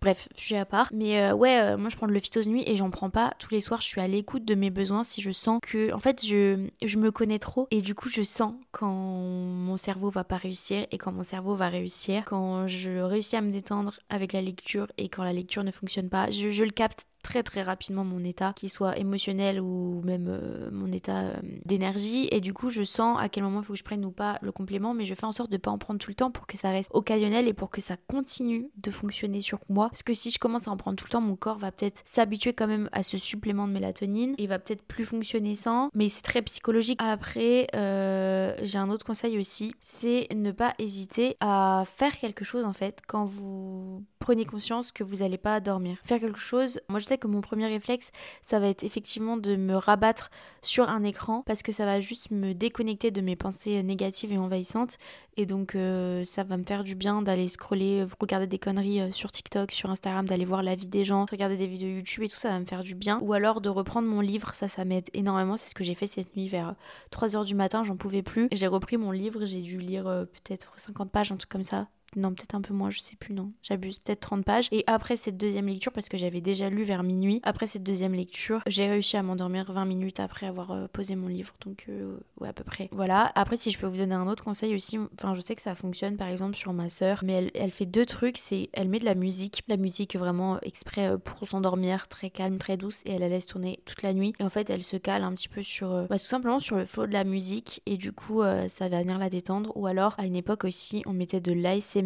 Bref, 0.00 0.26
sujet 0.34 0.56
à 0.56 0.64
part. 0.64 0.88
Mais 0.94 1.20
euh, 1.20 1.34
ouais, 1.34 1.76
moi 1.76 1.90
je 1.90 1.96
prends 1.96 2.06
de 2.06 2.14
l'ophytose 2.14 2.48
nuit 2.48 2.64
et 2.66 2.78
j'en 2.78 2.88
prends 2.88 3.10
pas 3.10 3.34
tous 3.38 3.50
les 3.50 3.60
soirs. 3.60 3.82
Je 3.82 3.88
suis 3.88 4.00
à 4.00 4.08
l'écoute 4.08 4.42
de 4.46 4.54
mes 4.54 4.70
besoins 4.70 5.04
si 5.04 5.20
je 5.20 5.30
sens 5.30 5.60
que. 5.62 5.92
En 5.92 5.98
fait, 5.98 6.24
je, 6.24 6.66
je 6.82 6.96
me 6.96 7.10
connais 7.10 7.38
trop 7.38 7.68
et 7.70 7.82
du 7.82 7.94
coup, 7.94 8.08
je 8.08 8.22
sens 8.22 8.54
quand 8.72 8.90
mon 8.90 9.76
cerveau 9.76 10.08
va 10.08 10.24
pas 10.24 10.38
réussir 10.38 10.86
et 10.90 10.96
quand 10.96 11.12
mon 11.12 11.24
cerveau 11.24 11.56
va 11.56 11.68
réussir. 11.68 12.24
Quand 12.24 12.66
je 12.68 13.00
réussis 13.00 13.36
à 13.36 13.42
me 13.42 13.50
détendre 13.50 14.00
avec 14.08 14.32
la 14.32 14.40
lecture 14.40 14.86
et 14.96 15.10
quand 15.10 15.24
la 15.24 15.34
lecture 15.34 15.62
ne 15.62 15.72
fonctionne 15.72 16.08
pas, 16.08 16.30
je, 16.30 16.48
je 16.48 16.64
le 16.64 16.70
capte 16.70 17.06
très 17.24 17.42
très 17.42 17.62
rapidement 17.62 18.04
mon 18.04 18.22
état, 18.22 18.52
qu'il 18.52 18.70
soit 18.70 18.96
émotionnel 18.98 19.60
ou 19.60 20.02
même 20.04 20.28
euh, 20.28 20.68
mon 20.70 20.92
état 20.92 21.22
euh, 21.22 21.34
d'énergie. 21.64 22.28
Et 22.30 22.40
du 22.40 22.52
coup, 22.52 22.68
je 22.68 22.84
sens 22.84 23.16
à 23.18 23.28
quel 23.28 23.42
moment 23.42 23.60
il 23.60 23.64
faut 23.64 23.72
que 23.72 23.78
je 23.78 23.84
prenne 23.84 24.04
ou 24.04 24.12
pas 24.12 24.38
le 24.42 24.52
complément, 24.52 24.94
mais 24.94 25.06
je 25.06 25.14
fais 25.14 25.24
en 25.24 25.32
sorte 25.32 25.50
de 25.50 25.56
pas 25.56 25.70
en 25.70 25.78
prendre 25.78 25.98
tout 25.98 26.10
le 26.10 26.14
temps 26.14 26.30
pour 26.30 26.46
que 26.46 26.56
ça 26.56 26.70
reste 26.70 26.90
occasionnel 26.92 27.48
et 27.48 27.54
pour 27.54 27.70
que 27.70 27.80
ça 27.80 27.96
continue 27.96 28.68
de 28.76 28.90
fonctionner 28.90 29.40
sur 29.40 29.58
moi. 29.68 29.88
Parce 29.88 30.02
que 30.02 30.12
si 30.12 30.30
je 30.30 30.38
commence 30.38 30.68
à 30.68 30.70
en 30.70 30.76
prendre 30.76 30.96
tout 30.96 31.06
le 31.06 31.10
temps, 31.10 31.20
mon 31.22 31.34
corps 31.34 31.58
va 31.58 31.72
peut-être 31.72 32.02
s'habituer 32.04 32.52
quand 32.52 32.68
même 32.68 32.88
à 32.92 33.02
ce 33.02 33.18
supplément 33.18 33.66
de 33.66 33.72
mélatonine 33.72 34.34
et 34.38 34.46
va 34.46 34.58
peut-être 34.58 34.82
plus 34.82 35.06
fonctionner 35.06 35.54
sans. 35.54 35.88
Mais 35.94 36.10
c'est 36.10 36.22
très 36.22 36.42
psychologique. 36.42 37.00
Après, 37.02 37.66
euh, 37.74 38.54
j'ai 38.62 38.78
un 38.78 38.90
autre 38.90 39.06
conseil 39.06 39.38
aussi, 39.38 39.74
c'est 39.80 40.28
ne 40.34 40.52
pas 40.52 40.74
hésiter 40.78 41.36
à 41.40 41.84
faire 41.86 42.16
quelque 42.18 42.44
chose 42.44 42.64
en 42.64 42.74
fait 42.74 43.00
quand 43.08 43.24
vous 43.24 44.04
prenez 44.24 44.46
conscience 44.46 44.90
que 44.90 45.04
vous 45.04 45.16
n'allez 45.16 45.36
pas 45.36 45.60
dormir. 45.60 45.98
Faire 46.02 46.18
quelque 46.18 46.38
chose, 46.38 46.80
moi 46.88 46.98
je 46.98 47.04
sais 47.04 47.18
que 47.18 47.26
mon 47.26 47.42
premier 47.42 47.66
réflexe, 47.66 48.10
ça 48.40 48.58
va 48.58 48.68
être 48.68 48.82
effectivement 48.82 49.36
de 49.36 49.54
me 49.54 49.74
rabattre 49.74 50.30
sur 50.62 50.88
un 50.88 51.04
écran 51.04 51.42
parce 51.44 51.62
que 51.62 51.72
ça 51.72 51.84
va 51.84 52.00
juste 52.00 52.30
me 52.30 52.54
déconnecter 52.54 53.10
de 53.10 53.20
mes 53.20 53.36
pensées 53.36 53.82
négatives 53.82 54.32
et 54.32 54.38
envahissantes. 54.38 54.96
Et 55.36 55.44
donc 55.44 55.74
euh, 55.74 56.24
ça 56.24 56.42
va 56.42 56.56
me 56.56 56.64
faire 56.64 56.84
du 56.84 56.94
bien 56.94 57.20
d'aller 57.20 57.48
scroller, 57.48 58.02
regarder 58.18 58.46
des 58.46 58.58
conneries 58.58 59.02
euh, 59.02 59.12
sur 59.12 59.30
TikTok, 59.30 59.72
sur 59.72 59.90
Instagram, 59.90 60.24
d'aller 60.24 60.46
voir 60.46 60.62
la 60.62 60.74
vie 60.74 60.86
des 60.86 61.04
gens, 61.04 61.26
regarder 61.30 61.58
des 61.58 61.66
vidéos 61.66 61.90
YouTube 61.90 62.22
et 62.22 62.28
tout 62.30 62.36
ça 62.36 62.48
va 62.48 62.58
me 62.58 62.64
faire 62.64 62.82
du 62.82 62.94
bien. 62.94 63.18
Ou 63.20 63.34
alors 63.34 63.60
de 63.60 63.68
reprendre 63.68 64.08
mon 64.08 64.22
livre, 64.22 64.54
ça 64.54 64.68
ça 64.68 64.86
m'aide 64.86 65.10
énormément. 65.12 65.58
C'est 65.58 65.68
ce 65.68 65.74
que 65.74 65.84
j'ai 65.84 65.94
fait 65.94 66.06
cette 66.06 66.34
nuit 66.34 66.48
vers 66.48 66.76
3h 67.12 67.44
du 67.44 67.54
matin, 67.54 67.84
j'en 67.84 67.96
pouvais 67.96 68.22
plus. 68.22 68.48
J'ai 68.52 68.68
repris 68.68 68.96
mon 68.96 69.10
livre, 69.10 69.44
j'ai 69.44 69.60
dû 69.60 69.76
lire 69.76 70.06
euh, 70.06 70.24
peut-être 70.24 70.72
50 70.78 71.10
pages, 71.10 71.30
un 71.30 71.36
truc 71.36 71.50
comme 71.50 71.62
ça 71.62 71.88
non, 72.16 72.30
peut-être 72.30 72.54
un 72.54 72.60
peu 72.60 72.74
moins, 72.74 72.90
je 72.90 73.00
sais 73.00 73.16
plus, 73.16 73.34
non. 73.34 73.48
J'abuse, 73.62 73.98
peut-être 73.98 74.20
30 74.20 74.44
pages. 74.44 74.68
Et 74.72 74.84
après 74.86 75.16
cette 75.16 75.36
deuxième 75.36 75.66
lecture, 75.66 75.92
parce 75.92 76.08
que 76.08 76.16
j'avais 76.16 76.40
déjà 76.40 76.70
lu 76.70 76.84
vers 76.84 77.02
minuit, 77.02 77.40
après 77.42 77.66
cette 77.66 77.82
deuxième 77.82 78.14
lecture, 78.14 78.62
j'ai 78.66 78.88
réussi 78.88 79.16
à 79.16 79.22
m'endormir 79.22 79.70
20 79.72 79.84
minutes 79.84 80.20
après 80.20 80.46
avoir 80.46 80.70
euh, 80.72 80.86
posé 80.92 81.16
mon 81.16 81.28
livre. 81.28 81.54
Donc, 81.64 81.86
euh, 81.88 82.16
ouais, 82.40 82.48
à 82.48 82.52
peu 82.52 82.64
près. 82.64 82.88
Voilà. 82.92 83.32
Après, 83.34 83.56
si 83.56 83.70
je 83.70 83.78
peux 83.78 83.86
vous 83.86 83.96
donner 83.96 84.14
un 84.14 84.26
autre 84.26 84.44
conseil 84.44 84.74
aussi, 84.74 84.98
enfin, 85.18 85.34
je 85.34 85.40
sais 85.40 85.54
que 85.54 85.62
ça 85.62 85.74
fonctionne 85.74 86.16
par 86.16 86.28
exemple 86.28 86.56
sur 86.56 86.72
ma 86.72 86.88
sœur, 86.88 87.20
mais 87.22 87.50
elle, 87.54 87.70
fait 87.70 87.86
deux 87.86 88.06
trucs 88.06 88.38
c'est 88.38 88.68
elle 88.72 88.88
met 88.88 88.98
de 88.98 89.04
la 89.04 89.14
musique, 89.14 89.62
la 89.68 89.76
musique 89.76 90.16
vraiment 90.16 90.60
exprès 90.60 91.08
euh, 91.08 91.18
pour 91.18 91.46
s'endormir, 91.48 92.08
très 92.08 92.30
calme, 92.30 92.58
très 92.58 92.76
douce, 92.76 93.02
et 93.04 93.12
elle 93.12 93.20
la 93.20 93.28
laisse 93.28 93.46
tourner 93.46 93.80
toute 93.84 94.02
la 94.02 94.14
nuit. 94.14 94.34
Et 94.38 94.44
en 94.44 94.50
fait, 94.50 94.70
elle 94.70 94.82
se 94.82 94.96
cale 94.96 95.24
un 95.24 95.32
petit 95.32 95.48
peu 95.48 95.62
sur, 95.62 95.88
bah, 96.08 96.18
tout 96.18 96.24
simplement 96.24 96.58
sur 96.58 96.76
le 96.76 96.84
flow 96.84 97.06
de 97.06 97.12
la 97.12 97.24
musique, 97.24 97.82
et 97.86 97.96
du 97.96 98.12
coup, 98.12 98.42
ça 98.68 98.88
va 98.88 99.00
venir 99.00 99.18
la 99.18 99.30
détendre. 99.30 99.72
Ou 99.76 99.86
alors, 99.86 100.14
à 100.18 100.26
une 100.26 100.36
époque 100.36 100.64
aussi, 100.64 101.02
on 101.06 101.12
mettait 101.12 101.40
de 101.40 101.52
l'ASMR 101.52 102.03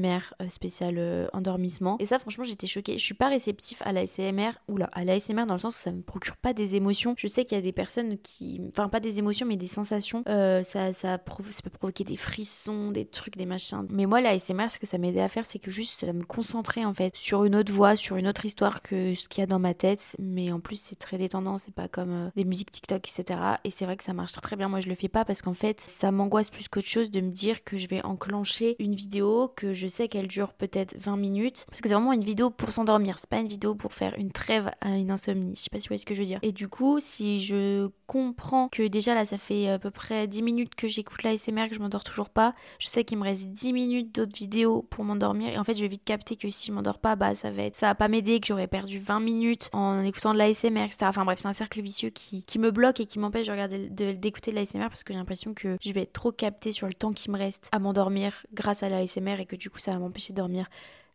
spécial 0.48 0.96
euh, 0.98 1.26
endormissement. 1.32 1.96
Et 2.00 2.06
ça, 2.06 2.18
franchement, 2.18 2.44
j'étais 2.44 2.66
choquée. 2.66 2.98
Je 2.98 3.04
suis 3.04 3.14
pas 3.14 3.28
réceptif 3.28 3.82
à 3.84 3.92
l'ASMR, 3.92 4.52
ou 4.68 4.76
là, 4.76 4.88
à 4.92 5.04
l'ASMR 5.04 5.46
dans 5.46 5.54
le 5.54 5.60
sens 5.60 5.76
où 5.76 5.78
ça 5.78 5.92
me 5.92 6.02
procure 6.02 6.36
pas 6.36 6.52
des 6.52 6.76
émotions. 6.76 7.14
Je 7.16 7.26
sais 7.26 7.44
qu'il 7.44 7.56
y 7.56 7.58
a 7.58 7.62
des 7.62 7.72
personnes 7.72 8.18
qui. 8.18 8.60
Enfin, 8.70 8.88
pas 8.88 9.00
des 9.00 9.18
émotions, 9.18 9.46
mais 9.46 9.56
des 9.56 9.66
sensations. 9.66 10.22
Euh, 10.28 10.62
ça, 10.62 10.92
ça, 10.92 11.18
ça 11.18 11.62
peut 11.62 11.70
provoquer 11.70 12.04
des 12.04 12.16
frissons, 12.16 12.90
des 12.90 13.04
trucs, 13.04 13.36
des 13.36 13.46
machins. 13.46 13.86
Mais 13.90 14.06
moi, 14.06 14.20
l'ASMR, 14.20 14.70
ce 14.70 14.78
que 14.78 14.86
ça 14.86 14.98
m'aidait 14.98 15.20
à 15.20 15.28
faire, 15.28 15.46
c'est 15.46 15.58
que 15.58 15.70
juste 15.70 16.00
ça 16.00 16.12
me 16.12 16.24
concentrer 16.24 16.84
en 16.84 16.94
fait 16.94 17.16
sur 17.16 17.44
une 17.44 17.56
autre 17.56 17.72
voix, 17.72 17.96
sur 17.96 18.16
une 18.16 18.28
autre 18.28 18.44
histoire 18.44 18.82
que 18.82 19.14
ce 19.14 19.28
qu'il 19.28 19.40
y 19.40 19.44
a 19.44 19.46
dans 19.46 19.58
ma 19.58 19.74
tête. 19.74 20.16
Mais 20.18 20.52
en 20.52 20.60
plus, 20.60 20.80
c'est 20.80 20.96
très 20.96 21.18
détendant, 21.18 21.58
c'est 21.58 21.74
pas 21.74 21.88
comme 21.88 22.12
euh, 22.12 22.30
des 22.36 22.44
musiques 22.44 22.70
TikTok, 22.70 23.08
etc. 23.08 23.40
Et 23.64 23.70
c'est 23.70 23.84
vrai 23.84 23.96
que 23.96 24.04
ça 24.04 24.12
marche 24.12 24.32
très 24.32 24.56
bien. 24.56 24.68
Moi, 24.68 24.80
je 24.80 24.88
le 24.88 24.94
fais 24.94 25.08
pas 25.08 25.24
parce 25.24 25.42
qu'en 25.42 25.54
fait, 25.54 25.80
ça 25.80 26.12
m'angoisse 26.12 26.50
plus 26.50 26.68
qu'autre 26.68 26.88
chose 26.88 27.10
de 27.10 27.20
me 27.20 27.30
dire 27.30 27.64
que 27.64 27.76
je 27.76 27.88
vais 27.88 28.04
enclencher 28.04 28.76
une 28.78 28.94
vidéo 28.94 29.52
que 29.56 29.74
je 29.74 29.87
sais 29.88 30.08
qu'elle 30.08 30.28
dure 30.28 30.52
peut-être 30.52 30.96
20 30.98 31.16
minutes. 31.16 31.64
Parce 31.68 31.80
que 31.80 31.88
c'est 31.88 31.94
vraiment 31.94 32.12
une 32.12 32.24
vidéo 32.24 32.50
pour 32.50 32.72
s'endormir. 32.72 33.18
C'est 33.18 33.28
pas 33.28 33.40
une 33.40 33.48
vidéo 33.48 33.74
pour 33.74 33.92
faire 33.92 34.14
une 34.18 34.32
trêve 34.32 34.70
à 34.80 34.96
une 34.96 35.10
insomnie. 35.10 35.54
Je 35.54 35.62
sais 35.62 35.70
pas 35.70 35.78
si 35.78 35.88
vous 35.88 35.90
voyez 35.90 36.00
ce 36.00 36.06
que 36.06 36.14
je 36.14 36.20
veux 36.20 36.26
dire. 36.26 36.38
Et 36.42 36.52
du 36.52 36.68
coup, 36.68 37.00
si 37.00 37.40
je 37.42 37.88
comprends 38.08 38.68
que 38.68 38.88
déjà 38.88 39.14
là, 39.14 39.26
ça 39.26 39.36
fait 39.36 39.68
à 39.68 39.78
peu 39.78 39.90
près 39.90 40.26
10 40.26 40.42
minutes 40.42 40.74
que 40.74 40.88
j'écoute 40.88 41.22
la 41.22 41.36
SMR, 41.36 41.68
que 41.68 41.74
je 41.74 41.80
m'endors 41.80 42.02
toujours 42.02 42.30
pas, 42.30 42.54
je 42.78 42.88
sais 42.88 43.04
qu'il 43.04 43.18
me 43.18 43.22
reste 43.22 43.50
10 43.50 43.74
minutes 43.74 44.14
d'autres 44.14 44.34
vidéos 44.34 44.86
pour 44.90 45.04
m'endormir. 45.04 45.50
Et 45.50 45.58
en 45.58 45.62
fait, 45.62 45.74
je 45.74 45.82
vais 45.82 45.88
vite 45.88 46.04
capter 46.04 46.34
que 46.34 46.48
si 46.48 46.66
je 46.66 46.72
m'endors 46.72 46.98
pas, 46.98 47.16
bah 47.16 47.34
ça 47.34 47.50
va 47.50 47.64
être, 47.64 47.76
ça 47.76 47.86
va 47.86 47.94
pas 47.94 48.08
m'aider, 48.08 48.40
que 48.40 48.46
j'aurais 48.46 48.66
perdu 48.66 48.98
20 48.98 49.20
minutes 49.20 49.68
en 49.74 50.02
écoutant 50.02 50.32
de 50.32 50.38
la 50.38 50.52
SMR, 50.52 50.84
etc. 50.84 50.98
Enfin 51.02 51.26
bref, 51.26 51.38
c'est 51.38 51.48
un 51.48 51.52
cercle 51.52 51.82
vicieux 51.82 52.08
qui, 52.10 52.44
me 52.58 52.70
bloque 52.70 52.98
et 52.98 53.06
qui 53.06 53.18
m'empêche 53.18 53.46
de 53.46 54.12
d'écouter 54.12 54.50
de, 54.50 54.56
la 54.56 54.64
SMR 54.64 54.88
parce 54.88 55.04
que 55.04 55.12
j'ai 55.12 55.18
l'impression 55.18 55.52
que 55.52 55.76
je 55.80 55.92
vais 55.92 56.02
être 56.02 56.12
trop 56.14 56.32
captée 56.32 56.72
sur 56.72 56.86
le 56.86 56.94
temps 56.94 57.12
qui 57.12 57.30
me 57.30 57.36
reste 57.36 57.68
à 57.72 57.78
m'endormir 57.78 58.46
grâce 58.54 58.82
à 58.82 58.88
la 58.88 59.06
SMR 59.06 59.38
et 59.38 59.46
que 59.46 59.54
du 59.54 59.68
coup 59.68 59.78
ça 59.78 59.92
va 59.92 59.98
m'empêcher 59.98 60.32
de 60.32 60.38
dormir. 60.38 60.66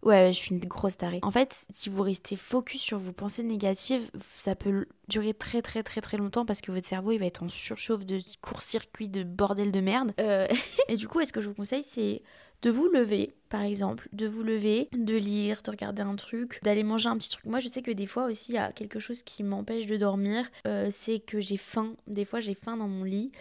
Ouais, 0.03 0.33
je 0.33 0.37
suis 0.37 0.51
une 0.51 0.59
grosse 0.59 0.97
tarée. 0.97 1.19
En 1.21 1.31
fait, 1.31 1.65
si 1.69 1.89
vous 1.89 2.03
restez 2.03 2.35
focus 2.35 2.81
sur 2.81 2.99
vos 2.99 3.13
pensées 3.13 3.43
négatives, 3.43 4.09
ça 4.35 4.55
peut 4.55 4.85
durer 5.07 5.33
très 5.33 5.61
très 5.61 5.81
très 5.81 6.01
très 6.01 6.17
longtemps 6.17 6.45
parce 6.45 6.61
que 6.61 6.71
votre 6.71 6.87
cerveau 6.87 7.11
il 7.11 7.19
va 7.19 7.25
être 7.25 7.43
en 7.43 7.49
surchauffe 7.49 8.05
de 8.05 8.19
court-circuit 8.41 9.07
de 9.07 9.23
bordel 9.23 9.71
de 9.71 9.79
merde. 9.79 10.11
Euh, 10.19 10.47
et 10.89 10.97
du 10.97 11.07
coup, 11.07 11.21
est-ce 11.21 11.31
que 11.31 11.41
je 11.41 11.47
vous 11.47 11.55
conseille, 11.55 11.83
c'est 11.83 12.21
de 12.63 12.69
vous 12.69 12.87
lever, 12.87 13.33
par 13.49 13.61
exemple, 13.61 14.07
de 14.13 14.25
vous 14.25 14.41
lever, 14.41 14.87
de 14.93 15.15
lire, 15.15 15.61
de 15.63 15.71
regarder 15.71 16.01
un 16.01 16.15
truc, 16.15 16.59
d'aller 16.63 16.83
manger 16.83 17.09
un 17.09 17.17
petit 17.17 17.29
truc. 17.29 17.45
Moi, 17.45 17.59
je 17.59 17.67
sais 17.67 17.81
que 17.81 17.91
des 17.91 18.07
fois 18.07 18.25
aussi, 18.25 18.53
il 18.53 18.55
y 18.55 18.57
a 18.57 18.71
quelque 18.71 18.99
chose 18.99 19.21
qui 19.21 19.43
m'empêche 19.43 19.85
de 19.85 19.97
dormir, 19.97 20.49
euh, 20.65 20.87
c'est 20.89 21.19
que 21.19 21.41
j'ai 21.41 21.57
faim. 21.57 21.93
Des 22.07 22.23
fois, 22.23 22.39
j'ai 22.39 22.53
faim 22.53 22.77
dans 22.77 22.87
mon 22.87 23.03
lit 23.03 23.31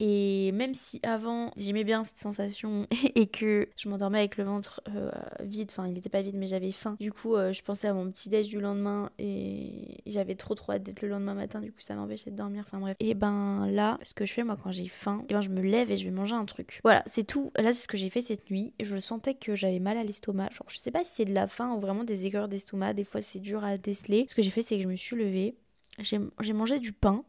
et 0.00 0.50
même 0.52 0.72
si 0.72 0.98
avant 1.02 1.52
j'aimais 1.58 1.84
bien 1.84 2.02
cette 2.04 2.16
sensation 2.16 2.86
et 3.14 3.26
que 3.26 3.68
je 3.76 3.88
m'endormais 3.88 4.18
avec 4.18 4.38
le 4.38 4.44
ventre 4.44 4.80
euh, 4.88 5.10
vide, 5.40 5.68
enfin 5.70 5.86
il 5.86 5.92
n'était 5.92 6.08
pas 6.08 6.22
vide 6.22 6.36
mais 6.36 6.46
j'avais 6.46 6.72
faim, 6.72 6.96
du 6.98 7.12
coup 7.12 7.36
euh, 7.36 7.52
je 7.52 7.62
pensais 7.62 7.86
à 7.86 7.92
mon 7.92 8.10
petit 8.10 8.30
déj 8.30 8.48
du 8.48 8.60
lendemain 8.60 9.10
et 9.18 9.98
j'avais 10.06 10.34
trop 10.34 10.54
trop 10.54 10.72
hâte 10.72 10.82
d'être 10.82 11.02
le 11.02 11.08
lendemain 11.08 11.34
matin, 11.34 11.60
du 11.60 11.70
coup 11.70 11.80
ça 11.80 11.94
m'empêchait 11.94 12.30
de 12.30 12.36
dormir, 12.36 12.64
enfin 12.66 12.80
bref. 12.80 12.96
Et 12.98 13.14
ben 13.14 13.66
là, 13.70 13.98
ce 14.02 14.14
que 14.14 14.24
je 14.24 14.32
fais 14.32 14.42
moi 14.42 14.56
quand 14.62 14.72
j'ai 14.72 14.88
faim, 14.88 15.24
ben 15.28 15.42
je 15.42 15.50
me 15.50 15.60
lève 15.60 15.90
et 15.90 15.98
je 15.98 16.04
vais 16.06 16.10
manger 16.10 16.34
un 16.34 16.46
truc. 16.46 16.80
Voilà, 16.82 17.02
c'est 17.06 17.24
tout. 17.24 17.52
Là 17.56 17.74
c'est 17.74 17.82
ce 17.82 17.88
que 17.88 17.98
j'ai 17.98 18.08
fait 18.08 18.22
cette 18.22 18.50
nuit. 18.50 18.72
Je 18.80 18.98
sentais 18.98 19.34
que 19.34 19.54
j'avais 19.54 19.80
mal 19.80 19.98
à 19.98 20.04
l'estomac. 20.04 20.48
Genre 20.52 20.66
je 20.68 20.78
sais 20.78 20.90
pas 20.90 21.04
si 21.04 21.16
c'est 21.16 21.24
de 21.26 21.34
la 21.34 21.46
faim 21.46 21.74
ou 21.74 21.80
vraiment 21.80 22.04
des 22.04 22.24
aigreurs 22.24 22.48
d'estomac, 22.48 22.94
des 22.94 23.04
fois 23.04 23.20
c'est 23.20 23.40
dur 23.40 23.64
à 23.64 23.76
déceler. 23.76 24.24
Ce 24.28 24.34
que 24.34 24.40
j'ai 24.40 24.50
fait 24.50 24.62
c'est 24.62 24.78
que 24.78 24.82
je 24.82 24.88
me 24.88 24.96
suis 24.96 25.16
levée, 25.16 25.56
j'ai 25.98 26.52
mangé 26.54 26.78
du 26.78 26.92
pain 26.92 27.22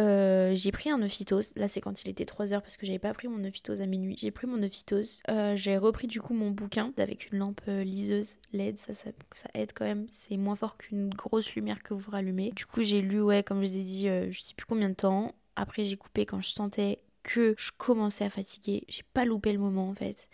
euh, 0.00 0.54
j'ai 0.54 0.72
pris 0.72 0.90
un 0.90 1.02
ophytose. 1.02 1.52
Là, 1.56 1.68
c'est 1.68 1.80
quand 1.80 2.04
il 2.04 2.08
était 2.08 2.24
3 2.24 2.54
heures 2.54 2.62
parce 2.62 2.76
que 2.76 2.86
j'avais 2.86 2.98
pas 2.98 3.12
pris 3.12 3.28
mon 3.28 3.44
ophytose 3.44 3.80
à 3.80 3.86
minuit. 3.86 4.16
J'ai 4.18 4.30
pris 4.30 4.46
mon 4.46 4.62
ophytose. 4.62 5.22
Euh, 5.28 5.54
j'ai 5.56 5.76
repris 5.76 6.06
du 6.06 6.20
coup 6.20 6.34
mon 6.34 6.50
bouquin 6.50 6.92
avec 6.96 7.30
une 7.30 7.38
lampe 7.38 7.60
euh, 7.68 7.84
liseuse 7.84 8.38
LED. 8.52 8.78
Ça, 8.78 8.92
ça 8.92 9.10
aide 9.54 9.72
quand 9.74 9.84
même. 9.84 10.06
C'est 10.08 10.36
moins 10.36 10.56
fort 10.56 10.76
qu'une 10.76 11.10
grosse 11.10 11.54
lumière 11.54 11.82
que 11.82 11.94
vous 11.94 12.10
rallumez. 12.10 12.52
Du 12.52 12.66
coup, 12.66 12.82
j'ai 12.82 13.02
lu, 13.02 13.20
ouais, 13.20 13.42
comme 13.42 13.62
je 13.62 13.68
vous 13.68 13.78
ai 13.78 13.82
dit, 13.82 14.06
je 14.30 14.40
sais 14.40 14.54
plus 14.54 14.66
combien 14.66 14.88
de 14.88 14.94
temps. 14.94 15.34
Après, 15.56 15.84
j'ai 15.84 15.96
coupé 15.96 16.24
quand 16.24 16.40
je 16.40 16.50
sentais 16.50 17.02
que 17.22 17.54
je 17.58 17.70
commençais 17.76 18.24
à 18.24 18.30
fatiguer. 18.30 18.84
J'ai 18.88 19.04
pas 19.14 19.24
loupé 19.24 19.52
le 19.52 19.58
moment 19.58 19.88
en 19.88 19.94
fait 19.94 20.28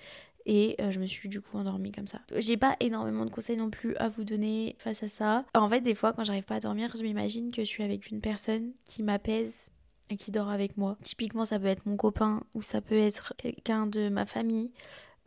et 0.49 0.77
euh, 0.81 0.91
je 0.91 0.99
me 0.99 1.07
suis 1.07 1.29
du 1.29 1.41
coup 1.41 1.59
endormie 1.59 1.93
comme 1.93 2.09
ça. 2.09 2.21
J'ai 2.35 2.57
pas 2.57 2.75
énormément 2.81 3.25
de 3.25 3.31
conseils 3.31 3.59
non 3.59 3.71
plus 3.71 3.95
à 3.97 4.09
vous 4.09 4.25
donner 4.25 4.75
face 4.79 5.03
à 5.03 5.09
ça. 5.09 5.45
En 5.55 5.69
fait, 5.69 5.83
des 5.83 5.95
fois, 5.95 6.15
quand 6.15 6.25
j'arrive 6.25 6.45
pas 6.45 6.57
à 6.57 6.61
dormir, 6.61 6.93
je 6.97 7.03
m'imagine 7.03 7.53
que 7.53 7.63
je 7.63 7.69
suis 7.69 7.85
avec 7.85 8.11
une 8.11 8.21
personne 8.21 8.73
qui 8.87 9.03
m'apaise 9.03 9.71
et 10.11 10.17
qui 10.17 10.31
dort 10.31 10.49
avec 10.49 10.79
moi. 10.79 10.97
Typiquement, 11.03 11.45
ça 11.45 11.59
peut 11.59 11.67
être 11.67 11.85
mon 11.85 11.97
copain 11.97 12.43
ou 12.55 12.63
ça 12.63 12.81
peut 12.81 12.97
être 12.97 13.35
quelqu'un 13.37 13.87
de 13.87 14.09
ma 14.09 14.25
famille 14.25 14.71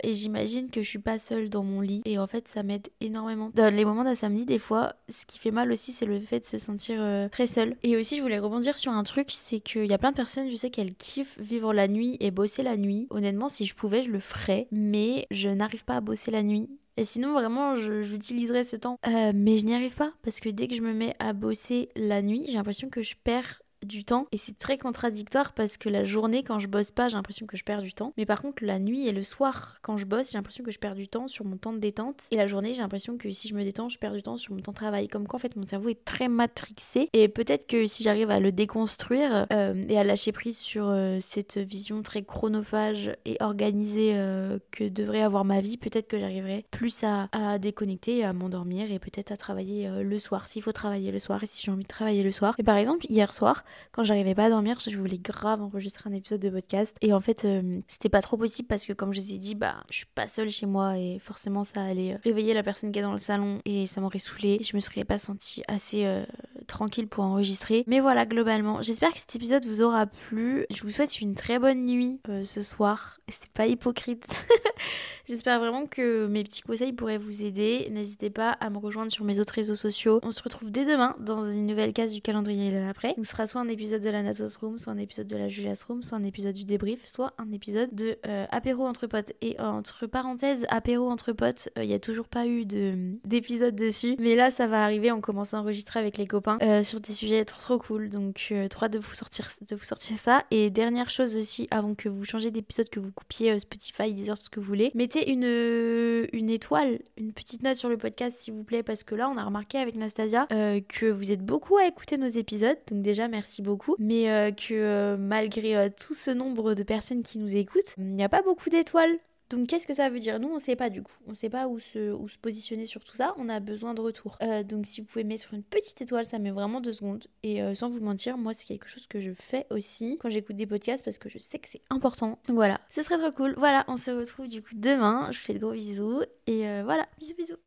et 0.03 0.13
j'imagine 0.13 0.69
que 0.69 0.81
je 0.81 0.87
suis 0.87 0.99
pas 0.99 1.17
seule 1.17 1.49
dans 1.49 1.63
mon 1.63 1.81
lit 1.81 2.01
et 2.05 2.17
en 2.17 2.27
fait 2.27 2.47
ça 2.47 2.63
m'aide 2.63 2.87
énormément. 3.01 3.51
Dans 3.53 3.73
les 3.73 3.85
moments 3.85 4.03
d'insomnie 4.03 4.45
des 4.45 4.59
fois, 4.59 4.95
ce 5.09 5.25
qui 5.25 5.39
fait 5.39 5.51
mal 5.51 5.71
aussi 5.71 5.91
c'est 5.91 6.05
le 6.05 6.19
fait 6.19 6.39
de 6.39 6.45
se 6.45 6.57
sentir 6.57 7.01
euh, 7.01 7.27
très 7.29 7.47
seule. 7.47 7.75
Et 7.83 7.97
aussi 7.97 8.17
je 8.17 8.21
voulais 8.21 8.39
rebondir 8.39 8.77
sur 8.77 8.91
un 8.91 9.03
truc, 9.03 9.27
c'est 9.29 9.59
qu'il 9.59 9.85
y 9.85 9.93
a 9.93 9.97
plein 9.97 10.11
de 10.11 10.15
personnes, 10.15 10.49
je 10.49 10.55
sais 10.55 10.69
qu'elles 10.69 10.95
kiffent 10.95 11.39
vivre 11.39 11.73
la 11.73 11.87
nuit 11.87 12.17
et 12.19 12.31
bosser 12.31 12.63
la 12.63 12.77
nuit. 12.77 13.07
Honnêtement 13.09 13.49
si 13.49 13.65
je 13.65 13.75
pouvais 13.75 14.03
je 14.03 14.11
le 14.11 14.19
ferais, 14.19 14.67
mais 14.71 15.27
je 15.31 15.49
n'arrive 15.49 15.85
pas 15.85 15.95
à 15.95 16.01
bosser 16.01 16.31
la 16.31 16.43
nuit. 16.43 16.69
Et 16.97 17.05
sinon, 17.05 17.33
vraiment, 17.33 17.75
j'utiliserais 17.75 18.63
ce 18.63 18.75
temps. 18.75 18.99
Euh, 19.07 19.31
mais 19.33 19.57
je 19.57 19.65
n'y 19.65 19.73
arrive 19.73 19.95
pas 19.95 20.11
parce 20.23 20.39
que 20.39 20.49
dès 20.49 20.67
que 20.67 20.75
je 20.75 20.81
me 20.81 20.93
mets 20.93 21.15
à 21.19 21.33
bosser 21.33 21.89
la 21.95 22.21
nuit, 22.21 22.43
j'ai 22.47 22.53
l'impression 22.53 22.89
que 22.89 23.01
je 23.01 23.15
perds 23.23 23.60
du 23.85 24.03
temps. 24.03 24.27
Et 24.31 24.37
c'est 24.37 24.57
très 24.57 24.77
contradictoire 24.77 25.53
parce 25.53 25.77
que 25.77 25.89
la 25.89 26.03
journée 26.03 26.43
quand 26.43 26.59
je 26.59 26.67
bosse 26.67 26.91
pas 26.91 27.07
j'ai 27.07 27.15
l'impression 27.15 27.45
que 27.45 27.57
je 27.57 27.63
perds 27.63 27.81
du 27.81 27.93
temps. 27.93 28.13
Mais 28.17 28.25
par 28.25 28.41
contre 28.41 28.63
la 28.63 28.79
nuit 28.79 29.07
et 29.07 29.11
le 29.11 29.23
soir 29.23 29.79
quand 29.81 29.97
je 29.97 30.05
bosse 30.05 30.31
j'ai 30.31 30.37
l'impression 30.37 30.63
que 30.63 30.71
je 30.71 30.79
perds 30.79 30.95
du 30.95 31.07
temps 31.07 31.27
sur 31.27 31.45
mon 31.45 31.57
temps 31.57 31.73
de 31.73 31.79
détente. 31.79 32.23
Et 32.31 32.35
la 32.35 32.47
journée 32.47 32.73
j'ai 32.73 32.81
l'impression 32.81 33.17
que 33.17 33.29
si 33.31 33.47
je 33.47 33.55
me 33.55 33.63
détends 33.63 33.89
je 33.89 33.97
perds 33.97 34.13
du 34.13 34.21
temps 34.21 34.37
sur 34.37 34.53
mon 34.53 34.61
temps 34.61 34.71
de 34.71 34.77
travail. 34.77 35.07
Comme 35.07 35.27
quoi 35.27 35.37
en 35.37 35.39
fait 35.39 35.55
mon 35.55 35.65
cerveau 35.65 35.89
est 35.89 36.05
très 36.05 36.27
matrixé. 36.27 37.09
Et 37.13 37.27
peut-être 37.27 37.67
que 37.67 37.85
si 37.85 38.03
j'arrive 38.03 38.29
à 38.29 38.39
le 38.39 38.51
déconstruire 38.51 39.47
euh, 39.51 39.73
et 39.89 39.97
à 39.97 40.03
lâcher 40.03 40.31
prise 40.31 40.57
sur 40.57 40.89
euh, 40.89 41.17
cette 41.19 41.57
vision 41.57 42.01
très 42.01 42.23
chronophage 42.23 43.11
et 43.25 43.37
organisée 43.39 44.11
euh, 44.15 44.59
que 44.71 44.87
devrait 44.87 45.21
avoir 45.21 45.45
ma 45.45 45.61
vie 45.61 45.77
peut-être 45.77 46.07
que 46.07 46.19
j'arriverai 46.19 46.65
plus 46.71 47.03
à, 47.03 47.29
à 47.31 47.57
déconnecter 47.57 48.23
à 48.23 48.33
m'endormir 48.33 48.91
et 48.91 48.99
peut-être 48.99 49.31
à 49.31 49.37
travailler 49.37 49.89
le 50.03 50.19
soir. 50.19 50.47
S'il 50.47 50.61
faut 50.61 50.71
travailler 50.71 51.11
le 51.11 51.19
soir 51.19 51.43
et 51.43 51.45
si 51.45 51.63
j'ai 51.65 51.71
envie 51.71 51.83
de 51.83 51.87
travailler 51.87 52.23
le 52.23 52.31
soir. 52.31 52.55
Et 52.57 52.63
par 52.63 52.77
exemple 52.77 53.05
hier 53.09 53.33
soir 53.33 53.63
quand 53.91 54.03
j'arrivais 54.03 54.35
pas 54.35 54.45
à 54.45 54.49
dormir, 54.49 54.77
je 54.79 54.97
voulais 54.97 55.17
grave 55.17 55.61
enregistrer 55.61 56.09
un 56.09 56.13
épisode 56.13 56.41
de 56.41 56.49
podcast. 56.49 56.95
Et 57.01 57.13
en 57.13 57.21
fait, 57.21 57.45
euh, 57.45 57.81
c'était 57.87 58.09
pas 58.09 58.21
trop 58.21 58.37
possible 58.37 58.67
parce 58.67 58.85
que, 58.85 58.93
comme 58.93 59.13
je 59.13 59.19
vous 59.19 59.33
ai 59.33 59.37
dit, 59.37 59.55
bah, 59.55 59.83
je 59.89 59.97
suis 59.97 60.05
pas 60.05 60.27
seule 60.27 60.49
chez 60.49 60.65
moi 60.65 60.97
et 60.97 61.19
forcément, 61.19 61.63
ça 61.63 61.83
allait 61.83 62.13
euh, 62.13 62.17
réveiller 62.23 62.53
la 62.53 62.63
personne 62.63 62.91
qui 62.91 62.99
est 62.99 63.03
dans 63.03 63.11
le 63.11 63.17
salon 63.17 63.59
et 63.65 63.85
ça 63.85 64.01
m'aurait 64.01 64.19
saoulé. 64.19 64.59
Je 64.61 64.75
me 64.75 64.81
serais 64.81 65.03
pas 65.03 65.17
sentie 65.17 65.63
assez 65.67 66.05
euh, 66.05 66.23
tranquille 66.67 67.07
pour 67.07 67.23
enregistrer. 67.23 67.83
Mais 67.87 67.99
voilà, 67.99 68.25
globalement, 68.25 68.81
j'espère 68.81 69.13
que 69.13 69.19
cet 69.19 69.35
épisode 69.35 69.65
vous 69.65 69.81
aura 69.81 70.07
plu. 70.07 70.65
Je 70.69 70.83
vous 70.83 70.89
souhaite 70.89 71.19
une 71.21 71.35
très 71.35 71.59
bonne 71.59 71.85
nuit 71.85 72.19
ce 72.45 72.61
soir. 72.61 73.19
C'était 73.27 73.49
pas 73.53 73.67
hypocrite. 73.67 74.45
J'espère 75.27 75.59
vraiment 75.59 75.85
que 75.85 76.27
mes 76.27 76.43
petits 76.43 76.61
conseils 76.61 76.93
pourraient 76.93 77.17
vous 77.17 77.43
aider. 77.43 77.87
N'hésitez 77.91 78.29
pas 78.29 78.51
à 78.51 78.69
me 78.69 78.77
rejoindre 78.77 79.11
sur 79.11 79.23
mes 79.23 79.39
autres 79.39 79.53
réseaux 79.53 79.75
sociaux. 79.75 80.19
On 80.23 80.31
se 80.31 80.41
retrouve 80.41 80.71
dès 80.71 80.85
demain 80.85 81.15
dans 81.19 81.49
une 81.49 81.65
nouvelle 81.65 81.93
case 81.93 82.13
du 82.13 82.21
calendrier 82.21 82.71
de 82.71 82.77
l'après. 82.77 83.13
Ce 83.17 83.23
sera 83.23 83.47
un 83.61 83.67
épisode 83.67 84.01
de 84.01 84.09
la 84.09 84.23
Natos 84.23 84.57
Room, 84.57 84.77
soit 84.77 84.91
un 84.91 84.97
épisode 84.97 85.27
de 85.27 85.37
la 85.37 85.47
Julia's 85.47 85.83
Room, 85.83 86.03
soit 86.03 86.17
un 86.17 86.23
épisode 86.23 86.55
du 86.55 86.65
débrief, 86.65 87.07
soit 87.07 87.33
un 87.37 87.51
épisode 87.51 87.93
de 87.93 88.17
euh, 88.25 88.45
apéro 88.49 88.85
entre 88.85 89.07
potes. 89.07 89.33
Et 89.41 89.59
entre 89.59 90.07
parenthèses, 90.07 90.65
apéro 90.69 91.09
entre 91.09 91.31
potes, 91.31 91.69
il 91.75 91.81
euh, 91.81 91.85
n'y 91.85 91.93
a 91.93 91.99
toujours 91.99 92.27
pas 92.27 92.47
eu 92.47 92.65
d'épisode 92.65 93.75
dessus. 93.75 94.15
Mais 94.19 94.35
là, 94.35 94.49
ça 94.49 94.67
va 94.67 94.83
arriver. 94.83 95.11
On 95.11 95.21
commence 95.21 95.53
à 95.53 95.59
enregistrer 95.59 95.99
avec 95.99 96.17
les 96.17 96.27
copains 96.27 96.57
euh, 96.61 96.83
sur 96.83 96.99
des 96.99 97.13
sujets 97.13 97.45
trop 97.45 97.59
trop 97.59 97.77
cool. 97.77 98.09
Donc, 98.09 98.53
trois 98.69 98.89
de 98.89 98.99
vous 98.99 99.13
sortir 99.13 99.47
de 99.69 99.75
vous 99.75 99.83
sortir 99.83 100.17
ça. 100.17 100.43
Et 100.51 100.69
dernière 100.69 101.09
chose 101.09 101.37
aussi, 101.37 101.67
avant 101.71 101.93
que 101.93 102.09
vous 102.09 102.25
changez 102.25 102.51
d'épisode, 102.51 102.89
que 102.89 102.99
vous 102.99 103.11
coupiez 103.11 103.57
Spotify, 103.59 104.13
Deezer, 104.13 104.37
ce 104.37 104.49
que 104.49 104.59
vous 104.59 104.65
voulez, 104.65 104.91
mettez 104.95 105.31
une, 105.31 106.27
une 106.33 106.49
étoile, 106.49 106.99
une 107.17 107.33
petite 107.33 107.63
note 107.63 107.75
sur 107.75 107.89
le 107.89 107.97
podcast, 107.97 108.37
s'il 108.39 108.53
vous 108.53 108.63
plaît, 108.63 108.83
parce 108.83 109.03
que 109.03 109.15
là, 109.15 109.29
on 109.29 109.37
a 109.37 109.43
remarqué 109.43 109.77
avec 109.77 109.95
Nastasia 109.95 110.47
que 110.47 111.11
vous 111.11 111.31
êtes 111.31 111.43
beaucoup 111.43 111.77
à 111.77 111.85
écouter 111.85 112.17
nos 112.17 112.27
épisodes. 112.27 112.77
Donc 112.89 113.01
déjà, 113.01 113.27
merci 113.27 113.50
beaucoup. 113.59 113.95
Mais 113.99 114.53
que 114.55 115.15
malgré 115.17 115.89
tout 115.91 116.13
ce 116.13 116.31
nombre 116.31 116.73
de 116.73 116.83
personnes 116.83 117.23
qui 117.23 117.39
nous 117.39 117.55
écoutent, 117.55 117.95
il 117.97 118.05
n'y 118.05 118.23
a 118.23 118.29
pas 118.29 118.41
beaucoup 118.41 118.69
d'étoiles. 118.69 119.19
Donc 119.51 119.67
qu'est-ce 119.67 119.85
que 119.85 119.93
ça 119.93 120.09
veut 120.09 120.19
dire? 120.19 120.39
Nous, 120.39 120.47
on 120.47 120.59
sait 120.59 120.77
pas 120.77 120.89
du 120.89 121.03
coup. 121.03 121.11
On 121.27 121.33
sait 121.33 121.49
pas 121.49 121.67
où 121.67 121.77
se, 121.77 122.15
positionner 122.37 122.85
sur 122.85 123.03
tout 123.03 123.15
ça. 123.15 123.33
On 123.37 123.49
a 123.49 123.59
besoin 123.59 123.93
de 123.93 123.99
retour. 123.99 124.37
Euh, 124.41 124.63
donc 124.63 124.85
si 124.85 125.01
vous 125.01 125.07
pouvez 125.07 125.25
mettre 125.25 125.53
une 125.53 125.61
petite 125.61 126.01
étoile, 126.01 126.23
ça 126.23 126.39
met 126.39 126.51
vraiment 126.51 126.79
deux 126.79 126.93
secondes. 126.93 127.27
Et 127.43 127.61
euh, 127.61 127.75
sans 127.75 127.89
vous 127.89 127.99
mentir, 127.99 128.37
moi, 128.37 128.53
c'est 128.53 128.65
quelque 128.65 128.87
chose 128.87 129.07
que 129.07 129.19
je 129.19 129.31
fais 129.33 129.67
aussi 129.69 130.17
quand 130.21 130.29
j'écoute 130.29 130.55
des 130.55 130.65
podcasts 130.65 131.03
parce 131.03 131.17
que 131.17 131.27
je 131.27 131.37
sais 131.37 131.59
que 131.59 131.67
c'est 131.69 131.81
important. 131.89 132.39
Donc 132.47 132.55
voilà, 132.55 132.79
ce 132.89 133.03
serait 133.03 133.17
trop 133.17 133.31
cool. 133.31 133.53
Voilà, 133.57 133.83
on 133.89 133.97
se 133.97 134.11
retrouve 134.11 134.47
du 134.47 134.61
coup 134.61 134.73
demain. 134.73 135.27
Je 135.31 135.37
vous 135.37 135.43
fais 135.43 135.53
de 135.53 135.59
gros 135.59 135.73
bisous. 135.73 136.21
Et 136.47 136.65
euh, 136.67 136.83
voilà, 136.85 137.05
bisous 137.19 137.35
bisous. 137.35 137.57